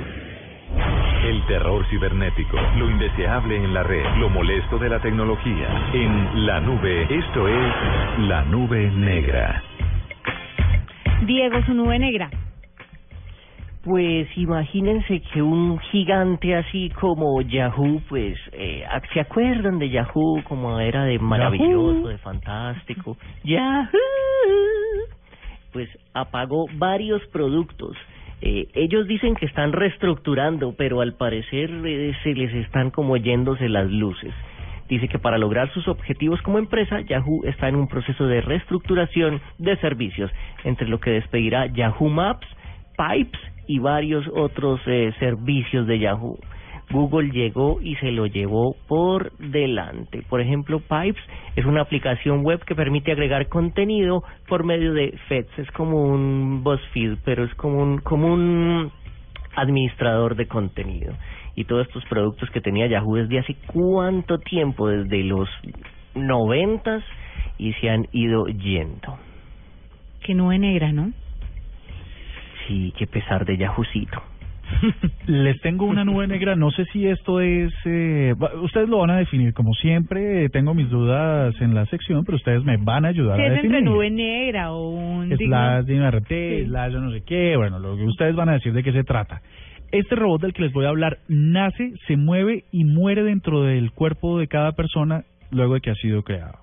El 1.24 1.44
terror 1.46 1.84
cibernético, 1.88 2.56
lo 2.76 2.90
indeseable 2.90 3.56
en 3.56 3.74
la 3.74 3.82
red, 3.82 4.04
lo 4.18 4.28
molesto 4.28 4.78
de 4.78 4.88
la 4.88 5.00
tecnología. 5.00 5.90
En 5.92 6.46
la 6.46 6.60
nube, 6.60 7.02
esto 7.02 7.48
es 7.48 7.74
la 8.28 8.44
nube 8.44 8.90
negra. 8.90 9.62
Diego, 11.26 11.62
su 11.64 11.74
nube 11.74 11.98
negra. 11.98 12.30
Pues 13.84 14.28
imagínense 14.36 15.22
que 15.32 15.40
un 15.40 15.78
gigante 15.78 16.56
así 16.56 16.90
como 16.90 17.40
Yahoo, 17.40 18.02
pues, 18.08 18.36
eh, 18.52 18.84
¿se 19.14 19.20
acuerdan 19.20 19.78
de 19.78 19.90
Yahoo 19.90 20.42
como 20.44 20.78
era 20.80 21.04
de 21.04 21.18
maravilloso, 21.18 22.00
Yahoo. 22.00 22.08
de 22.08 22.18
fantástico? 22.18 23.16
Yahoo, 23.44 23.88
pues 25.72 25.88
apagó 26.14 26.66
varios 26.74 27.22
productos. 27.28 27.96
Eh, 28.42 28.68
ellos 28.74 29.06
dicen 29.06 29.34
que 29.34 29.46
están 29.46 29.72
reestructurando, 29.72 30.74
pero 30.76 31.00
al 31.00 31.14
parecer 31.14 31.70
eh, 31.84 32.12
se 32.22 32.34
les 32.34 32.52
están 32.54 32.90
como 32.90 33.16
yéndose 33.16 33.68
las 33.68 33.90
luces. 33.90 34.34
Dice 34.88 35.08
que 35.08 35.18
para 35.18 35.38
lograr 35.38 35.72
sus 35.72 35.88
objetivos 35.88 36.40
como 36.42 36.58
empresa, 36.58 37.00
Yahoo 37.00 37.44
está 37.44 37.68
en 37.68 37.76
un 37.76 37.88
proceso 37.88 38.26
de 38.26 38.40
reestructuración 38.40 39.40
de 39.58 39.76
servicios, 39.78 40.30
entre 40.64 40.86
lo 40.86 41.00
que 41.00 41.10
despedirá 41.10 41.66
Yahoo 41.66 42.08
Maps, 42.08 42.46
Pipes 42.96 43.40
y 43.66 43.78
varios 43.80 44.26
otros 44.28 44.80
eh, 44.86 45.12
servicios 45.18 45.86
de 45.86 45.98
Yahoo. 45.98 46.38
Google 46.90 47.30
llegó 47.30 47.80
y 47.80 47.96
se 47.96 48.12
lo 48.12 48.26
llevó 48.26 48.76
por 48.86 49.32
delante. 49.38 50.22
Por 50.28 50.40
ejemplo, 50.40 50.80
Pipes 50.80 51.22
es 51.56 51.64
una 51.64 51.82
aplicación 51.82 52.44
web 52.44 52.64
que 52.64 52.74
permite 52.74 53.12
agregar 53.12 53.48
contenido 53.48 54.22
por 54.48 54.64
medio 54.64 54.92
de 54.92 55.18
FEDs. 55.28 55.58
Es 55.58 55.70
como 55.72 56.02
un 56.02 56.62
BuzzFeed, 56.62 57.18
pero 57.24 57.44
es 57.44 57.54
como 57.54 57.82
un, 57.82 57.98
como 57.98 58.32
un 58.32 58.92
administrador 59.56 60.36
de 60.36 60.46
contenido. 60.46 61.14
Y 61.56 61.64
todos 61.64 61.86
estos 61.86 62.04
productos 62.04 62.50
que 62.50 62.60
tenía 62.60 62.86
Yahoo 62.86 63.16
desde 63.16 63.38
hace 63.38 63.56
cuánto 63.66 64.38
tiempo, 64.38 64.88
desde 64.88 65.24
los 65.24 65.48
noventas, 66.14 67.02
y 67.58 67.72
se 67.74 67.90
han 67.90 68.06
ido 68.12 68.46
yendo. 68.46 69.18
Que 70.22 70.34
nube 70.34 70.58
negra, 70.58 70.92
¿no? 70.92 71.12
Sí, 72.66 72.92
qué 72.98 73.06
pesar 73.06 73.44
de 73.44 73.56
Yahoocito. 73.56 74.22
Les 75.26 75.60
tengo 75.60 75.86
una 75.86 76.04
nube 76.04 76.26
negra, 76.26 76.56
no 76.56 76.70
sé 76.70 76.84
si 76.92 77.06
esto 77.06 77.40
es... 77.40 77.72
Eh, 77.84 78.34
ustedes 78.62 78.88
lo 78.88 78.98
van 78.98 79.10
a 79.10 79.16
definir, 79.18 79.52
como 79.54 79.72
siempre, 79.74 80.48
tengo 80.50 80.74
mis 80.74 80.88
dudas 80.90 81.54
en 81.60 81.74
la 81.74 81.86
sección, 81.86 82.24
pero 82.24 82.36
ustedes 82.36 82.62
me 82.64 82.76
van 82.76 83.04
a 83.04 83.08
ayudar 83.08 83.36
Si 83.36 83.42
a 83.42 83.46
es 83.46 83.52
entre 83.54 83.68
definir. 83.68 83.90
nube 83.90 84.10
negra 84.10 84.72
o 84.72 84.90
un... 84.90 85.30
digno- 85.30 85.82
slash 85.82 85.84
de 85.84 86.10
RT, 86.10 86.28
Sí. 86.28 86.66
slash 86.66 86.92
yo 86.92 87.00
no 87.00 87.10
sé 87.12 87.22
qué, 87.26 87.56
bueno, 87.56 87.78
lo 87.78 87.96
que 87.96 88.04
ustedes 88.04 88.34
van 88.34 88.48
a 88.48 88.52
decir 88.54 88.72
de 88.72 88.82
qué 88.82 88.92
se 88.92 89.04
trata. 89.04 89.40
Este 89.92 90.16
robot 90.16 90.42
del 90.42 90.52
que 90.52 90.62
les 90.62 90.72
voy 90.72 90.84
a 90.84 90.88
hablar 90.88 91.18
nace, 91.28 91.92
se 92.06 92.16
mueve 92.16 92.64
y 92.72 92.84
muere 92.84 93.22
dentro 93.22 93.62
del 93.62 93.92
cuerpo 93.92 94.38
de 94.38 94.48
cada 94.48 94.72
persona 94.72 95.22
luego 95.52 95.74
de 95.74 95.80
que 95.80 95.90
ha 95.90 95.94
sido 95.94 96.22
creado. 96.22 96.54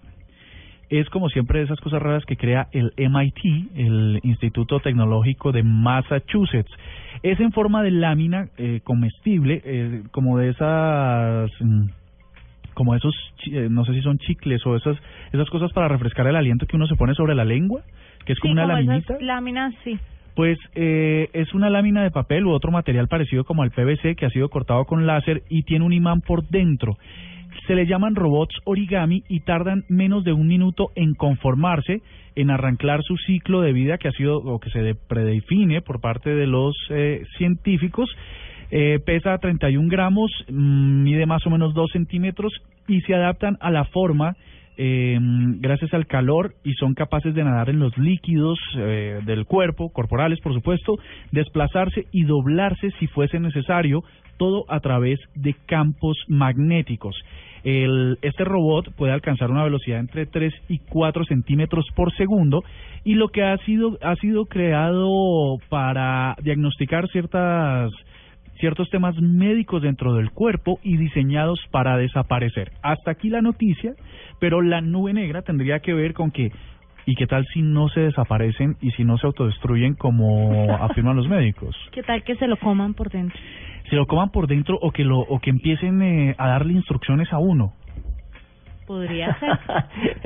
Es 0.99 1.09
como 1.09 1.27
siempre 1.29 1.57
de 1.59 1.65
esas 1.65 1.79
cosas 1.79 2.01
raras 2.03 2.23
que 2.25 2.37
crea 2.37 2.67
el 2.71 2.93
MIT, 2.97 3.71
el 3.75 4.19
Instituto 4.21 4.79
Tecnológico 4.79 5.51
de 5.51 5.63
Massachusetts. 5.63 6.71
Es 7.23 7.39
en 7.39 7.51
forma 7.51 7.81
de 7.81 7.89
lámina 7.89 8.49
eh, 8.57 8.79
comestible, 8.83 9.59
eh, 9.65 10.03
como 10.11 10.37
de 10.37 10.49
esas... 10.49 11.49
mm, 11.59 11.85
como 12.75 12.93
esos, 12.95 13.13
eh, 13.51 13.67
no 13.71 13.85
sé 13.85 13.93
si 13.93 14.01
son 14.01 14.17
chicles 14.19 14.63
o 14.65 14.75
esas 14.75 14.95
esas 15.31 15.49
cosas 15.49 15.71
para 15.73 15.87
refrescar 15.87 16.27
el 16.27 16.35
aliento 16.35 16.65
que 16.67 16.75
uno 16.75 16.85
se 16.87 16.95
pone 16.95 17.13
sobre 17.15 17.33
la 17.35 17.45
lengua, 17.45 17.81
que 18.25 18.33
es 18.33 18.39
como 18.39 18.53
Sí, 18.53 18.59
una 18.59 18.63
como 18.63 18.73
laminita. 18.73 19.13
esas 19.13 19.21
láminas, 19.23 19.73
sí. 19.83 19.97
Pues 20.35 20.57
eh, 20.75 21.29
es 21.33 21.53
una 21.55 21.69
lámina 21.71 22.03
de 22.03 22.09
papel 22.11 22.45
u 22.45 22.51
otro 22.51 22.71
material 22.71 23.07
parecido 23.07 23.43
como 23.45 23.63
al 23.63 23.71
PVC 23.71 24.15
que 24.15 24.25
ha 24.25 24.29
sido 24.31 24.49
cortado 24.49 24.85
con 24.85 25.05
láser 25.07 25.41
y 25.49 25.63
tiene 25.63 25.85
un 25.85 25.93
imán 25.93 26.21
por 26.21 26.47
dentro. 26.49 26.97
Se 27.67 27.75
le 27.75 27.85
llaman 27.85 28.15
robots 28.15 28.55
origami 28.65 29.23
y 29.29 29.41
tardan 29.41 29.83
menos 29.89 30.23
de 30.23 30.33
un 30.33 30.47
minuto 30.47 30.89
en 30.95 31.13
conformarse, 31.13 32.01
en 32.35 32.49
arrancar 32.49 33.03
su 33.03 33.15
ciclo 33.17 33.61
de 33.61 33.73
vida 33.73 33.97
que 33.97 34.07
ha 34.07 34.11
sido 34.11 34.37
o 34.37 34.59
que 34.59 34.69
se 34.69 34.79
de- 34.81 34.95
predefine 34.95 35.81
por 35.81 36.01
parte 36.01 36.33
de 36.35 36.47
los 36.47 36.75
eh, 36.89 37.23
científicos. 37.37 38.09
Eh, 38.71 38.99
pesa 39.05 39.37
31 39.37 39.87
gramos, 39.89 40.31
mm, 40.49 41.03
mide 41.03 41.25
más 41.25 41.45
o 41.45 41.49
menos 41.51 41.73
2 41.73 41.91
centímetros 41.91 42.51
y 42.87 43.01
se 43.01 43.13
adaptan 43.13 43.57
a 43.61 43.69
la 43.71 43.85
forma 43.85 44.35
eh, 44.75 45.19
gracias 45.59 45.93
al 45.93 46.07
calor 46.07 46.55
y 46.63 46.73
son 46.73 46.95
capaces 46.95 47.35
de 47.35 47.43
nadar 47.43 47.69
en 47.69 47.77
los 47.77 47.95
líquidos 47.95 48.57
eh, 48.75 49.19
del 49.23 49.45
cuerpo, 49.45 49.89
corporales 49.93 50.39
por 50.41 50.51
supuesto, 50.55 50.95
desplazarse 51.31 52.07
y 52.11 52.23
doblarse 52.23 52.89
si 52.99 53.05
fuese 53.05 53.39
necesario, 53.39 54.03
todo 54.37 54.65
a 54.67 54.79
través 54.79 55.19
de 55.35 55.55
campos 55.65 56.17
magnéticos. 56.27 57.15
Este 57.63 58.43
robot 58.43 58.93
puede 58.95 59.13
alcanzar 59.13 59.49
una 59.49 59.63
velocidad 59.63 59.99
entre 59.99 60.25
3 60.25 60.53
y 60.67 60.79
4 60.79 61.23
centímetros 61.25 61.85
por 61.95 62.13
segundo 62.15 62.63
y 63.05 63.15
lo 63.15 63.29
que 63.29 63.43
ha 63.43 63.57
sido, 63.59 63.97
ha 64.01 64.15
sido 64.17 64.45
creado 64.45 65.57
para 65.69 66.35
diagnosticar 66.41 67.07
ciertas 67.09 67.91
ciertos 68.59 68.89
temas 68.89 69.15
médicos 69.19 69.81
dentro 69.81 70.13
del 70.13 70.31
cuerpo 70.31 70.79
y 70.83 70.95
diseñados 70.95 71.59
para 71.71 71.97
desaparecer. 71.97 72.71
Hasta 72.81 73.11
aquí 73.11 73.29
la 73.29 73.41
noticia, 73.41 73.93
pero 74.39 74.61
la 74.61 74.79
nube 74.79 75.11
negra 75.11 75.41
tendría 75.41 75.79
que 75.79 75.93
ver 75.93 76.13
con 76.13 76.31
que 76.31 76.51
¿y 77.05 77.15
qué 77.15 77.27
tal 77.27 77.45
si 77.53 77.61
no 77.61 77.89
se 77.89 78.01
desaparecen 78.01 78.77
y 78.81 78.91
si 78.91 79.03
no 79.03 79.17
se 79.17 79.27
autodestruyen 79.27 79.95
como 79.95 80.73
afirman 80.81 81.15
los 81.15 81.27
médicos? 81.27 81.75
¿Qué 81.91 82.03
tal 82.03 82.23
que 82.23 82.35
se 82.35 82.47
lo 82.47 82.57
coman 82.57 82.93
por 82.93 83.09
dentro? 83.09 83.37
Se 83.89 83.95
lo 83.95 84.05
coman 84.07 84.29
por 84.29 84.47
dentro 84.47 84.77
o 84.81 84.91
que 84.91 85.03
lo 85.03 85.19
o 85.19 85.39
que 85.39 85.49
empiecen 85.49 86.01
eh, 86.01 86.35
a 86.37 86.47
darle 86.47 86.73
instrucciones 86.73 87.31
a 87.33 87.37
uno. 87.37 87.73
Podría 88.87 89.37
ser. 89.39 90.17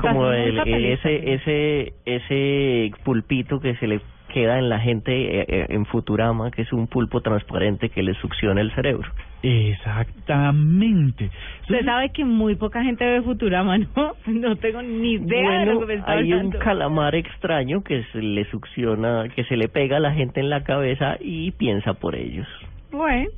como 0.00 0.30
el, 0.32 0.56
nunca 0.56 0.70
el- 0.70 0.84
ese 0.86 1.34
ese 1.34 1.92
ese 2.04 2.92
pulpito 3.04 3.60
que 3.60 3.74
se 3.76 3.86
le 3.86 4.00
queda 4.32 4.58
en 4.58 4.68
la 4.68 4.78
gente 4.78 5.40
eh, 5.40 5.44
eh, 5.48 5.66
en 5.70 5.86
Futurama, 5.86 6.50
que 6.50 6.62
es 6.62 6.72
un 6.72 6.86
pulpo 6.86 7.20
transparente 7.20 7.88
que 7.88 8.02
le 8.02 8.14
succiona 8.14 8.60
el 8.60 8.72
cerebro. 8.74 9.10
Exactamente. 9.42 11.30
Usted 11.62 11.84
sabe 11.84 12.10
que 12.10 12.24
muy 12.24 12.54
poca 12.56 12.82
gente 12.82 13.04
ve 13.04 13.22
Futurama, 13.22 13.78
¿no? 13.96 14.12
No 14.26 14.56
tengo 14.56 14.82
ni 14.82 15.12
idea 15.14 15.60
de 15.60 15.66
lo 15.66 15.80
que 15.80 15.86
me 15.86 15.94
está 15.94 16.12
hay 16.12 16.32
un 16.32 16.50
calamar 16.52 17.14
extraño 17.14 17.82
que 17.82 18.02
se 18.12 18.20
le 18.22 18.44
succiona, 18.50 19.24
que 19.34 19.44
se 19.44 19.56
le 19.56 19.68
pega 19.68 19.96
a 19.96 20.00
la 20.00 20.12
gente 20.12 20.40
en 20.40 20.50
la 20.50 20.62
cabeza 20.62 21.16
y 21.20 21.50
piensa 21.52 21.94
por 21.94 22.14
ellos. 22.16 22.46
Bueno, 22.92 23.28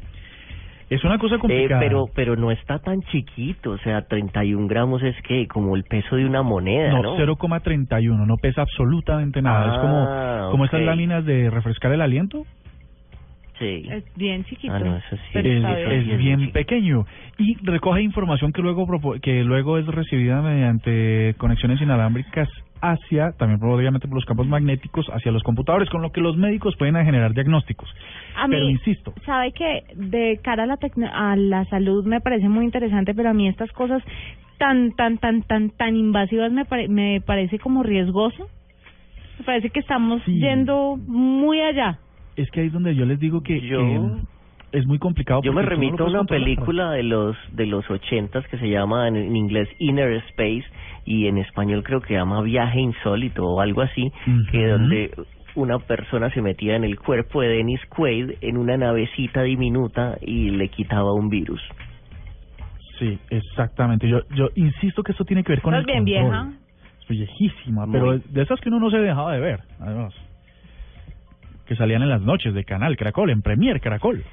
Es 0.90 1.02
una 1.04 1.16
cosa 1.16 1.36
Eh, 1.36 1.38
complicada. 1.38 1.80
pero 1.80 2.04
pero 2.14 2.36
no 2.36 2.50
está 2.50 2.78
tan 2.78 3.00
chiquito, 3.10 3.70
o 3.70 3.78
sea, 3.78 4.02
31 4.02 4.66
gramos 4.68 5.02
es 5.02 5.16
que 5.22 5.46
como 5.46 5.74
el 5.74 5.84
peso 5.84 6.16
de 6.16 6.26
una 6.26 6.42
moneda, 6.42 6.90
no, 6.90 7.02
¿no? 7.02 7.16
0,31, 7.16 8.26
no 8.26 8.36
pesa 8.36 8.60
absolutamente 8.62 9.40
nada. 9.40 9.72
es 9.72 9.78
Ah, 9.78 9.80
como, 9.80 10.50
como 10.50 10.64
estas 10.66 10.80
ok. 10.80 10.86
láminas 10.86 11.24
de 11.24 11.48
refrescar 11.48 11.92
el 11.92 12.02
aliento. 12.02 12.44
Sí. 13.62 13.88
es 13.90 14.04
bien 14.16 14.44
chiquito. 14.44 14.74
Ah, 14.74 14.78
no, 14.80 14.96
eso 14.96 15.16
sí. 15.16 15.22
pero 15.32 15.48
es, 15.48 15.86
bien. 15.86 16.10
es 16.10 16.18
bien 16.18 16.52
pequeño 16.52 17.06
y 17.38 17.54
recoge 17.64 18.02
información 18.02 18.52
que 18.52 18.62
luego 18.62 18.86
propo- 18.86 19.20
que 19.20 19.42
luego 19.44 19.78
es 19.78 19.86
recibida 19.86 20.42
mediante 20.42 21.34
conexiones 21.38 21.80
inalámbricas 21.80 22.48
hacia, 22.80 23.30
también 23.38 23.60
obviamente 23.62 24.08
por 24.08 24.16
los 24.16 24.24
campos 24.24 24.46
magnéticos, 24.48 25.06
hacia 25.12 25.30
los 25.30 25.42
computadores, 25.44 25.88
con 25.88 26.02
lo 26.02 26.10
que 26.10 26.20
los 26.20 26.36
médicos 26.36 26.74
pueden 26.76 26.96
generar 27.04 27.32
diagnósticos. 27.32 27.88
A 28.36 28.48
Pero 28.48 28.68
insisto, 28.68 29.12
sabe 29.24 29.52
que 29.52 29.84
de 29.94 30.40
cara 30.42 30.64
a 30.64 30.66
la 30.66 30.76
tecno- 30.78 31.10
a 31.12 31.36
la 31.36 31.64
salud 31.66 32.04
me 32.04 32.20
parece 32.20 32.48
muy 32.48 32.64
interesante, 32.64 33.14
pero 33.14 33.30
a 33.30 33.34
mí 33.34 33.46
estas 33.46 33.70
cosas 33.72 34.02
tan 34.58 34.92
tan 34.96 35.18
tan 35.18 35.42
tan 35.42 35.70
tan 35.70 35.94
invasivas 35.96 36.50
me 36.52 36.64
pare- 36.64 36.88
me 36.88 37.20
parece 37.20 37.58
como 37.60 37.82
riesgoso. 37.84 38.48
Me 39.38 39.44
parece 39.44 39.70
que 39.70 39.80
estamos 39.80 40.22
Sí. 40.24 40.38
yendo 40.40 40.96
muy 41.06 41.60
allá. 41.60 41.98
Es 42.36 42.50
que 42.50 42.60
ahí 42.60 42.66
es 42.68 42.72
donde 42.72 42.94
yo 42.94 43.04
les 43.04 43.18
digo 43.20 43.42
que, 43.42 43.60
Yo- 43.60 43.78
que 43.78 44.78
es 44.78 44.86
muy 44.86 44.98
complicado. 44.98 45.42
Yo 45.42 45.52
me 45.52 45.62
no 45.62 45.68
remito 45.68 46.04
a 46.04 46.08
una 46.08 46.18
controlar. 46.20 46.44
película 46.44 46.90
de 46.92 47.02
los 47.02 47.36
de 47.52 47.66
los 47.66 47.88
ochentas 47.90 48.46
que 48.48 48.56
se 48.58 48.68
llama 48.70 49.06
en, 49.08 49.16
en 49.16 49.36
inglés 49.36 49.68
Inner 49.78 50.12
Space 50.30 50.64
y 51.04 51.26
en 51.26 51.36
español 51.38 51.82
creo 51.84 52.00
que 52.00 52.14
llama 52.14 52.40
Viaje 52.42 52.80
Insólito 52.80 53.44
o 53.46 53.60
algo 53.60 53.82
así, 53.82 54.10
que 54.50 54.66
donde 54.66 55.10
una 55.54 55.78
persona 55.78 56.30
se 56.30 56.40
metía 56.40 56.76
en 56.76 56.84
el 56.84 56.98
cuerpo 56.98 57.42
de 57.42 57.48
Dennis 57.48 57.84
Quaid 57.90 58.30
en 58.40 58.56
una 58.56 58.78
navecita 58.78 59.42
diminuta 59.42 60.16
y 60.22 60.48
le 60.50 60.68
quitaba 60.68 61.12
un 61.12 61.28
virus. 61.28 61.60
Sí, 62.98 63.18
exactamente. 63.30 64.08
Yo 64.08 64.20
yo 64.34 64.48
insisto 64.54 65.02
que 65.02 65.12
esto 65.12 65.24
tiene 65.24 65.42
que 65.44 65.52
ver 65.52 65.60
con 65.60 65.74
¿Estás 65.74 65.86
el 65.96 66.04
bien 66.04 66.04
control. 66.22 66.50
vieja? 66.50 66.58
Es 67.02 67.08
viejísima, 67.08 67.86
pero 67.90 68.18
de 68.18 68.42
esas 68.42 68.60
que 68.60 68.68
uno 68.70 68.80
no 68.80 68.90
se 68.90 68.98
dejaba 68.98 69.34
de 69.34 69.40
ver, 69.40 69.60
además. 69.80 70.14
Que 71.66 71.76
salían 71.76 72.02
en 72.02 72.08
las 72.08 72.22
noches 72.22 72.54
de 72.54 72.64
Canal 72.64 72.96
Caracol, 72.96 73.30
en 73.30 73.42
Premier 73.42 73.80
Caracol. 73.80 74.24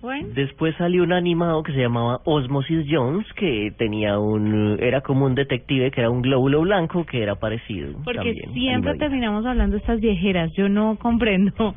Bueno. 0.00 0.28
Después 0.34 0.74
salió 0.76 1.02
un 1.02 1.12
animado 1.12 1.62
que 1.62 1.72
se 1.72 1.80
llamaba 1.80 2.20
Osmosis 2.24 2.86
Jones, 2.88 3.26
que 3.34 3.70
tenía 3.76 4.18
un, 4.18 4.78
era 4.80 5.02
como 5.02 5.26
un 5.26 5.34
detective 5.34 5.90
que 5.90 6.00
era 6.00 6.10
un 6.10 6.22
glóbulo 6.22 6.62
blanco 6.62 7.04
que 7.04 7.22
era 7.22 7.34
parecido. 7.34 7.92
Porque 8.02 8.16
también, 8.16 8.54
siempre 8.54 8.94
terminamos 8.94 9.44
hablando 9.44 9.74
de 9.74 9.80
estas 9.80 10.00
viejeras. 10.00 10.50
Yo 10.56 10.70
no 10.70 10.96
comprendo. 10.96 11.74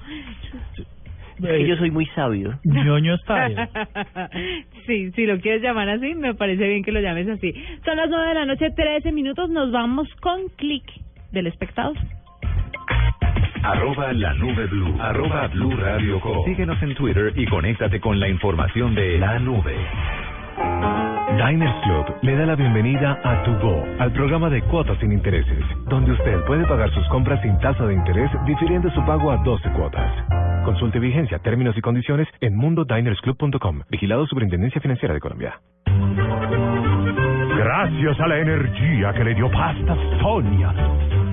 Es 1.39 1.49
que 1.49 1.67
yo 1.67 1.75
soy 1.75 1.91
muy 1.91 2.05
sabio. 2.07 2.59
ñoño 2.63 3.17
style. 3.17 3.55
sí, 4.87 5.11
si 5.11 5.25
lo 5.25 5.39
quieres 5.39 5.61
llamar 5.61 5.89
así, 5.89 6.15
me 6.15 6.33
parece 6.33 6.67
bien 6.67 6.83
que 6.83 6.91
lo 6.91 7.01
llames 7.01 7.27
así. 7.27 7.53
Son 7.83 7.97
las 7.97 8.09
nueve 8.09 8.27
de 8.29 8.33
la 8.35 8.45
noche, 8.45 8.69
13 8.71 9.11
minutos. 9.11 9.49
Nos 9.49 9.71
vamos 9.71 10.07
con 10.21 10.47
clic 10.55 10.83
del 11.31 11.47
espectador. 11.47 11.97
Arroba 13.63 14.11
la 14.11 14.33
nube 14.33 14.67
blue. 14.67 14.95
Arroba 14.99 15.47
blue 15.47 15.75
radio 15.77 16.19
com. 16.19 16.43
Síguenos 16.45 16.81
en 16.83 16.95
Twitter 16.95 17.31
y 17.35 17.45
conéctate 17.45 17.99
con 18.01 18.19
la 18.19 18.27
información 18.27 18.93
de 18.93 19.17
la 19.17 19.39
nube. 19.39 19.75
Diners 21.37 21.75
Club 21.83 22.15
le 22.21 22.35
da 22.35 22.45
la 22.45 22.55
bienvenida 22.55 23.19
a 23.23 23.43
Tu 23.43 23.51
Go, 23.59 23.83
al 23.99 24.11
programa 24.11 24.49
de 24.49 24.61
cuotas 24.63 24.97
sin 24.99 25.13
intereses, 25.13 25.63
donde 25.87 26.11
usted 26.11 26.43
puede 26.45 26.65
pagar 26.67 26.91
sus 26.91 27.07
compras 27.07 27.41
sin 27.41 27.57
tasa 27.59 27.85
de 27.85 27.93
interés, 27.93 28.29
difiriendo 28.45 28.91
su 28.91 29.03
pago 29.05 29.31
a 29.31 29.37
12 29.37 29.71
cuotas. 29.71 30.11
Consulte 30.65 30.99
vigencia, 30.99 31.39
términos 31.39 31.75
y 31.77 31.81
condiciones 31.81 32.27
en 32.41 32.55
mundodinersclub.com. 32.57 33.81
Vigilado 33.89 34.27
Superintendencia 34.27 34.81
Financiera 34.81 35.13
de 35.13 35.19
Colombia. 35.21 35.59
Gracias 37.57 38.19
a 38.19 38.27
la 38.27 38.39
energía 38.39 39.13
que 39.13 39.23
le 39.23 39.35
dio 39.35 39.49
Pasta 39.49 39.95
Sonia, 40.21 40.73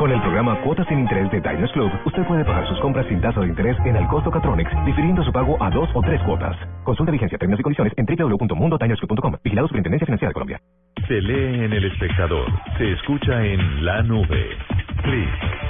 Con 0.00 0.10
el 0.10 0.20
programa 0.22 0.58
Cuotas 0.62 0.88
sin 0.88 1.00
Interés 1.00 1.30
de 1.30 1.42
Diners 1.42 1.70
Club, 1.72 1.92
usted 2.06 2.24
puede 2.24 2.42
pagar 2.42 2.66
sus 2.66 2.80
compras 2.80 3.04
sin 3.06 3.20
tasa 3.20 3.38
de 3.40 3.48
interés 3.48 3.76
en 3.84 3.96
el 3.96 4.08
costo 4.08 4.30
Catronics, 4.30 4.72
difiriendo 4.86 5.22
su 5.22 5.30
pago 5.30 5.62
a 5.62 5.68
dos 5.68 5.90
o 5.92 6.00
tres 6.00 6.18
cuotas. 6.22 6.56
Consulta 6.84 7.12
vigencia, 7.12 7.36
términos 7.36 7.60
y 7.60 7.62
condiciones 7.62 7.92
en 7.98 8.06
www.mundodinersclub.com. 8.06 9.34
Vigilado 9.44 9.68
Superintendencia 9.68 10.06
Financiera 10.06 10.30
de 10.30 10.32
Colombia. 10.32 10.60
Se 11.06 11.20
lee 11.20 11.64
en 11.66 11.72
El 11.74 11.84
Espectador. 11.84 12.46
Se 12.78 12.92
escucha 12.92 13.44
en 13.44 13.84
La 13.84 14.02
Nube. 14.02 14.56
Clic 15.02 15.28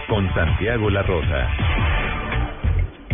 con 0.09 0.33
Santiago 0.33 0.89
La 0.91 1.03
Rosa. 1.03 2.10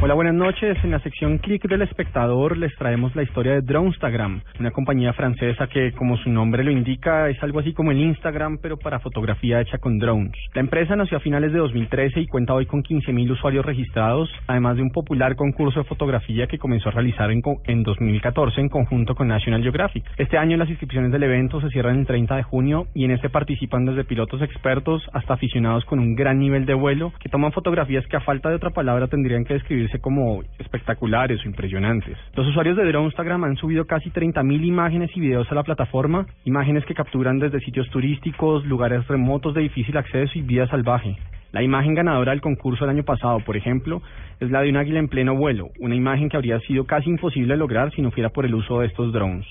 Hola, 0.03 0.12
buenas 0.12 0.34
noches. 0.34 0.76
En 0.84 0.90
la 0.90 1.01
sección 1.01 1.38
Click 1.38 1.66
del 1.66 1.80
Espectador 1.80 2.59
les 2.59 2.76
traemos 2.76 3.16
la 3.16 3.22
historia 3.22 3.53
de 3.53 3.62
Dronestagram, 3.62 4.42
una 4.61 4.70
compañía 4.70 5.14
francesa 5.14 5.68
que, 5.68 5.92
como 5.92 6.18
su 6.18 6.28
nombre 6.28 6.62
lo 6.62 6.70
indica, 6.70 7.30
es 7.30 7.42
algo 7.42 7.61
así 7.61 7.72
como 7.72 7.92
el 7.92 8.01
Instagram, 8.01 8.59
pero 8.61 8.76
para 8.76 9.01
fotografía 9.01 9.59
hecha 9.62 9.78
con 9.78 9.99
drones. 9.99 10.34
La 10.53 10.61
empresa 10.61 10.97
nació 10.97 11.16
a 11.16 11.20
finales 11.20 11.51
de 11.51 11.59
2013 11.61 12.20
y 12.20 12.26
cuenta 12.26 12.53
hoy 12.53 12.66
con 12.66 12.82
15.000 12.82 13.30
usuarios 13.30 13.64
registrados, 13.64 14.30
además 14.47 14.76
de 14.76 14.82
un 14.82 14.90
popular 14.90 15.34
concurso 15.34 15.80
de 15.80 15.86
fotografía 15.86 16.47
que 16.47 16.59
comenzó 16.59 16.90
a 16.90 16.92
realizar 16.92 17.30
en, 17.30 17.40
en 17.64 17.82
2014 17.82 18.61
en 18.61 18.68
conjunto 18.68 19.14
con 19.14 19.28
National 19.28 19.62
Geographic. 19.62 20.05
Este 20.18 20.36
año 20.36 20.59
las 20.59 20.68
inscripciones 20.68 21.11
del 21.11 21.22
evento 21.22 21.59
se 21.62 21.70
cierran 21.70 22.01
el 22.01 22.07
30 22.07 22.36
de 22.36 22.42
junio 22.42 22.86
y 22.94 23.07
en 23.07 23.12
este 23.12 23.30
participan 23.30 23.86
desde 23.86 24.05
pilotos 24.05 24.42
expertos 24.42 25.03
hasta 25.14 25.32
aficionados 25.32 25.86
con 25.86 26.01
un 26.01 26.14
gran 26.14 26.38
nivel 26.38 26.66
de 26.66 26.74
vuelo 26.74 27.14
que 27.18 27.30
toman 27.30 27.53
fotografías 27.53 28.07
que 28.09 28.18
a 28.18 28.20
falta 28.20 28.51
de 28.51 28.57
otra 28.57 28.70
palabra 28.70 29.07
tendrían 29.07 29.47
que 29.47 29.55
describirse 29.87 29.99
como 30.01 30.43
espectaculares 30.59 31.41
o 31.45 31.49
impresionantes. 31.49 32.16
Los 32.34 32.47
usuarios 32.47 32.76
de 32.76 32.84
Dronestagram 32.84 33.45
han 33.45 33.57
subido 33.57 33.84
casi 33.87 34.11
30.000 34.11 34.64
imágenes 34.64 35.11
y 35.14 35.20
videos 35.20 35.51
a 35.51 35.55
la 35.55 35.62
plataforma, 35.62 36.26
imágenes 36.45 36.84
que 36.84 36.95
capturan 36.95 37.39
desde 37.39 37.61
sitios 37.61 37.89
turísticos, 37.91 38.64
lugares 38.66 39.07
remotos 39.07 39.55
de 39.55 39.62
difícil 39.62 39.97
acceso 39.97 40.39
y 40.39 40.43
vida 40.43 40.66
salvaje. 40.68 41.16
La 41.53 41.62
imagen 41.62 41.95
ganadora 41.95 42.32
del 42.32 42.41
concurso 42.41 42.84
del 42.84 42.97
año 42.97 43.05
pasado, 43.05 43.41
por 43.41 43.57
ejemplo, 43.57 44.03
es 44.41 44.51
la 44.51 44.61
de 44.61 44.70
un 44.70 44.76
águila 44.76 44.99
en 44.99 45.09
pleno 45.09 45.34
vuelo, 45.37 45.68
una 45.78 45.95
imagen 45.95 46.28
que 46.28 46.37
habría 46.37 46.61
sido 46.61 46.84
casi 46.84 47.09
imposible 47.09 47.57
lograr 47.57 47.93
si 47.93 48.03
no 48.03 48.11
fuera 48.11 48.30
por 48.30 48.45
el 48.45 48.55
uso 48.55 48.80
de 48.80 48.89
estos 48.89 49.12
drones. 49.12 49.47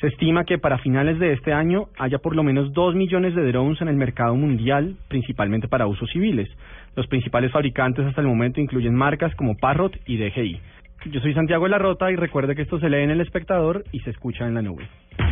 Se 0.00 0.06
estima 0.06 0.44
que 0.44 0.56
para 0.56 0.78
finales 0.78 1.18
de 1.18 1.34
este 1.34 1.52
año 1.52 1.88
haya 1.98 2.18
por 2.18 2.34
lo 2.34 2.42
menos 2.42 2.72
2 2.72 2.94
millones 2.94 3.34
de 3.34 3.46
drones 3.46 3.82
en 3.82 3.88
el 3.88 3.96
mercado 3.96 4.34
mundial, 4.34 4.96
principalmente 5.08 5.68
para 5.68 5.86
usos 5.86 6.10
civiles. 6.10 6.48
Los 6.96 7.06
principales 7.06 7.52
fabricantes 7.52 8.04
hasta 8.06 8.20
el 8.20 8.26
momento 8.26 8.60
incluyen 8.60 8.94
marcas 8.94 9.34
como 9.36 9.56
Parrot 9.56 9.96
y 10.06 10.16
DJI. 10.16 10.60
Yo 11.06 11.20
soy 11.20 11.32
Santiago 11.32 11.64
de 11.64 11.70
la 11.70 11.78
Rota 11.78 12.10
y 12.10 12.16
recuerde 12.16 12.54
que 12.54 12.62
esto 12.62 12.78
se 12.78 12.90
lee 12.90 13.02
en 13.02 13.10
El 13.10 13.20
Espectador 13.20 13.84
y 13.90 14.00
se 14.00 14.10
escucha 14.10 14.46
en 14.46 14.54
la 14.54 14.62
nube. 14.62 14.86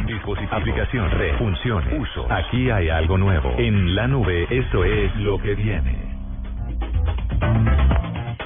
Dispositivo, 0.06 0.54
aplicación, 0.54 1.10
red, 1.10 1.36
funciones, 1.36 2.00
uso. 2.00 2.26
Aquí 2.32 2.70
hay 2.70 2.88
algo 2.88 3.18
nuevo. 3.18 3.54
En 3.58 3.94
La 3.94 4.06
Nube, 4.06 4.46
esto 4.50 4.82
es 4.84 5.14
lo 5.16 5.38
que 5.38 5.54
viene. 5.54 6.18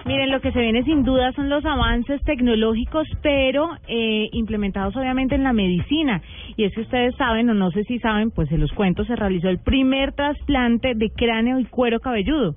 Miren, 0.05 0.31
lo 0.33 0.41
que 0.41 0.51
se 0.51 0.61
viene 0.61 0.83
sin 0.83 1.05
duda 1.05 1.31
son 1.33 1.49
los 1.49 1.65
avances 1.65 2.21
tecnológicos, 2.25 3.07
pero 3.23 3.69
eh, 3.87 4.29
implementados 4.33 4.97
obviamente 4.97 5.37
en 5.37 5.45
la 5.45 5.53
medicina. 5.53 6.21
Y 6.57 6.65
es 6.65 6.75
que 6.75 6.81
ustedes 6.81 7.15
saben, 7.15 7.49
o 7.51 7.55
no 7.55 7.71
sé 7.71 7.85
si 7.85 8.01
saben, 8.01 8.33
pues 8.33 8.49
se 8.49 8.59
los 8.59 8.73
cuento, 8.73 9.05
se 9.05 9.15
realizó 9.15 9.49
el 9.49 9.59
primer 9.59 10.13
trasplante 10.13 10.95
de 10.97 11.11
cráneo 11.11 11.61
y 11.61 11.67
cuero 11.67 12.01
cabelludo. 12.01 12.57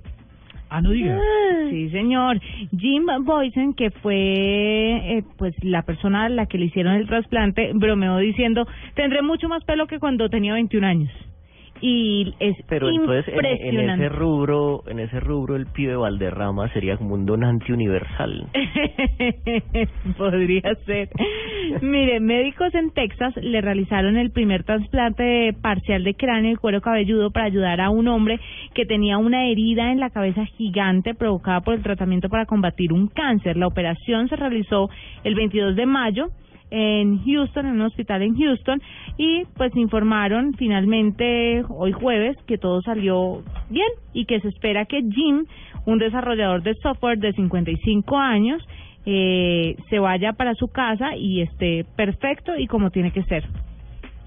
Ah, 0.69 0.81
no 0.81 0.91
digas. 0.91 1.19
Sí, 1.69 1.89
señor. 1.89 2.39
Jim 2.77 3.05
Boysen, 3.21 3.73
que 3.73 3.91
fue 3.91 4.15
eh, 4.15 5.23
pues 5.37 5.53
la 5.63 5.83
persona 5.83 6.25
a 6.25 6.29
la 6.29 6.45
que 6.47 6.57
le 6.57 6.65
hicieron 6.65 6.93
el 6.93 7.07
trasplante, 7.07 7.71
bromeó 7.73 8.17
diciendo, 8.17 8.67
tendré 8.95 9.21
mucho 9.21 9.47
más 9.47 9.63
pelo 9.63 9.87
que 9.87 9.99
cuando 9.99 10.29
tenía 10.29 10.53
21 10.53 10.87
años. 10.87 11.11
Y 11.81 12.33
es 12.39 12.55
Pero 12.69 12.89
entonces 12.89 13.33
en, 13.33 13.79
en 13.79 13.89
ese 13.89 14.09
rubro, 14.09 14.83
en 14.87 14.99
ese 14.99 15.19
rubro 15.19 15.55
el 15.55 15.65
pibe 15.67 15.95
Valderrama 15.95 16.71
sería 16.73 16.97
como 16.97 17.15
un 17.15 17.25
donante 17.25 17.73
universal. 17.73 18.47
Podría 20.17 20.75
ser. 20.85 21.09
Mire, 21.81 22.19
médicos 22.19 22.73
en 22.75 22.91
Texas 22.91 23.35
le 23.37 23.59
realizaron 23.61 24.15
el 24.17 24.31
primer 24.31 24.63
trasplante 24.63 25.53
parcial 25.61 26.03
de 26.03 26.15
cráneo 26.15 26.53
y 26.53 26.55
cuero 26.55 26.81
cabelludo 26.81 27.31
para 27.31 27.45
ayudar 27.45 27.81
a 27.81 27.89
un 27.89 28.07
hombre 28.07 28.39
que 28.73 28.85
tenía 28.85 29.17
una 29.17 29.47
herida 29.47 29.91
en 29.91 29.99
la 29.99 30.09
cabeza 30.09 30.45
gigante 30.45 31.13
provocada 31.13 31.61
por 31.61 31.73
el 31.73 31.83
tratamiento 31.83 32.29
para 32.29 32.45
combatir 32.45 32.93
un 32.93 33.07
cáncer. 33.07 33.57
La 33.57 33.67
operación 33.67 34.29
se 34.29 34.35
realizó 34.35 34.89
el 35.23 35.35
22 35.35 35.75
de 35.75 35.85
mayo 35.85 36.27
en 36.71 37.23
Houston, 37.23 37.67
en 37.67 37.73
un 37.73 37.81
hospital 37.81 38.21
en 38.21 38.35
Houston, 38.37 38.81
y 39.17 39.43
pues 39.55 39.75
informaron 39.75 40.53
finalmente 40.53 41.63
hoy 41.69 41.91
jueves 41.91 42.37
que 42.47 42.57
todo 42.57 42.81
salió 42.81 43.43
bien 43.69 43.87
y 44.13 44.25
que 44.25 44.39
se 44.39 44.49
espera 44.49 44.85
que 44.85 45.01
Jim, 45.01 45.45
un 45.85 45.99
desarrollador 45.99 46.63
de 46.63 46.73
software 46.75 47.19
de 47.19 47.33
55 47.33 48.17
años, 48.17 48.61
eh, 49.05 49.75
se 49.89 49.99
vaya 49.99 50.33
para 50.33 50.55
su 50.55 50.67
casa 50.67 51.15
y 51.15 51.41
esté 51.41 51.85
perfecto 51.95 52.57
y 52.57 52.67
como 52.67 52.89
tiene 52.89 53.11
que 53.11 53.23
ser. 53.23 53.45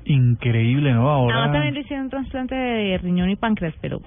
Increíble, 0.04 0.92
¿no? 0.92 1.10
Ahora 1.10 1.52
también 1.52 1.74
le 1.74 1.80
hicieron 1.80 2.04
un 2.04 2.10
trasplante 2.10 2.54
de 2.54 2.98
riñón 2.98 3.28
y 3.28 3.36
páncreas, 3.36 3.74
pero 3.80 4.00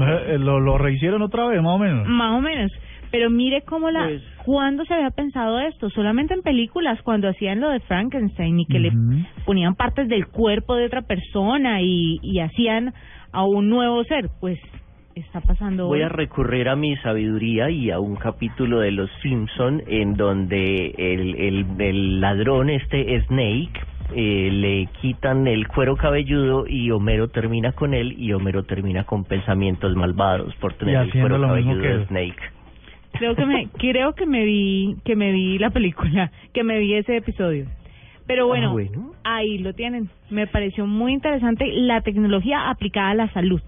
eh, 0.00 0.38
lo, 0.38 0.58
lo 0.58 0.78
rehicieron 0.78 1.22
otra 1.22 1.46
vez, 1.46 1.62
más 1.62 1.74
o 1.74 1.78
menos. 1.78 2.08
más 2.08 2.38
o 2.38 2.40
menos. 2.40 2.72
Pero 3.14 3.30
mire 3.30 3.62
cómo 3.62 3.92
la... 3.92 4.10
¿Cuándo 4.44 4.84
se 4.86 4.92
había 4.92 5.10
pensado 5.10 5.60
esto? 5.60 5.88
Solamente 5.90 6.34
en 6.34 6.42
películas, 6.42 7.00
cuando 7.02 7.28
hacían 7.28 7.60
lo 7.60 7.70
de 7.70 7.78
Frankenstein 7.78 8.58
y 8.58 8.66
que 8.66 8.80
le 8.80 8.90
ponían 9.44 9.76
partes 9.76 10.08
del 10.08 10.26
cuerpo 10.26 10.74
de 10.74 10.86
otra 10.86 11.02
persona 11.02 11.80
y, 11.80 12.18
y 12.22 12.40
hacían 12.40 12.92
a 13.30 13.44
un 13.44 13.70
nuevo 13.70 14.02
ser. 14.02 14.30
Pues 14.40 14.58
está 15.14 15.40
pasando 15.40 15.86
Voy 15.86 16.00
hoy. 16.00 16.06
a 16.06 16.08
recurrir 16.08 16.68
a 16.68 16.74
mi 16.74 16.96
sabiduría 16.96 17.70
y 17.70 17.92
a 17.92 18.00
un 18.00 18.16
capítulo 18.16 18.80
de 18.80 18.90
Los 18.90 19.10
Simpson 19.22 19.84
en 19.86 20.16
donde 20.16 20.92
el, 20.98 21.36
el, 21.36 21.66
el 21.80 22.20
ladrón 22.20 22.68
este 22.68 23.20
Snake 23.28 23.80
eh, 24.12 24.50
le 24.50 24.88
quitan 25.00 25.46
el 25.46 25.68
cuero 25.68 25.94
cabelludo 25.96 26.66
y 26.66 26.90
Homero 26.90 27.28
termina 27.28 27.70
con 27.70 27.94
él 27.94 28.16
y 28.18 28.32
Homero 28.32 28.64
termina 28.64 29.04
con 29.04 29.22
pensamientos 29.22 29.94
malvados 29.94 30.52
por 30.56 30.74
tener 30.74 30.96
el 30.96 31.12
cuero 31.12 31.38
lo 31.38 31.54
mismo 31.54 31.74
cabelludo 31.74 31.80
que 31.80 31.98
de. 31.98 32.06
Snake. 32.06 32.63
Creo 33.18 33.34
que 33.36 33.46
me 33.46 33.68
creo 33.78 34.14
que 34.14 34.26
me 34.26 34.44
vi 34.44 34.96
que 35.04 35.16
me 35.16 35.32
vi 35.32 35.58
la 35.58 35.70
película, 35.70 36.30
que 36.52 36.64
me 36.64 36.78
vi 36.78 36.94
ese 36.94 37.16
episodio. 37.16 37.66
Pero 38.26 38.46
bueno, 38.46 38.70
Ah, 38.70 38.72
bueno. 38.72 39.12
ahí 39.22 39.58
lo 39.58 39.74
tienen. 39.74 40.08
Me 40.30 40.46
pareció 40.46 40.86
muy 40.86 41.12
interesante 41.12 41.66
la 41.72 42.00
tecnología 42.00 42.70
aplicada 42.70 43.10
a 43.10 43.14
la 43.14 43.28
salud. 43.32 43.60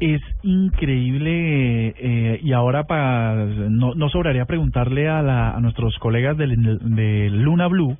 Es 0.00 0.22
increíble 0.42 1.94
eh, 1.98 2.40
y 2.42 2.52
ahora 2.52 2.84
para 2.84 3.34
no, 3.68 3.94
no 3.94 4.08
sobraría 4.08 4.46
preguntarle 4.46 5.08
a, 5.08 5.20
la, 5.20 5.50
a 5.50 5.60
nuestros 5.60 5.98
colegas 5.98 6.38
del, 6.38 6.78
de 6.96 7.28
Luna 7.30 7.66
Blue 7.66 7.98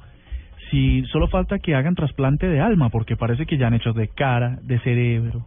si 0.71 1.03
solo 1.13 1.29
falta 1.29 1.59
que 1.59 1.75
hagan 1.75 1.95
trasplante 1.95 2.47
de 2.49 2.61
alma 2.61 2.89
porque 2.89 3.17
parece 3.17 3.45
que 3.45 3.59
ya 3.59 3.67
han 3.67 3.75
hecho 3.75 3.93
de 3.93 4.09
cara, 4.09 4.59
de 4.63 4.79
cerebro, 4.79 5.45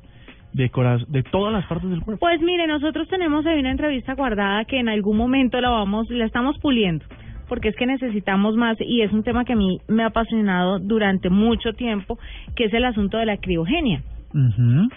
de, 0.54 0.70
de 1.08 1.24
todas 1.24 1.54
las 1.54 1.66
partes 1.66 1.89
del 1.89 2.01
cuerpo. 2.01 2.20
Pues 2.20 2.41
mire, 2.41 2.68
nosotros 2.68 3.08
tenemos 3.08 3.45
ahí 3.45 3.60
una 3.60 3.72
entrevista 3.72 4.14
guardada 4.16 4.66
que 4.66 4.80
en 4.80 4.89
algún 4.89 5.18
momento 5.18 5.60
la 5.62 5.70
vamos, 5.70 6.10
la 6.10 6.26
estamos 6.26 6.58
puliendo, 6.60 7.06
porque 7.49 7.70
es 7.70 7.76
que 7.76 7.86
necesitamos 7.86 8.56
más 8.56 8.78
y 8.80 9.01
es 9.01 9.12
un 9.12 9.24
tema 9.24 9.45
que 9.45 9.54
a 9.54 9.56
mí 9.56 9.80
me 9.88 10.04
ha 10.04 10.08
apasionado 10.08 10.80
durante 10.80 11.30
mucho 11.30 11.74
tiempo, 11.74 12.18
que 12.56 12.66
es 12.66 12.74
el 12.74 12.86
asunto 12.86 13.18
de 13.18 13.26
la 13.26 13.38
criogenia 13.38 14.01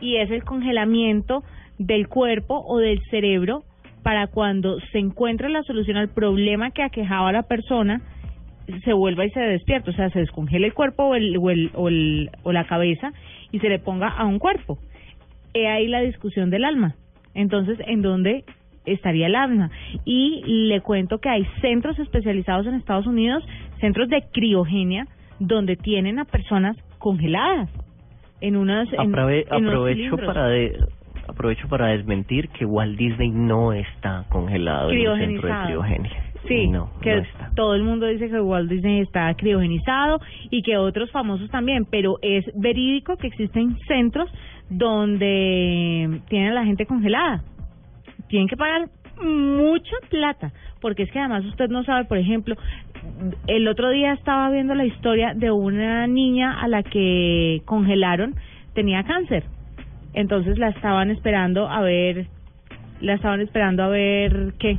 y 0.01 0.17
es 0.17 0.31
el 0.31 0.45
congelamiento 0.45 1.43
del 1.79 2.09
cuerpo 2.09 2.63
o 2.67 2.79
del 2.79 3.01
cerebro 3.11 3.63
para 4.03 4.29
cuando 4.29 4.79
se 4.93 4.99
encuentra 4.99 5.49
la 5.51 5.63
solución 5.65 5.97
al 5.99 6.09
problema 6.09 6.71
que 6.71 6.83
aquejaba 6.83 7.29
a 7.29 7.33
la 7.33 7.43
persona 7.43 8.01
se 8.85 8.93
vuelva 8.93 9.25
y 9.25 9.31
se 9.31 9.41
despierta, 9.41 9.91
o 9.91 9.95
sea, 9.95 10.11
se 10.11 10.21
descongela 10.21 10.67
el 10.67 10.75
cuerpo 10.75 11.05
o, 11.05 11.15
el, 11.15 11.37
o, 11.37 11.51
el, 11.51 11.71
o, 11.75 11.89
el- 11.89 12.31
o 12.43 12.53
la 12.53 12.65
cabeza 12.65 13.13
y 13.53 13.59
se 13.61 13.69
le 13.69 13.79
ponga 13.79 14.09
a 14.09 14.25
un 14.25 14.39
cuerpo. 14.39 14.79
He 15.57 15.69
ahí 15.69 15.87
la 15.89 16.01
discusión 16.01 16.51
del 16.51 16.65
alma. 16.65 16.95
Entonces, 17.35 17.79
¿en 17.87 18.03
dónde 18.03 18.45
estaría 18.85 19.27
el 19.27 19.35
alma? 19.35 19.71
Y 20.05 20.43
le 20.69 20.81
cuento 20.81 21.19
que 21.19 21.29
hay 21.29 21.45
centros 21.61 21.99
especializados 21.99 22.67
en 22.67 22.75
Estados 22.75 23.07
Unidos, 23.07 23.43
centros 23.81 24.09
de 24.09 24.23
criogenia, 24.33 25.07
donde 25.39 25.77
tienen 25.77 26.19
a 26.19 26.25
personas 26.25 26.77
congeladas 26.99 27.69
en 28.41 28.57
unas 28.57 28.91
en- 28.93 29.13
Aprove- 29.13 29.47
en 29.51 29.57
unos 29.65 29.73
aprovecho 29.73 30.17
para 30.27 30.47
de- 30.49 30.79
aprovecho 31.29 31.69
para 31.69 31.87
desmentir 31.89 32.49
que 32.51 32.65
Walt 32.65 32.97
Disney 32.97 33.31
no 33.31 33.73
está 33.73 34.25
congelado 34.29 34.91
en 34.91 34.99
un 35.09 35.19
centro 35.19 35.49
de 35.49 35.65
criogenia. 35.67 36.23
Sí, 36.47 36.69
no, 36.69 36.91
que 37.03 37.17
no 37.17 37.23
está. 37.23 37.51
todo 37.57 37.75
el 37.75 37.83
mundo 37.83 38.07
dice 38.07 38.29
que 38.31 38.41
Walt 38.41 38.71
Disney 38.71 39.01
está 39.01 39.35
criogenizado 39.35 40.21
y 40.49 40.63
que 40.63 40.77
otros 40.77 41.11
famosos 41.11 41.51
también, 41.51 41.85
pero 41.91 42.19
es 42.23 42.45
verídico 42.55 43.17
que 43.17 43.27
existen 43.27 43.77
centros 43.89 44.31
donde 44.69 46.21
tienen 46.29 46.53
a 46.53 46.55
la 46.55 46.64
gente 46.64 46.87
congelada. 46.87 47.43
Tienen 48.29 48.49
que 48.49 48.57
pagar 48.57 48.89
mucha 49.23 49.97
plata, 50.11 50.53
porque 50.81 51.05
es 51.05 51.11
que 51.11 51.19
además 51.19 51.45
usted 51.45 51.69
no 51.69 51.85
sabe, 51.85 52.05
por 52.05 52.19
ejemplo, 52.19 52.57
el 53.47 53.69
otro 53.69 53.91
día 53.91 54.12
estaba 54.12 54.51
viendo 54.51 54.75
la 54.75 54.85
historia 54.85 55.33
de 55.35 55.51
una 55.51 56.07
niña 56.07 56.61
a 56.61 56.69
la 56.69 56.83
que 56.83 57.62
congelaron, 57.64 58.35
tenía 58.75 59.05
cáncer. 59.05 59.45
Entonces 60.12 60.59
la 60.59 60.69
estaban 60.69 61.11
esperando 61.11 61.69
a 61.69 61.81
ver, 61.81 62.27
la 63.01 63.14
estaban 63.14 63.41
esperando 63.41 63.85
a 63.85 63.89
ver 63.89 64.55
qué, 64.59 64.79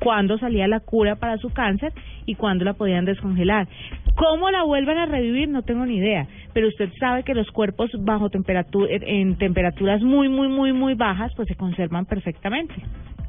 cuándo 0.00 0.38
salía 0.38 0.68
la 0.68 0.80
cura 0.80 1.16
para 1.16 1.38
su 1.38 1.50
cáncer 1.50 1.92
y 2.26 2.34
cuándo 2.36 2.64
la 2.64 2.74
podían 2.74 3.04
descongelar. 3.04 3.68
¿Cómo 4.16 4.50
la 4.50 4.62
vuelven 4.64 4.96
a 4.98 5.06
revivir? 5.06 5.48
No 5.48 5.62
tengo 5.62 5.84
ni 5.86 5.96
idea. 5.96 6.26
Pero 6.52 6.68
usted 6.68 6.90
sabe 7.00 7.24
que 7.24 7.34
los 7.34 7.50
cuerpos 7.50 7.90
bajo 7.98 8.30
temperatura, 8.30 8.88
en 8.90 9.36
temperaturas 9.36 10.02
muy, 10.02 10.28
muy, 10.28 10.48
muy, 10.48 10.72
muy 10.72 10.94
bajas, 10.94 11.32
pues 11.36 11.48
se 11.48 11.56
conservan 11.56 12.06
perfectamente. 12.06 12.74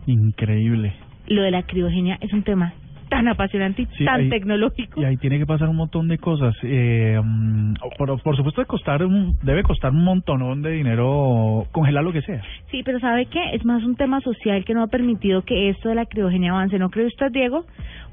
Increíble. 0.06 0.94
Lo 1.28 1.42
de 1.42 1.52
la 1.52 1.64
criogenia 1.64 2.18
es 2.22 2.32
un 2.34 2.44
tema 2.44 2.74
tan 3.10 3.28
apasionante 3.28 3.84
y 3.84 3.86
Sí, 3.98 4.06
tan 4.06 4.22
ahí- 4.22 4.30
tecnológico. 4.30 5.00
Y 5.00 5.06
ahí 5.06 5.16
tiene 5.18 5.38
que 5.38 5.46
pasar 5.46 5.70
un 5.70 5.76
montón 5.76 6.08
de 6.08 6.18
cosas. 6.18 6.56
Eh, 6.64 7.20
mm, 7.24 7.74
por, 7.98 8.22
por 8.22 8.36
supuesto, 8.36 8.62
de 8.62 8.68
costar 8.68 9.04
un- 9.06 9.38
debe 9.44 9.62
costar 9.64 9.92
un 9.92 10.04
montonón 10.04 10.62
de 10.64 10.72
dinero 10.72 11.66
congelar 11.72 12.04
lo 12.04 12.12
que 12.12 12.22
sea. 12.24 12.42
Sí, 12.72 12.82
pero 12.84 13.00
¿sabe 13.00 13.28
qué? 13.28 13.52
Es 13.54 13.64
más 13.64 13.84
un 13.84 13.96
tema 13.96 14.22
social 14.22 14.66
que 14.66 14.74
no 14.74 14.82
ha 14.84 14.88
permitido 14.88 15.44
que 15.44 15.70
esto 15.70 15.90
de 15.90 15.96
la 15.96 16.06
criogenia 16.06 16.52
avance. 16.52 16.80
¿No 16.80 16.90
cree 16.90 17.06
usted, 17.06 17.32
Diego? 17.32 17.66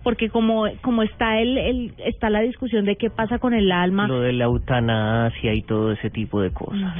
Porque 0.02 0.30
como 0.30 0.64
como 0.80 1.02
está 1.02 1.38
el, 1.40 1.58
el 1.58 1.94
está 1.98 2.30
la 2.30 2.40
discusión 2.40 2.84
de 2.84 2.96
qué 2.96 3.10
pasa 3.10 3.38
con 3.38 3.54
el 3.54 3.70
alma. 3.70 4.08
Lo 4.08 4.20
de 4.20 4.32
la 4.32 4.44
eutanasia 4.44 5.54
y 5.54 5.62
todo 5.62 5.92
ese 5.92 6.10
tipo 6.10 6.40
de 6.40 6.50
cosas. 6.50 6.94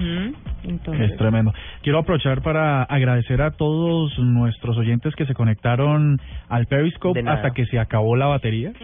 Entonces, 0.64 1.10
Es 1.10 1.16
tremendo. 1.16 1.52
Quiero 1.82 1.98
aprovechar 1.98 2.42
para 2.42 2.82
agradecer 2.84 3.42
a 3.42 3.50
todos 3.52 4.18
nuestros 4.18 4.76
oyentes 4.78 5.14
que 5.14 5.26
se 5.26 5.34
conectaron 5.34 6.20
al 6.48 6.66
Periscope 6.66 7.20
hasta 7.26 7.50
que 7.52 7.66
se 7.66 7.78
acabó 7.78 8.16
la 8.16 8.26
batería. 8.26 8.72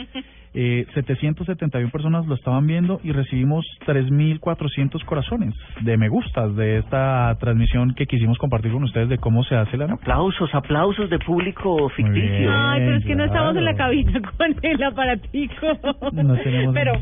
Eh, 0.55 0.87
771 0.95 1.91
personas 1.91 2.27
lo 2.27 2.35
estaban 2.35 2.67
viendo 2.67 3.01
y 3.05 3.13
recibimos 3.13 3.67
3.400 3.87 5.05
corazones 5.05 5.55
de 5.83 5.97
me 5.99 6.09
gustas 6.09 6.57
de 6.57 6.79
esta 6.79 7.37
transmisión 7.39 7.95
que 7.95 8.07
quisimos 8.07 8.39
compartir 8.39 8.73
con 8.73 8.83
ustedes 8.83 9.11
de 9.11 9.19
cómo 9.19 9.45
se 9.45 9.55
hace 9.57 9.77
la. 9.77 9.85
Aplausos, 9.85 10.53
aplausos 10.55 11.11
de 11.11 11.19
público 11.19 11.89
ficticio. 11.91 12.51
Ay, 12.51 12.81
pero 12.81 12.97
es 12.97 13.05
que 13.05 13.15
no 13.15 13.25
estamos 13.25 13.57
en 13.57 13.65
la 13.65 13.75
cabina 13.75 14.21
con 14.37 14.57
el 14.63 14.83
aparatico. 14.83 15.67
No 16.13 16.35
tenemos- 16.39 16.75
Pero, 16.75 16.93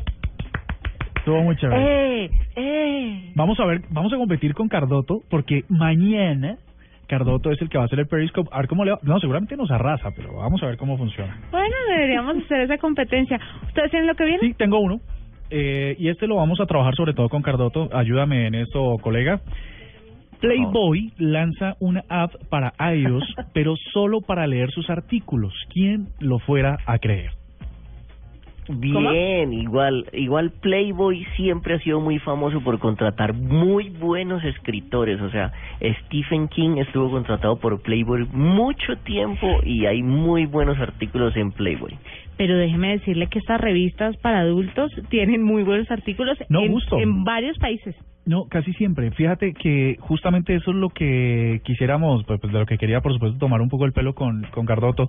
Estuvo 1.27 1.43
muy 1.43 1.57
chévere. 1.57 2.25
eh, 2.25 2.31
eh. 2.55 3.33
Vamos 3.35 3.59
a 3.59 3.67
ver, 3.67 3.81
vamos 3.91 4.13
a 4.13 4.17
competir 4.17 4.55
con 4.55 4.69
Cardoto 4.69 5.23
porque 5.29 5.65
mañana 5.69 6.57
Cardoto 7.09 7.51
es 7.51 7.61
el 7.61 7.69
que 7.69 7.79
va 7.79 7.83
a 7.83 7.87
hacer 7.87 7.99
el 7.99 8.07
Periscope. 8.07 8.49
A 8.53 8.59
ver 8.59 8.69
cómo 8.69 8.85
le 8.85 8.93
va. 8.93 9.01
No, 9.03 9.19
seguramente 9.19 9.57
nos 9.57 9.69
arrasa, 9.73 10.11
pero 10.15 10.37
vamos 10.37 10.63
a 10.63 10.67
ver 10.67 10.77
cómo 10.77 10.97
funciona. 10.97 11.37
Bueno, 11.51 11.75
deberíamos 11.89 12.45
hacer 12.45 12.61
esa 12.61 12.79
competencia. 12.79 13.41
¿Ustedes 13.67 13.91
tienen 13.91 14.07
lo 14.07 14.15
que 14.15 14.25
viene? 14.25 14.39
Sí, 14.39 14.55
tengo 14.55 14.79
uno. 14.79 15.01
Eh, 15.51 15.97
y 15.99 16.11
este 16.11 16.29
lo 16.29 16.37
vamos 16.37 16.61
a 16.61 16.67
trabajar 16.67 16.95
sobre 16.95 17.13
todo 17.13 17.29
con 17.29 17.43
Cardoto. 17.43 17.89
Ayúdame 17.93 18.47
en 18.47 18.55
esto, 18.55 18.95
colega. 19.03 19.41
Playboy 20.41 21.13
lanza 21.19 21.75
una 21.81 22.05
app 22.09 22.35
para 22.51 22.73
iOS, 22.95 23.25
pero 23.53 23.75
solo 23.93 24.21
para 24.21 24.47
leer 24.47 24.71
sus 24.71 24.89
artículos. 24.91 25.53
¿Quién 25.73 26.07
lo 26.21 26.39
fuera 26.39 26.79
a 26.87 26.99
creer? 27.01 27.33
Bien, 28.69 29.53
igual, 29.53 30.07
igual 30.13 30.53
Playboy 30.61 31.25
siempre 31.37 31.75
ha 31.75 31.79
sido 31.81 32.01
muy 32.01 32.19
famoso 32.19 32.61
por 32.61 32.79
contratar 32.79 33.33
muy 33.33 33.91
buenos 33.91 34.43
escritores, 34.45 35.21
o 35.21 35.31
sea, 35.31 35.53
Stephen 36.07 36.49
King 36.49 36.77
estuvo 36.79 37.11
contratado 37.11 37.57
por 37.57 37.81
Playboy 37.83 38.27
mucho 38.33 38.97
tiempo 39.05 39.61
y 39.65 39.87
hay 39.87 40.03
muy 40.03 40.47
buenos 40.47 40.79
artículos 40.79 41.37
en 41.37 41.53
Playboy. 41.53 41.97
Pero 42.37 42.57
déjeme 42.57 42.99
decirle 42.99 43.29
que 43.29 43.39
estas 43.39 43.61
revistas 43.61 44.17
para 44.19 44.41
adultos 44.41 44.93
tienen 45.09 45.43
muy 45.43 45.63
buenos 45.63 45.91
artículos 45.91 46.37
No, 46.49 46.61
en, 46.61 46.73
justo. 46.73 46.99
en 46.99 47.25
varios 47.25 47.57
países. 47.59 47.95
No, 48.27 48.47
casi 48.49 48.73
siempre. 48.75 49.11
Fíjate 49.13 49.55
que 49.55 49.97
justamente 50.01 50.55
eso 50.55 50.73
es 50.73 50.77
lo 50.77 50.91
que 50.91 51.61
quisiéramos, 51.65 52.25
pues 52.25 52.41
pues, 52.41 52.53
de 52.53 52.59
lo 52.59 52.67
que 52.67 52.77
quería, 52.77 53.01
por 53.01 53.13
supuesto, 53.13 53.39
tomar 53.39 53.61
un 53.61 53.69
poco 53.69 53.85
el 53.87 53.93
pelo 53.93 54.15
con, 54.15 54.43
con 54.51 54.67
Cardoto. 54.67 55.09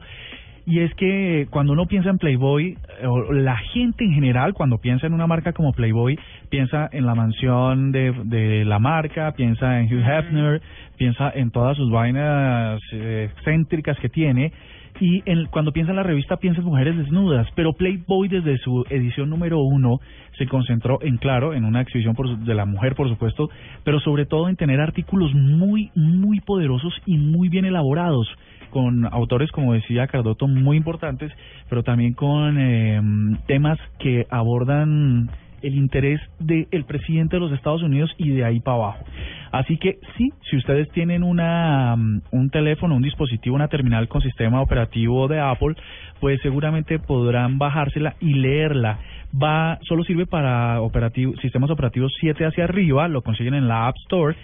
Y 0.69 0.81
es 0.81 0.93
que 0.95 1.47
cuando 1.49 1.71
uno 1.71 1.85
piensa 1.85 2.09
en 2.09 2.17
Playboy, 2.17 2.77
eh, 3.01 3.07
o 3.07 3.31
la 3.31 3.55
gente 3.55 4.03
en 4.03 4.11
general, 4.11 4.53
cuando 4.53 4.79
piensa 4.79 5.07
en 5.07 5.13
una 5.13 5.25
marca 5.25 5.53
como 5.53 5.71
Playboy, 5.71 6.19
piensa 6.49 6.89
en 6.91 7.05
la 7.05 7.15
mansión 7.15 7.93
de, 7.93 8.13
de 8.25 8.65
la 8.65 8.77
marca, 8.77 9.31
piensa 9.31 9.79
en 9.79 9.85
Hugh 9.85 10.03
Hefner, 10.03 10.61
piensa 10.97 11.31
en 11.33 11.51
todas 11.51 11.77
sus 11.77 11.89
vainas 11.89 12.81
eh, 12.91 13.29
excéntricas 13.31 13.97
que 13.99 14.09
tiene. 14.09 14.51
Y 14.99 15.23
en, 15.25 15.45
cuando 15.45 15.71
piensa 15.71 15.91
en 15.93 15.97
la 15.97 16.03
revista, 16.03 16.35
piensa 16.35 16.59
en 16.59 16.67
mujeres 16.67 16.97
desnudas. 16.97 17.47
Pero 17.55 17.71
Playboy, 17.71 18.27
desde 18.27 18.57
su 18.57 18.83
edición 18.89 19.29
número 19.29 19.61
uno, 19.61 20.01
se 20.37 20.47
concentró 20.47 20.99
en, 21.01 21.15
claro, 21.15 21.53
en 21.53 21.63
una 21.63 21.79
exhibición 21.79 22.13
por 22.13 22.39
de 22.39 22.53
la 22.53 22.65
mujer, 22.65 22.93
por 22.93 23.07
supuesto, 23.07 23.49
pero 23.85 24.01
sobre 24.01 24.25
todo 24.25 24.49
en 24.49 24.57
tener 24.57 24.81
artículos 24.81 25.33
muy, 25.33 25.91
muy 25.95 26.41
poderosos 26.41 26.93
y 27.05 27.17
muy 27.17 27.47
bien 27.47 27.63
elaborados 27.63 28.27
con 28.69 29.05
autores, 29.05 29.51
como 29.51 29.73
decía 29.73 30.07
Cardoto, 30.07 30.47
muy 30.47 30.77
importantes, 30.77 31.31
pero 31.69 31.83
también 31.83 32.13
con 32.13 32.57
eh, 32.59 33.01
temas 33.47 33.79
que 33.99 34.25
abordan 34.29 35.29
el 35.61 35.75
interés 35.75 36.21
del 36.39 36.85
presidente 36.85 37.35
de 37.35 37.39
los 37.39 37.51
Estados 37.51 37.81
Unidos 37.81 38.11
y 38.17 38.29
de 38.29 38.45
ahí 38.45 38.59
para 38.59 38.77
abajo. 38.77 39.05
Así 39.51 39.77
que 39.77 39.99
sí, 40.17 40.29
si 40.49 40.57
ustedes 40.57 40.89
tienen 40.91 41.23
una 41.23 41.95
mm, 41.95 42.21
un 42.31 42.49
teléfono, 42.49 42.95
un 42.95 43.01
dispositivo, 43.01 43.55
una 43.55 43.67
terminal 43.67 44.07
con 44.07 44.21
sistema 44.21 44.61
operativo 44.61 45.27
de 45.27 45.39
Apple, 45.39 45.75
pues 46.19 46.39
seguramente 46.41 46.99
podrán 46.99 47.57
bajársela 47.57 48.15
y 48.19 48.33
leerla. 48.33 48.99
Va, 49.31 49.79
solo 49.83 50.03
sirve 50.03 50.25
para 50.25 50.81
operativo, 50.81 51.33
sistemas 51.41 51.69
operativos 51.69 52.13
7 52.19 52.45
hacia 52.45 52.63
arriba, 52.63 53.07
lo 53.07 53.21
consiguen 53.21 53.53
en 53.53 53.67
la 53.67 53.87
App 53.87 53.95
Store 54.03 54.35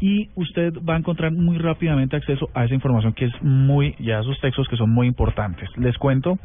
y 0.00 0.28
usted 0.34 0.72
va 0.88 0.94
a 0.94 0.98
encontrar 0.98 1.32
muy 1.32 1.58
rápidamente 1.58 2.16
acceso 2.16 2.48
a 2.54 2.64
esa 2.64 2.74
información 2.74 3.12
que 3.12 3.26
es 3.26 3.42
muy, 3.42 3.94
ya 3.98 4.20
esos 4.20 4.40
textos 4.40 4.66
que 4.68 4.76
son 4.76 4.90
muy 4.90 5.06
importantes. 5.06 5.68
Les 5.76 5.96
cuento, 5.98 6.38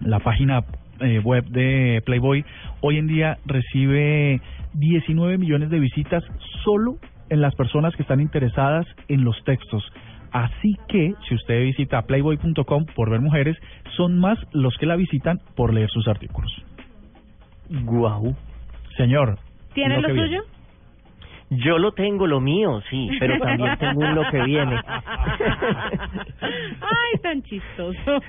la 0.00 0.20
página 0.20 0.64
eh, 1.00 1.18
web 1.18 1.44
de 1.46 2.02
Playboy 2.06 2.44
hoy 2.80 2.98
en 2.98 3.06
día 3.06 3.38
recibe 3.44 4.40
19 4.74 5.38
millones 5.38 5.70
de 5.70 5.78
visitas 5.78 6.24
solo 6.64 6.96
en 7.28 7.40
las 7.40 7.54
personas 7.54 7.94
que 7.96 8.02
están 8.02 8.20
interesadas 8.20 8.86
en 9.08 9.24
los 9.24 9.42
textos. 9.44 9.84
Así 10.32 10.76
que 10.88 11.14
si 11.28 11.34
usted 11.34 11.62
visita 11.62 12.02
playboy.com 12.02 12.86
por 12.94 13.10
ver 13.10 13.20
mujeres, 13.20 13.56
son 13.96 14.18
más 14.18 14.38
los 14.52 14.76
que 14.76 14.86
la 14.86 14.96
visitan 14.96 15.40
por 15.54 15.72
leer 15.72 15.88
sus 15.90 16.08
artículos. 16.08 16.52
Guau. 17.84 18.36
Señor. 18.96 19.38
¿Tiene 19.74 20.00
lo 20.00 20.08
que 20.08 20.14
viene. 20.14 20.28
suyo? 20.28 20.55
Yo 21.50 21.78
lo 21.78 21.92
tengo, 21.92 22.26
lo 22.26 22.40
mío, 22.40 22.82
sí, 22.90 23.08
pero 23.20 23.38
también 23.42 23.76
tengo 23.78 24.00
un 24.00 24.14
lo 24.14 24.28
que 24.30 24.42
viene. 24.42 24.80
Ay, 26.40 27.18
tan 27.22 27.42
chistoso. 27.42 28.20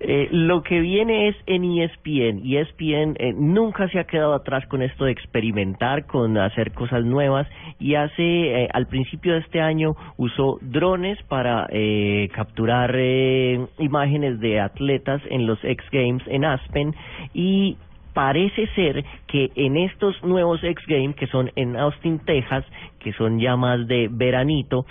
Eh, 0.00 0.28
lo 0.32 0.62
que 0.62 0.80
viene 0.80 1.28
es 1.28 1.36
en 1.46 1.64
ESPN. 1.64 2.42
ESPN 2.44 3.16
eh, 3.18 3.32
nunca 3.36 3.88
se 3.88 3.98
ha 3.98 4.04
quedado 4.04 4.34
atrás 4.34 4.66
con 4.66 4.82
esto 4.82 5.04
de 5.04 5.12
experimentar, 5.12 6.06
con 6.06 6.38
hacer 6.38 6.72
cosas 6.72 7.04
nuevas 7.04 7.46
y 7.78 7.94
hace, 7.94 8.64
eh, 8.64 8.68
al 8.72 8.86
principio 8.86 9.34
de 9.34 9.40
este 9.40 9.60
año, 9.60 9.94
usó 10.16 10.58
drones 10.62 11.22
para 11.24 11.66
eh, 11.70 12.28
capturar 12.34 12.94
eh, 12.96 13.66
imágenes 13.78 14.40
de 14.40 14.60
atletas 14.60 15.20
en 15.30 15.46
los 15.46 15.62
X 15.62 15.84
Games 15.92 16.22
en 16.26 16.44
Aspen 16.44 16.94
y 17.34 17.76
parece 18.16 18.66
ser 18.68 19.04
que 19.26 19.50
en 19.56 19.76
estos 19.76 20.24
nuevos 20.24 20.64
X 20.64 20.86
Games 20.86 21.14
que 21.16 21.26
son 21.26 21.50
en 21.54 21.76
Austin, 21.76 22.18
Texas, 22.20 22.64
que 22.98 23.12
son 23.12 23.38
ya 23.38 23.56
más 23.56 23.86
de 23.86 24.08
veranito, 24.10 24.86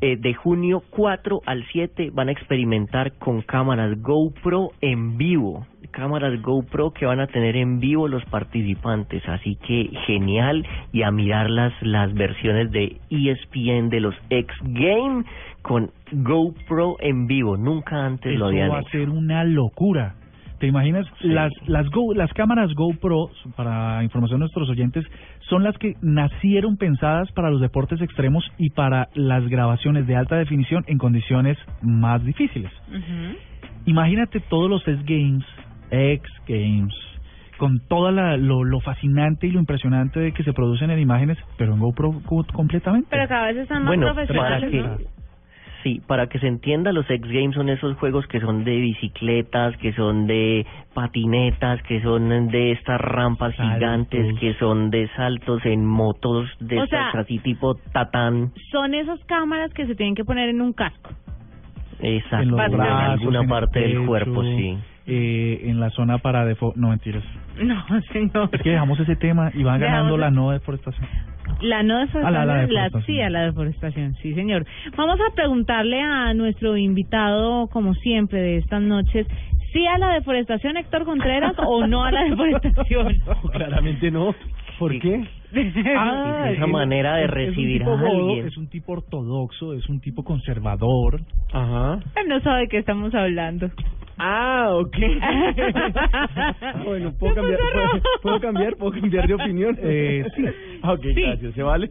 eh, 0.00 0.16
de 0.16 0.34
junio 0.34 0.82
4 0.90 1.42
al 1.46 1.64
7 1.70 2.10
van 2.12 2.28
a 2.28 2.32
experimentar 2.32 3.12
con 3.18 3.42
cámaras 3.42 4.02
GoPro 4.02 4.72
en 4.80 5.16
vivo, 5.16 5.64
cámaras 5.92 6.42
GoPro 6.42 6.90
que 6.90 7.06
van 7.06 7.20
a 7.20 7.28
tener 7.28 7.56
en 7.56 7.78
vivo 7.78 8.08
los 8.08 8.24
participantes, 8.24 9.22
así 9.28 9.54
que 9.64 9.88
genial 10.04 10.66
y 10.92 11.02
a 11.02 11.12
mirar 11.12 11.48
las 11.48 11.72
las 11.82 12.12
versiones 12.14 12.72
de 12.72 12.96
ESPN 13.10 13.90
de 13.90 14.00
los 14.00 14.16
X 14.28 14.56
Games 14.64 15.24
con 15.62 15.92
GoPro 16.10 16.96
en 16.98 17.28
vivo, 17.28 17.56
nunca 17.56 18.04
antes 18.04 18.32
Eso 18.32 18.40
lo 18.40 18.46
habían 18.46 18.72
va 18.72 18.78
a 18.78 18.80
hecho. 18.80 18.90
ser 18.90 19.08
una 19.08 19.44
locura. 19.44 20.16
¿Te 20.58 20.66
imaginas? 20.66 21.06
Las 21.20 21.52
las 21.66 21.86
Go, 21.90 22.14
las 22.14 22.32
cámaras 22.32 22.72
GoPro, 22.74 23.28
para 23.56 24.02
información 24.02 24.38
de 24.38 24.44
nuestros 24.44 24.68
oyentes, 24.70 25.04
son 25.50 25.62
las 25.62 25.76
que 25.76 25.94
nacieron 26.00 26.76
pensadas 26.78 27.30
para 27.32 27.50
los 27.50 27.60
deportes 27.60 28.00
extremos 28.00 28.42
y 28.58 28.70
para 28.70 29.08
las 29.14 29.46
grabaciones 29.48 30.06
de 30.06 30.16
alta 30.16 30.36
definición 30.36 30.82
en 30.86 30.96
condiciones 30.98 31.58
más 31.82 32.24
difíciles. 32.24 32.70
Imagínate 33.84 34.40
todos 34.40 34.68
los 34.70 34.82
X 34.86 35.04
Games, 35.06 35.44
X 35.90 36.22
Games, 36.48 36.94
con 37.58 37.78
toda 37.88 38.10
la, 38.10 38.36
lo, 38.36 38.64
lo 38.64 38.80
fascinante 38.80 39.46
y 39.46 39.50
lo 39.52 39.60
impresionante 39.60 40.20
de 40.20 40.32
que 40.32 40.42
se 40.42 40.52
producen 40.52 40.90
en 40.90 40.98
imágenes, 40.98 41.38
pero 41.56 41.74
en 41.74 41.80
GoPro 41.80 42.20
co- 42.24 42.46
completamente. 42.52 43.08
Pero 43.10 43.28
cada 43.28 43.46
vez 43.48 43.58
están 43.58 43.82
más 43.84 43.88
Bueno, 43.96 44.06
profesionales. 44.14 45.06
Sí, 45.82 46.00
para 46.06 46.28
que 46.28 46.38
se 46.38 46.46
entienda, 46.46 46.92
los 46.92 47.08
X 47.08 47.30
Games 47.30 47.54
son 47.54 47.68
esos 47.68 47.96
juegos 47.96 48.26
que 48.26 48.40
son 48.40 48.64
de 48.64 48.76
bicicletas, 48.76 49.76
que 49.78 49.92
son 49.92 50.26
de 50.26 50.66
patinetas, 50.94 51.82
que 51.82 52.02
son 52.02 52.48
de 52.48 52.72
estas 52.72 53.00
rampas 53.00 53.54
gigantes, 53.54 54.38
que 54.38 54.54
son 54.54 54.90
de 54.90 55.08
saltos 55.16 55.64
en 55.64 55.84
motos 55.84 56.48
de 56.60 56.78
O 56.78 56.84
estas 56.84 57.12
sea, 57.12 57.20
así 57.20 57.38
tipo 57.38 57.74
tatán. 57.92 58.52
Son 58.70 58.94
esas 58.94 59.22
cámaras 59.24 59.72
que 59.72 59.86
se 59.86 59.94
tienen 59.94 60.14
que 60.14 60.24
poner 60.24 60.48
en 60.48 60.60
un 60.60 60.72
casco. 60.72 61.10
Exacto, 62.00 62.44
en 62.44 62.50
los 62.50 62.60
en 62.60 62.80
alguna 62.80 63.38
en 63.38 63.44
el 63.44 63.50
parte 63.50 63.80
del 63.80 64.06
cuerpo, 64.06 64.42
sí. 64.42 64.78
Eh, 65.06 65.60
en 65.64 65.78
la 65.80 65.90
zona 65.90 66.18
para 66.18 66.44
defo 66.44 66.72
no 66.76 66.88
mentiras. 66.90 67.22
No, 67.62 67.84
señor. 68.12 68.48
Es 68.52 68.62
que 68.62 68.70
dejamos 68.70 68.98
ese 69.00 69.16
tema 69.16 69.50
y 69.54 69.62
van 69.62 69.80
ganando 69.80 70.16
la 70.16 70.30
no 70.30 70.50
deforestación. 70.50 71.06
La 71.60 71.82
no 71.84 71.98
deforestación, 72.00 72.26
Ah, 72.26 72.30
la- 72.30 72.44
la 72.44 72.54
la- 72.54 72.60
deforestación. 72.62 73.04
sí, 73.06 73.20
a 73.20 73.30
la 73.30 73.40
deforestación, 73.44 74.14
sí, 74.16 74.34
señor. 74.34 74.66
Vamos 74.96 75.18
a 75.20 75.34
preguntarle 75.34 76.00
a 76.02 76.34
nuestro 76.34 76.76
invitado, 76.76 77.68
como 77.68 77.94
siempre, 77.94 78.40
de 78.40 78.56
estas 78.58 78.82
noches, 78.82 79.26
¿sí 79.72 79.86
a 79.86 79.96
la 79.98 80.14
deforestación, 80.14 80.76
Héctor 80.76 81.04
Contreras, 81.04 81.54
o 81.64 81.86
no 81.86 82.04
a 82.04 82.10
la 82.10 82.24
deforestación? 82.28 83.16
Claramente 83.52 84.10
no. 84.10 84.34
¿Por 84.78 84.98
qué? 84.98 85.24
Ah, 85.96 86.50
esa 86.52 86.64
él 86.64 86.70
manera 86.70 87.16
de 87.16 87.28
recibir 87.28 87.80
es 87.82 87.88
un 87.88 87.94
a 88.04 88.08
alguien. 88.10 88.46
Es 88.48 88.56
un 88.58 88.68
tipo 88.68 88.92
ortodoxo, 88.92 89.72
es 89.72 89.88
un 89.88 90.00
tipo 90.00 90.22
conservador. 90.24 91.20
Ajá. 91.52 92.00
Él 92.16 92.28
no 92.28 92.40
sabe 92.40 92.62
de 92.62 92.68
qué 92.68 92.78
estamos 92.78 93.14
hablando. 93.14 93.70
Ah, 94.18 94.70
ok. 94.72 94.96
bueno, 96.84 97.12
¿puedo 97.18 97.34
cambiar, 97.34 97.60
puedo, 97.72 98.02
puedo 98.22 98.40
cambiar, 98.40 98.76
puedo 98.76 98.92
cambiar 98.92 99.26
de 99.28 99.34
opinión. 99.34 99.78
Eh, 99.82 100.24
sí. 100.34 100.44
Ah, 100.82 100.92
Ok, 100.96 101.02
Sí. 101.14 101.20
gracias, 101.22 101.54
¿se 101.54 101.62
vale? 101.62 101.90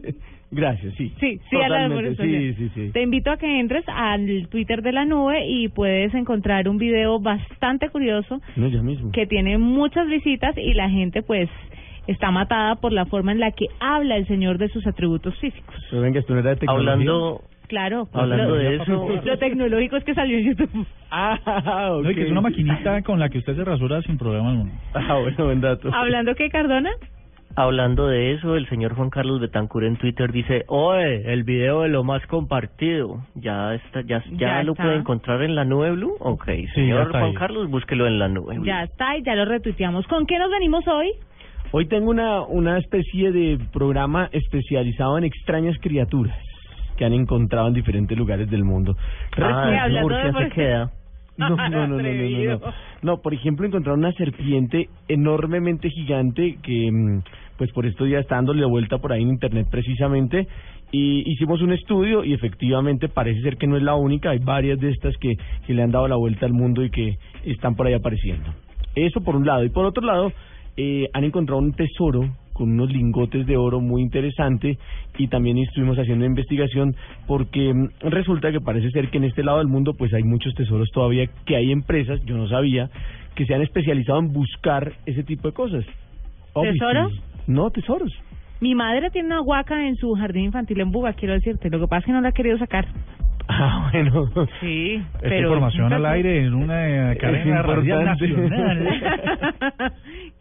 Gracias, 0.50 0.94
sí. 0.96 1.12
Sí, 1.18 1.40
sí 1.50 1.56
a 1.56 1.68
la 1.68 1.88
Totalmente. 1.88 2.22
Sí, 2.22 2.54
sí, 2.54 2.70
sí. 2.74 2.90
Te 2.92 3.02
invito 3.02 3.30
a 3.30 3.36
que 3.36 3.58
entres 3.60 3.84
al 3.88 4.46
Twitter 4.48 4.80
de 4.82 4.92
la 4.92 5.04
nube 5.04 5.44
y 5.46 5.68
puedes 5.68 6.14
encontrar 6.14 6.68
un 6.68 6.78
video 6.78 7.18
bastante 7.18 7.88
curioso 7.90 8.40
No, 8.54 8.68
ya 8.68 8.80
mismo. 8.82 9.10
que 9.12 9.26
tiene 9.26 9.58
muchas 9.58 10.06
visitas 10.08 10.56
y 10.56 10.72
la 10.74 10.88
gente 10.88 11.22
pues 11.22 11.48
está 12.06 12.30
matada 12.30 12.76
por 12.76 12.92
la 12.92 13.06
forma 13.06 13.32
en 13.32 13.40
la 13.40 13.50
que 13.50 13.66
habla 13.80 14.16
el 14.16 14.26
señor 14.28 14.58
de 14.58 14.68
sus 14.68 14.86
atributos 14.86 15.36
físicos. 15.40 15.74
Pero 15.90 16.02
venga, 16.02 16.20
esto 16.20 16.32
no 16.34 16.40
era 16.40 16.50
de 16.50 16.56
tecnología. 16.56 16.92
Hablando, 16.92 17.40
Claro, 17.68 18.08
Hablando 18.12 18.50
lo, 18.50 18.54
de 18.56 18.76
eso- 18.76 19.08
lo 19.24 19.38
tecnológico 19.38 19.96
es 19.96 20.04
que 20.04 20.14
salió 20.14 20.38
en 20.38 20.44
YouTube. 20.54 20.86
Ah, 21.10 21.90
ok. 21.92 22.04
No, 22.04 22.10
y 22.10 22.14
que 22.14 22.22
es 22.24 22.30
una 22.30 22.40
maquinita 22.40 23.02
con 23.02 23.18
la 23.18 23.28
que 23.28 23.38
usted 23.38 23.56
se 23.56 23.64
rasura 23.64 24.02
sin 24.02 24.18
problema 24.18 24.50
alguno. 24.50 24.70
Ah, 24.94 25.18
bueno, 25.20 25.44
buen 25.44 25.60
dato. 25.60 25.90
¿Hablando 25.92 26.34
qué, 26.34 26.48
Cardona? 26.50 26.90
hablando 27.58 28.06
de 28.08 28.34
eso, 28.34 28.54
el 28.54 28.68
señor 28.68 28.94
Juan 28.94 29.08
Carlos 29.08 29.40
Betancur 29.40 29.84
en 29.84 29.96
Twitter 29.96 30.30
dice, 30.30 30.64
oye, 30.68 31.32
el 31.32 31.42
video 31.42 31.82
de 31.82 31.88
lo 31.88 32.04
más 32.04 32.20
compartido, 32.26 33.22
ya 33.34 33.74
está, 33.74 34.02
ya, 34.02 34.22
ya, 34.32 34.58
Ya 34.58 34.62
lo 34.62 34.72
está. 34.72 34.84
puede 34.84 34.96
encontrar 34.96 35.40
en 35.42 35.54
la 35.54 35.64
nube 35.64 35.90
Blue, 35.92 36.16
ok, 36.20 36.46
ya 36.48 36.74
señor 36.74 37.10
Juan 37.10 37.22
ahí. 37.24 37.34
Carlos, 37.34 37.70
búsquelo 37.70 38.06
en 38.06 38.18
la 38.18 38.28
nube 38.28 38.56
Blue. 38.56 38.66
Ya 38.66 38.82
está 38.82 39.16
y 39.16 39.22
ya 39.22 39.34
lo 39.34 39.46
retuiteamos. 39.46 40.06
¿Con 40.06 40.26
qué 40.26 40.38
nos 40.38 40.50
venimos 40.50 40.86
hoy? 40.86 41.12
Hoy 41.72 41.86
tengo 41.86 42.10
una, 42.10 42.42
una 42.42 42.76
especie 42.78 43.32
de 43.32 43.58
programa 43.72 44.28
especializado 44.32 45.16
en 45.16 45.24
extrañas 45.24 45.76
criaturas 45.80 46.36
que 46.96 47.04
han 47.04 47.12
encontrado 47.12 47.68
en 47.68 47.74
diferentes 47.74 48.16
lugares 48.16 48.50
del 48.50 48.64
mundo. 48.64 48.96
Ah, 49.36 49.88
Murcia 50.02 50.32
se 50.32 50.48
queda. 50.50 50.90
No, 51.38 51.50
no, 51.50 51.56
no, 51.56 51.68
no, 51.68 51.68
no, 51.68 51.88
no, 51.88 51.94
Atrevido. 51.96 52.60
no. 52.64 52.72
No, 53.02 53.20
por 53.20 53.34
ejemplo, 53.34 53.66
encontraron 53.66 53.98
una 54.00 54.12
serpiente 54.12 54.88
enormemente 55.06 55.90
gigante 55.90 56.56
que, 56.62 56.90
mm, 56.90 57.20
pues 57.58 57.70
por 57.72 57.84
estos 57.84 58.06
días 58.06 58.22
está 58.22 58.36
dándole 58.36 58.64
vuelta 58.64 58.96
por 58.96 59.12
ahí 59.12 59.22
en 59.22 59.28
internet 59.28 59.68
precisamente. 59.70 60.48
Y 60.92 61.30
hicimos 61.30 61.60
un 61.60 61.72
estudio 61.72 62.24
y 62.24 62.32
efectivamente 62.32 63.08
parece 63.08 63.42
ser 63.42 63.58
que 63.58 63.66
no 63.66 63.76
es 63.76 63.82
la 63.82 63.96
única, 63.96 64.30
hay 64.30 64.38
varias 64.38 64.78
de 64.78 64.90
estas 64.90 65.14
que, 65.18 65.34
que 65.66 65.74
le 65.74 65.82
han 65.82 65.90
dado 65.90 66.08
la 66.08 66.16
vuelta 66.16 66.46
al 66.46 66.54
mundo 66.54 66.82
y 66.82 66.90
que 66.90 67.18
están 67.44 67.74
por 67.74 67.86
ahí 67.86 67.92
apareciendo. 67.92 68.54
Eso 68.94 69.20
por 69.20 69.36
un 69.36 69.44
lado. 69.44 69.62
Y 69.62 69.68
por 69.68 69.84
otro 69.84 70.06
lado, 70.06 70.32
eh, 70.76 71.08
han 71.12 71.24
encontrado 71.24 71.60
un 71.60 71.72
tesoro 71.74 72.30
con 72.56 72.70
unos 72.70 72.90
lingotes 72.90 73.46
de 73.46 73.56
oro 73.58 73.80
muy 73.80 74.00
interesante 74.00 74.78
y 75.18 75.28
también 75.28 75.58
estuvimos 75.58 75.98
haciendo 75.98 76.24
investigación 76.24 76.96
porque 77.26 77.74
mm, 77.74 77.88
resulta 78.08 78.50
que 78.50 78.60
parece 78.60 78.90
ser 78.90 79.10
que 79.10 79.18
en 79.18 79.24
este 79.24 79.44
lado 79.44 79.58
del 79.58 79.68
mundo 79.68 79.92
pues 79.92 80.14
hay 80.14 80.22
muchos 80.22 80.54
tesoros 80.54 80.90
todavía 80.90 81.28
que 81.44 81.54
hay 81.54 81.70
empresas, 81.70 82.18
yo 82.24 82.36
no 82.36 82.48
sabía, 82.48 82.88
que 83.34 83.44
se 83.44 83.54
han 83.54 83.60
especializado 83.60 84.20
en 84.20 84.32
buscar 84.32 84.92
ese 85.04 85.22
tipo 85.22 85.48
de 85.48 85.54
cosas. 85.54 85.84
¿Tesoros? 86.54 87.12
No, 87.46 87.70
tesoros. 87.70 88.12
Mi 88.60 88.74
madre 88.74 89.10
tiene 89.10 89.26
una 89.26 89.42
huaca 89.42 89.86
en 89.86 89.96
su 89.96 90.14
jardín 90.14 90.44
infantil 90.44 90.80
en 90.80 90.90
Buga, 90.90 91.12
quiero 91.12 91.34
decirte. 91.34 91.68
Lo 91.68 91.78
que 91.78 91.88
pasa 91.88 91.98
es 91.98 92.06
que 92.06 92.12
no 92.12 92.22
la 92.22 92.30
ha 92.30 92.32
querido 92.32 92.56
sacar. 92.56 92.86
Ah, 93.58 93.88
bueno. 93.92 94.26
Sí, 94.60 94.94
Esta 94.96 95.18
pero... 95.20 95.48
información 95.48 95.92
al 95.92 96.04
aire 96.06 96.44
en 96.44 96.54
una 96.54 97.12
eh, 97.12 97.16
cadena 97.16 97.62
radial 97.62 98.04
nacional. 98.04 98.88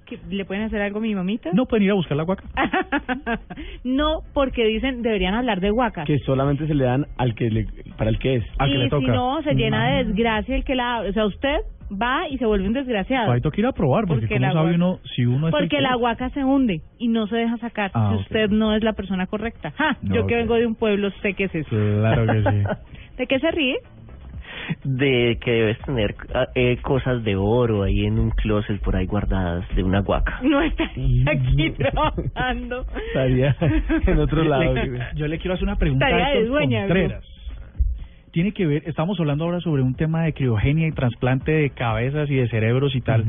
¿Que 0.05 0.19
¿Le 0.29 0.45
pueden 0.45 0.63
hacer 0.63 0.81
algo 0.81 0.99
a 0.99 1.01
mi 1.01 1.15
mamita? 1.15 1.49
No 1.53 1.65
pueden 1.65 1.85
ir 1.85 1.91
a 1.91 1.95
buscar 1.95 2.17
la 2.17 2.23
guaca. 2.23 2.43
no, 3.83 4.21
porque 4.33 4.65
dicen 4.65 5.01
deberían 5.01 5.33
hablar 5.33 5.61
de 5.61 5.71
huacas. 5.71 6.05
Que 6.05 6.19
solamente 6.19 6.67
se 6.67 6.73
le 6.73 6.83
dan 6.83 7.05
al 7.17 7.35
que 7.35 7.49
le, 7.49 7.67
para 7.97 8.09
el 8.09 8.19
que 8.19 8.35
es. 8.35 8.43
Al 8.57 8.69
que 8.69 8.75
y 8.75 8.77
le 8.77 8.83
si 8.85 8.89
toca. 8.89 9.13
no, 9.13 9.41
se 9.43 9.53
llena 9.53 9.89
de 9.89 10.05
desgracia 10.05 10.55
el 10.55 10.63
que 10.63 10.75
la... 10.75 11.01
O 11.01 11.11
sea, 11.13 11.25
usted 11.25 11.57
va 11.91 12.27
y 12.29 12.37
se 12.37 12.45
vuelve 12.45 12.67
un 12.67 12.73
desgraciado. 12.73 13.31
Ahí 13.31 13.41
toca 13.41 13.59
ir 13.59 13.65
a 13.67 13.71
probar, 13.71 14.05
porque, 14.07 14.21
Porque 14.27 14.35
¿cómo 14.35 14.45
la 14.47 14.53
sabe 14.53 14.65
guaca- 14.71 14.75
uno 14.75 14.99
si 15.15 15.25
uno 15.25 15.47
es 15.47 15.53
el 15.53 15.59
Porque 15.59 15.75
que 15.77 15.81
la 15.81 15.91
es? 15.91 15.95
huaca 16.01 16.29
se 16.31 16.43
hunde 16.43 16.81
y 16.97 17.07
no 17.09 17.27
se 17.27 17.35
deja 17.37 17.57
sacar 17.57 17.91
Ah, 17.93 18.09
si 18.09 18.15
ok. 18.15 18.21
usted 18.21 18.49
no 18.49 18.73
es 18.75 18.83
la 18.83 18.93
persona 18.93 19.27
correcta. 19.27 19.71
¡Ja! 19.77 19.97
Yo 20.01 20.21
Ok. 20.23 20.27
que 20.29 20.35
vengo 20.35 20.55
de 20.55 20.65
un 20.65 20.75
pueblo 20.75 21.11
sé 21.21 21.33
qué 21.33 21.45
es 21.45 21.55
eso. 21.55 21.69
Claro 21.69 22.25
que 22.25 22.41
sí. 22.51 22.63
¿De 23.17 23.27
qué 23.27 23.39
se 23.39 23.51
ríe? 23.51 23.75
De 24.83 25.37
que 25.43 25.51
debes 25.51 25.79
tener 25.85 26.15
ah, 26.33 26.47
eh, 26.55 26.77
cosas 26.81 27.23
de 27.23 27.35
oro 27.35 27.83
ahí 27.83 28.05
en 28.05 28.17
un 28.19 28.31
closet 28.31 28.81
por 28.81 28.95
ahí 28.95 29.05
guardadas 29.05 29.63
de 29.75 29.83
una 29.83 29.99
guaca. 30.01 30.39
No 30.41 30.59
está 30.61 30.85
aquí 30.85 31.71
trabajando. 31.71 32.85
Estaría 33.07 33.55
en 34.07 34.19
otro 34.19 34.43
lado. 34.43 34.73
Yo 35.15 35.27
le 35.27 35.37
quiero 35.37 35.53
hacer 35.53 35.65
una 35.65 35.75
pregunta 35.77 36.07
Tarea 36.09 36.25
a 36.27 36.29
de 36.31 36.35
estos 36.37 36.49
dueña, 36.49 36.79
Contreras. 36.87 37.23
Tiene 38.35 38.51
que 38.51 38.65
ver, 38.65 38.83
estamos 38.85 39.17
hablando 39.17 39.45
ahora 39.45 39.61
sobre 39.61 39.81
un 39.81 39.95
tema 39.95 40.23
de 40.23 40.33
criogenia 40.33 40.89
y 40.89 40.91
trasplante 40.91 41.53
de 41.53 41.69
cabezas 41.69 42.29
y 42.29 42.35
de 42.35 42.49
cerebros 42.49 42.93
y 42.93 42.99
tal. 42.99 43.23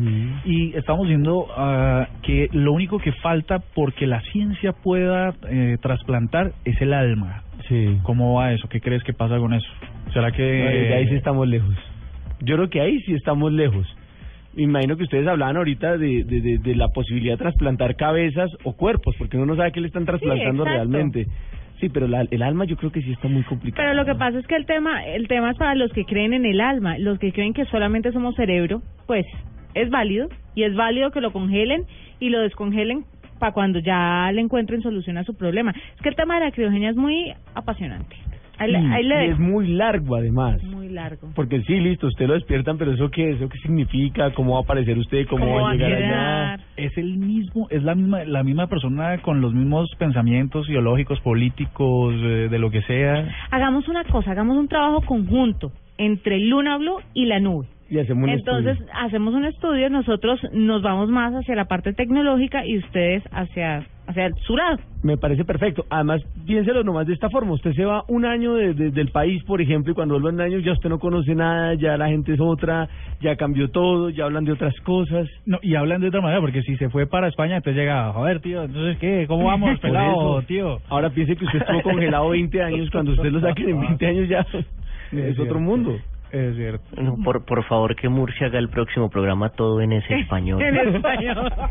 Y 0.44 0.76
estamos 0.76 1.06
viendo 1.06 1.46
ah, 1.56 2.08
que 2.24 2.48
lo 2.50 2.72
único 2.72 2.98
que 2.98 3.12
falta 3.12 3.60
porque 3.60 4.08
la 4.08 4.20
ciencia 4.32 4.72
pueda 4.72 5.32
eh, 5.48 5.76
trasplantar 5.80 6.54
es 6.64 6.82
el 6.82 6.92
alma. 6.92 7.44
Sí. 7.68 8.00
¿Cómo 8.02 8.34
va 8.34 8.52
eso? 8.52 8.68
¿Qué 8.68 8.80
crees 8.80 9.04
que 9.04 9.12
pasa 9.12 9.38
con 9.38 9.54
eso? 9.54 9.68
¿Será 10.12 10.32
que 10.32 10.88
No, 10.88 10.96
ahí 10.96 11.06
sí 11.06 11.14
estamos 11.14 11.46
lejos. 11.46 11.76
Yo 12.40 12.56
creo 12.56 12.68
que 12.68 12.80
ahí 12.80 12.98
sí 13.02 13.14
estamos 13.14 13.52
lejos. 13.52 13.86
me 14.56 14.64
imagino 14.64 14.96
que 14.96 15.04
ustedes 15.04 15.28
hablaban 15.28 15.56
ahorita 15.56 15.98
de, 15.98 16.24
de, 16.24 16.40
de, 16.40 16.58
de 16.58 16.74
la 16.74 16.88
posibilidad 16.88 17.34
de 17.34 17.44
trasplantar 17.44 17.94
cabezas 17.94 18.50
o 18.64 18.72
cuerpos, 18.72 19.14
porque 19.16 19.36
uno 19.36 19.46
no 19.46 19.54
sabe 19.54 19.70
qué 19.70 19.80
le 19.80 19.86
están 19.86 20.04
trasplantando 20.04 20.64
exacto. 20.64 20.64
realmente. 20.64 21.26
Sí, 21.80 21.88
pero 21.90 22.08
la- 22.08 22.26
el 22.30 22.42
alma 22.42 22.64
yo 22.64 22.76
creo 22.76 22.90
que 22.90 23.02
sí 23.02 23.12
está 23.12 23.28
muy 23.28 23.42
complicado. 23.42 23.82
Pero 23.84 23.94
lo 23.94 24.04
que 24.06 24.14
pasa 24.18 24.38
es 24.38 24.46
que 24.46 24.56
el 24.56 24.64
tema, 24.66 25.04
el 25.04 25.28
tema 25.28 25.50
es 25.50 25.58
para 25.58 25.74
los 25.74 25.92
que 25.92 26.04
creen 26.04 26.32
en 26.32 26.46
el 26.46 26.60
alma, 26.60 26.96
los 26.98 27.18
que 27.18 27.32
creen 27.32 27.52
que 27.52 27.66
solamente 27.66 28.12
somos 28.12 28.34
cerebro, 28.34 28.82
pues 29.06 29.26
es 29.74 29.90
válido 29.90 30.28
y 30.54 30.62
es 30.62 30.74
válido 30.74 31.10
que 31.10 31.20
lo 31.20 31.32
congelen 31.32 31.82
y 32.18 32.30
lo 32.30 32.40
descongelen 32.40 33.04
para 33.38 33.52
cuando 33.52 33.78
ya 33.80 34.30
le 34.32 34.40
encuentren 34.40 34.80
solución 34.80 35.18
a 35.18 35.24
su 35.24 35.34
problema. 35.36 35.72
Es 35.72 36.00
que 36.02 36.08
el 36.08 36.16
tema 36.16 36.38
de 36.38 36.46
la 36.46 36.50
criogenia 36.50 36.88
es 36.88 36.96
muy 36.96 37.34
apasionante. 37.54 38.16
Ahí, 38.58 38.74
ahí 38.74 39.28
y 39.28 39.30
es 39.30 39.38
muy 39.38 39.68
largo 39.68 40.16
además. 40.16 40.62
muy 40.62 40.88
largo. 40.88 41.28
Porque 41.34 41.62
sí, 41.62 41.78
listo, 41.78 42.06
usted 42.06 42.26
lo 42.26 42.34
despiertan, 42.34 42.78
pero 42.78 42.92
eso 42.92 43.10
qué, 43.10 43.30
eso 43.30 43.48
qué 43.48 43.58
significa, 43.58 44.32
cómo 44.32 44.52
va 44.52 44.60
a 44.60 44.62
aparecer 44.62 44.98
usted, 44.98 45.26
cómo, 45.28 45.46
va 45.60 45.70
a 45.70 45.74
llegar 45.74 45.92
allá. 45.92 46.64
Es 46.76 46.96
el 46.96 47.16
mismo, 47.18 47.66
es 47.70 47.82
la 47.82 47.94
misma, 47.94 48.24
la 48.24 48.42
misma 48.42 48.66
persona 48.66 49.18
con 49.18 49.40
los 49.40 49.52
mismos 49.52 49.90
pensamientos 49.98 50.68
ideológicos, 50.68 51.20
políticos, 51.20 52.14
eh, 52.16 52.48
de 52.50 52.58
lo 52.58 52.70
que 52.70 52.82
sea. 52.82 53.28
Hagamos 53.50 53.88
una 53.88 54.04
cosa, 54.04 54.30
hagamos 54.32 54.56
un 54.56 54.68
trabajo 54.68 55.02
conjunto 55.02 55.72
entre 55.98 56.38
Luna 56.40 56.76
Blue 56.78 56.98
y 57.14 57.26
la 57.26 57.40
nube. 57.40 57.66
Y 57.88 57.98
hacemos 58.00 58.24
un 58.24 58.30
Entonces 58.30 58.72
estudio. 58.78 58.92
hacemos 58.94 59.34
un 59.34 59.44
estudio, 59.44 59.88
nosotros 59.90 60.40
nos 60.52 60.82
vamos 60.82 61.08
más 61.08 61.32
hacia 61.34 61.54
la 61.54 61.66
parte 61.66 61.92
tecnológica 61.92 62.66
y 62.66 62.78
ustedes 62.78 63.22
hacia 63.30 63.86
hacia 64.08 64.30
su 64.46 64.56
lado. 64.56 64.78
Me 65.02 65.16
parece 65.16 65.44
perfecto. 65.44 65.84
Además, 65.90 66.22
piénselo 66.46 66.84
nomás 66.84 67.08
de 67.08 67.14
esta 67.14 67.28
forma. 67.28 67.54
Usted 67.54 67.72
se 67.72 67.84
va 67.84 68.04
un 68.06 68.24
año 68.24 68.54
de- 68.54 68.72
de- 68.72 68.90
del 68.92 69.08
país, 69.10 69.42
por 69.42 69.60
ejemplo, 69.60 69.90
y 69.90 69.94
cuando 69.96 70.14
vuelve 70.14 70.28
un 70.36 70.40
año 70.40 70.58
ya 70.60 70.72
usted 70.72 70.88
no 70.88 71.00
conoce 71.00 71.34
nada, 71.34 71.74
ya 71.74 71.96
la 71.96 72.06
gente 72.06 72.34
es 72.34 72.40
otra, 72.40 72.88
ya 73.20 73.34
cambió 73.34 73.68
todo, 73.68 74.10
ya 74.10 74.24
hablan 74.26 74.44
de 74.44 74.52
otras 74.52 74.74
cosas. 74.84 75.28
No, 75.44 75.58
y 75.60 75.74
hablan 75.74 76.00
de 76.02 76.06
otra 76.08 76.20
manera, 76.20 76.40
porque 76.40 76.62
si 76.62 76.76
se 76.76 76.88
fue 76.88 77.06
para 77.08 77.26
España, 77.26 77.56
entonces 77.56 77.80
llega, 77.80 78.06
a 78.10 78.20
ver, 78.20 78.38
tío, 78.40 78.62
entonces, 78.62 78.96
¿qué? 78.98 79.24
¿Cómo 79.26 79.44
vamos, 79.48 79.78
pelado, 79.80 80.40
tío? 80.42 80.78
Ahora 80.88 81.10
piense 81.10 81.34
que 81.34 81.44
usted 81.44 81.60
estuvo 81.62 81.82
congelado 81.82 82.28
20 82.30 82.62
años, 82.62 82.88
cuando 82.92 83.10
usted 83.10 83.30
lo 83.32 83.40
saquen 83.40 83.70
en 83.70 83.80
20 83.80 84.06
años 84.06 84.28
ya 84.28 84.46
es, 85.12 85.38
otro 85.40 85.58
mundo. 85.58 85.96
Es 86.36 86.56
cierto. 86.56 87.00
No, 87.00 87.16
por, 87.24 87.44
por 87.44 87.64
favor, 87.64 87.96
que 87.96 88.08
Murcia 88.08 88.48
haga 88.48 88.58
el 88.58 88.68
próximo 88.68 89.08
programa 89.08 89.50
todo 89.50 89.80
en 89.80 89.92
ese 89.92 90.14
español. 90.20 90.60
en 90.62 90.94
español. 90.94 91.52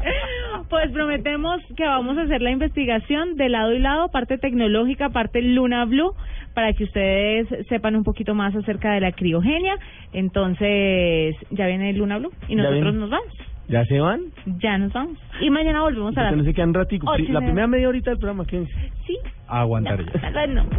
Pues 0.68 0.92
prometemos 0.92 1.62
que 1.78 1.86
vamos 1.86 2.18
a 2.18 2.24
hacer 2.24 2.42
la 2.42 2.50
investigación 2.50 3.36
de 3.36 3.50
lado 3.50 3.72
y 3.72 3.78
lado, 3.78 4.10
parte 4.10 4.40
tecnológica, 4.40 5.10
parte 5.10 5.40
Luna 5.44 5.86
Blue, 5.86 6.16
para 6.56 6.74
que 6.74 6.86
ustedes 6.86 7.48
sepan 7.70 7.96
un 7.96 8.04
poquito 8.04 8.34
más 8.34 8.56
acerca 8.56 8.94
de 8.94 9.00
la 9.00 9.12
criogenia. 9.12 9.76
Entonces, 10.12 11.36
ya 11.52 11.68
viene 11.68 11.94
Luna 11.94 12.18
Blue 12.18 12.32
y 12.48 12.56
nosotros 12.56 12.96
nos 12.96 13.12
vamos. 13.12 13.55
¿Ya 13.68 13.84
se 13.86 14.00
van? 14.00 14.22
Ya 14.62 14.78
nos 14.78 14.94
vamos. 14.94 15.18
Y 15.42 15.50
mañana 15.50 15.82
volvemos 15.82 16.18
a 16.18 16.24
la... 16.24 16.32
no 16.32 16.44
se 16.44 16.54
quedan 16.54 16.74
ratico. 16.74 17.08
La 17.30 17.40
primera 17.40 17.68
media 17.68 17.90
horita 17.90 18.12
del 18.12 18.20
programa, 18.20 18.46
¿qué 18.46 18.62
es? 18.62 18.70
Sí. 19.06 19.18
Aguantar 19.48 20.04
ya. 20.06 20.32
Bueno. 20.32 20.66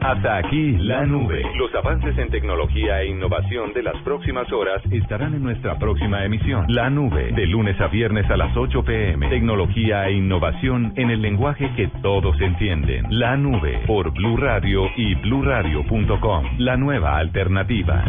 Hasta 0.00 0.36
aquí 0.36 0.76
la 0.78 1.04
nube. 1.04 1.42
Los 1.56 1.74
avances 1.74 2.16
en 2.16 2.30
tecnología 2.30 3.02
e 3.02 3.08
innovación 3.08 3.72
de 3.72 3.82
las 3.82 3.96
próximas 4.02 4.50
horas 4.52 4.80
estarán 4.92 5.34
en 5.34 5.42
nuestra 5.42 5.78
próxima 5.78 6.24
emisión. 6.24 6.64
La 6.68 6.88
nube, 6.90 7.32
de 7.32 7.46
lunes 7.46 7.80
a 7.80 7.88
viernes 7.88 8.30
a 8.30 8.36
las 8.36 8.56
8 8.56 8.84
pm. 8.84 9.28
Tecnología 9.28 10.06
e 10.06 10.12
innovación 10.12 10.92
en 10.94 11.10
el 11.10 11.22
lenguaje 11.22 11.70
que 11.74 11.88
todos 12.02 12.40
entienden. 12.40 13.06
La 13.10 13.36
nube 13.36 13.80
por 13.86 14.12
Blue 14.12 14.36
Radio 14.36 14.88
y 14.96 15.16
bluradio.com. 15.16 16.44
La 16.58 16.76
nueva 16.76 17.18
alternativa. 17.18 18.04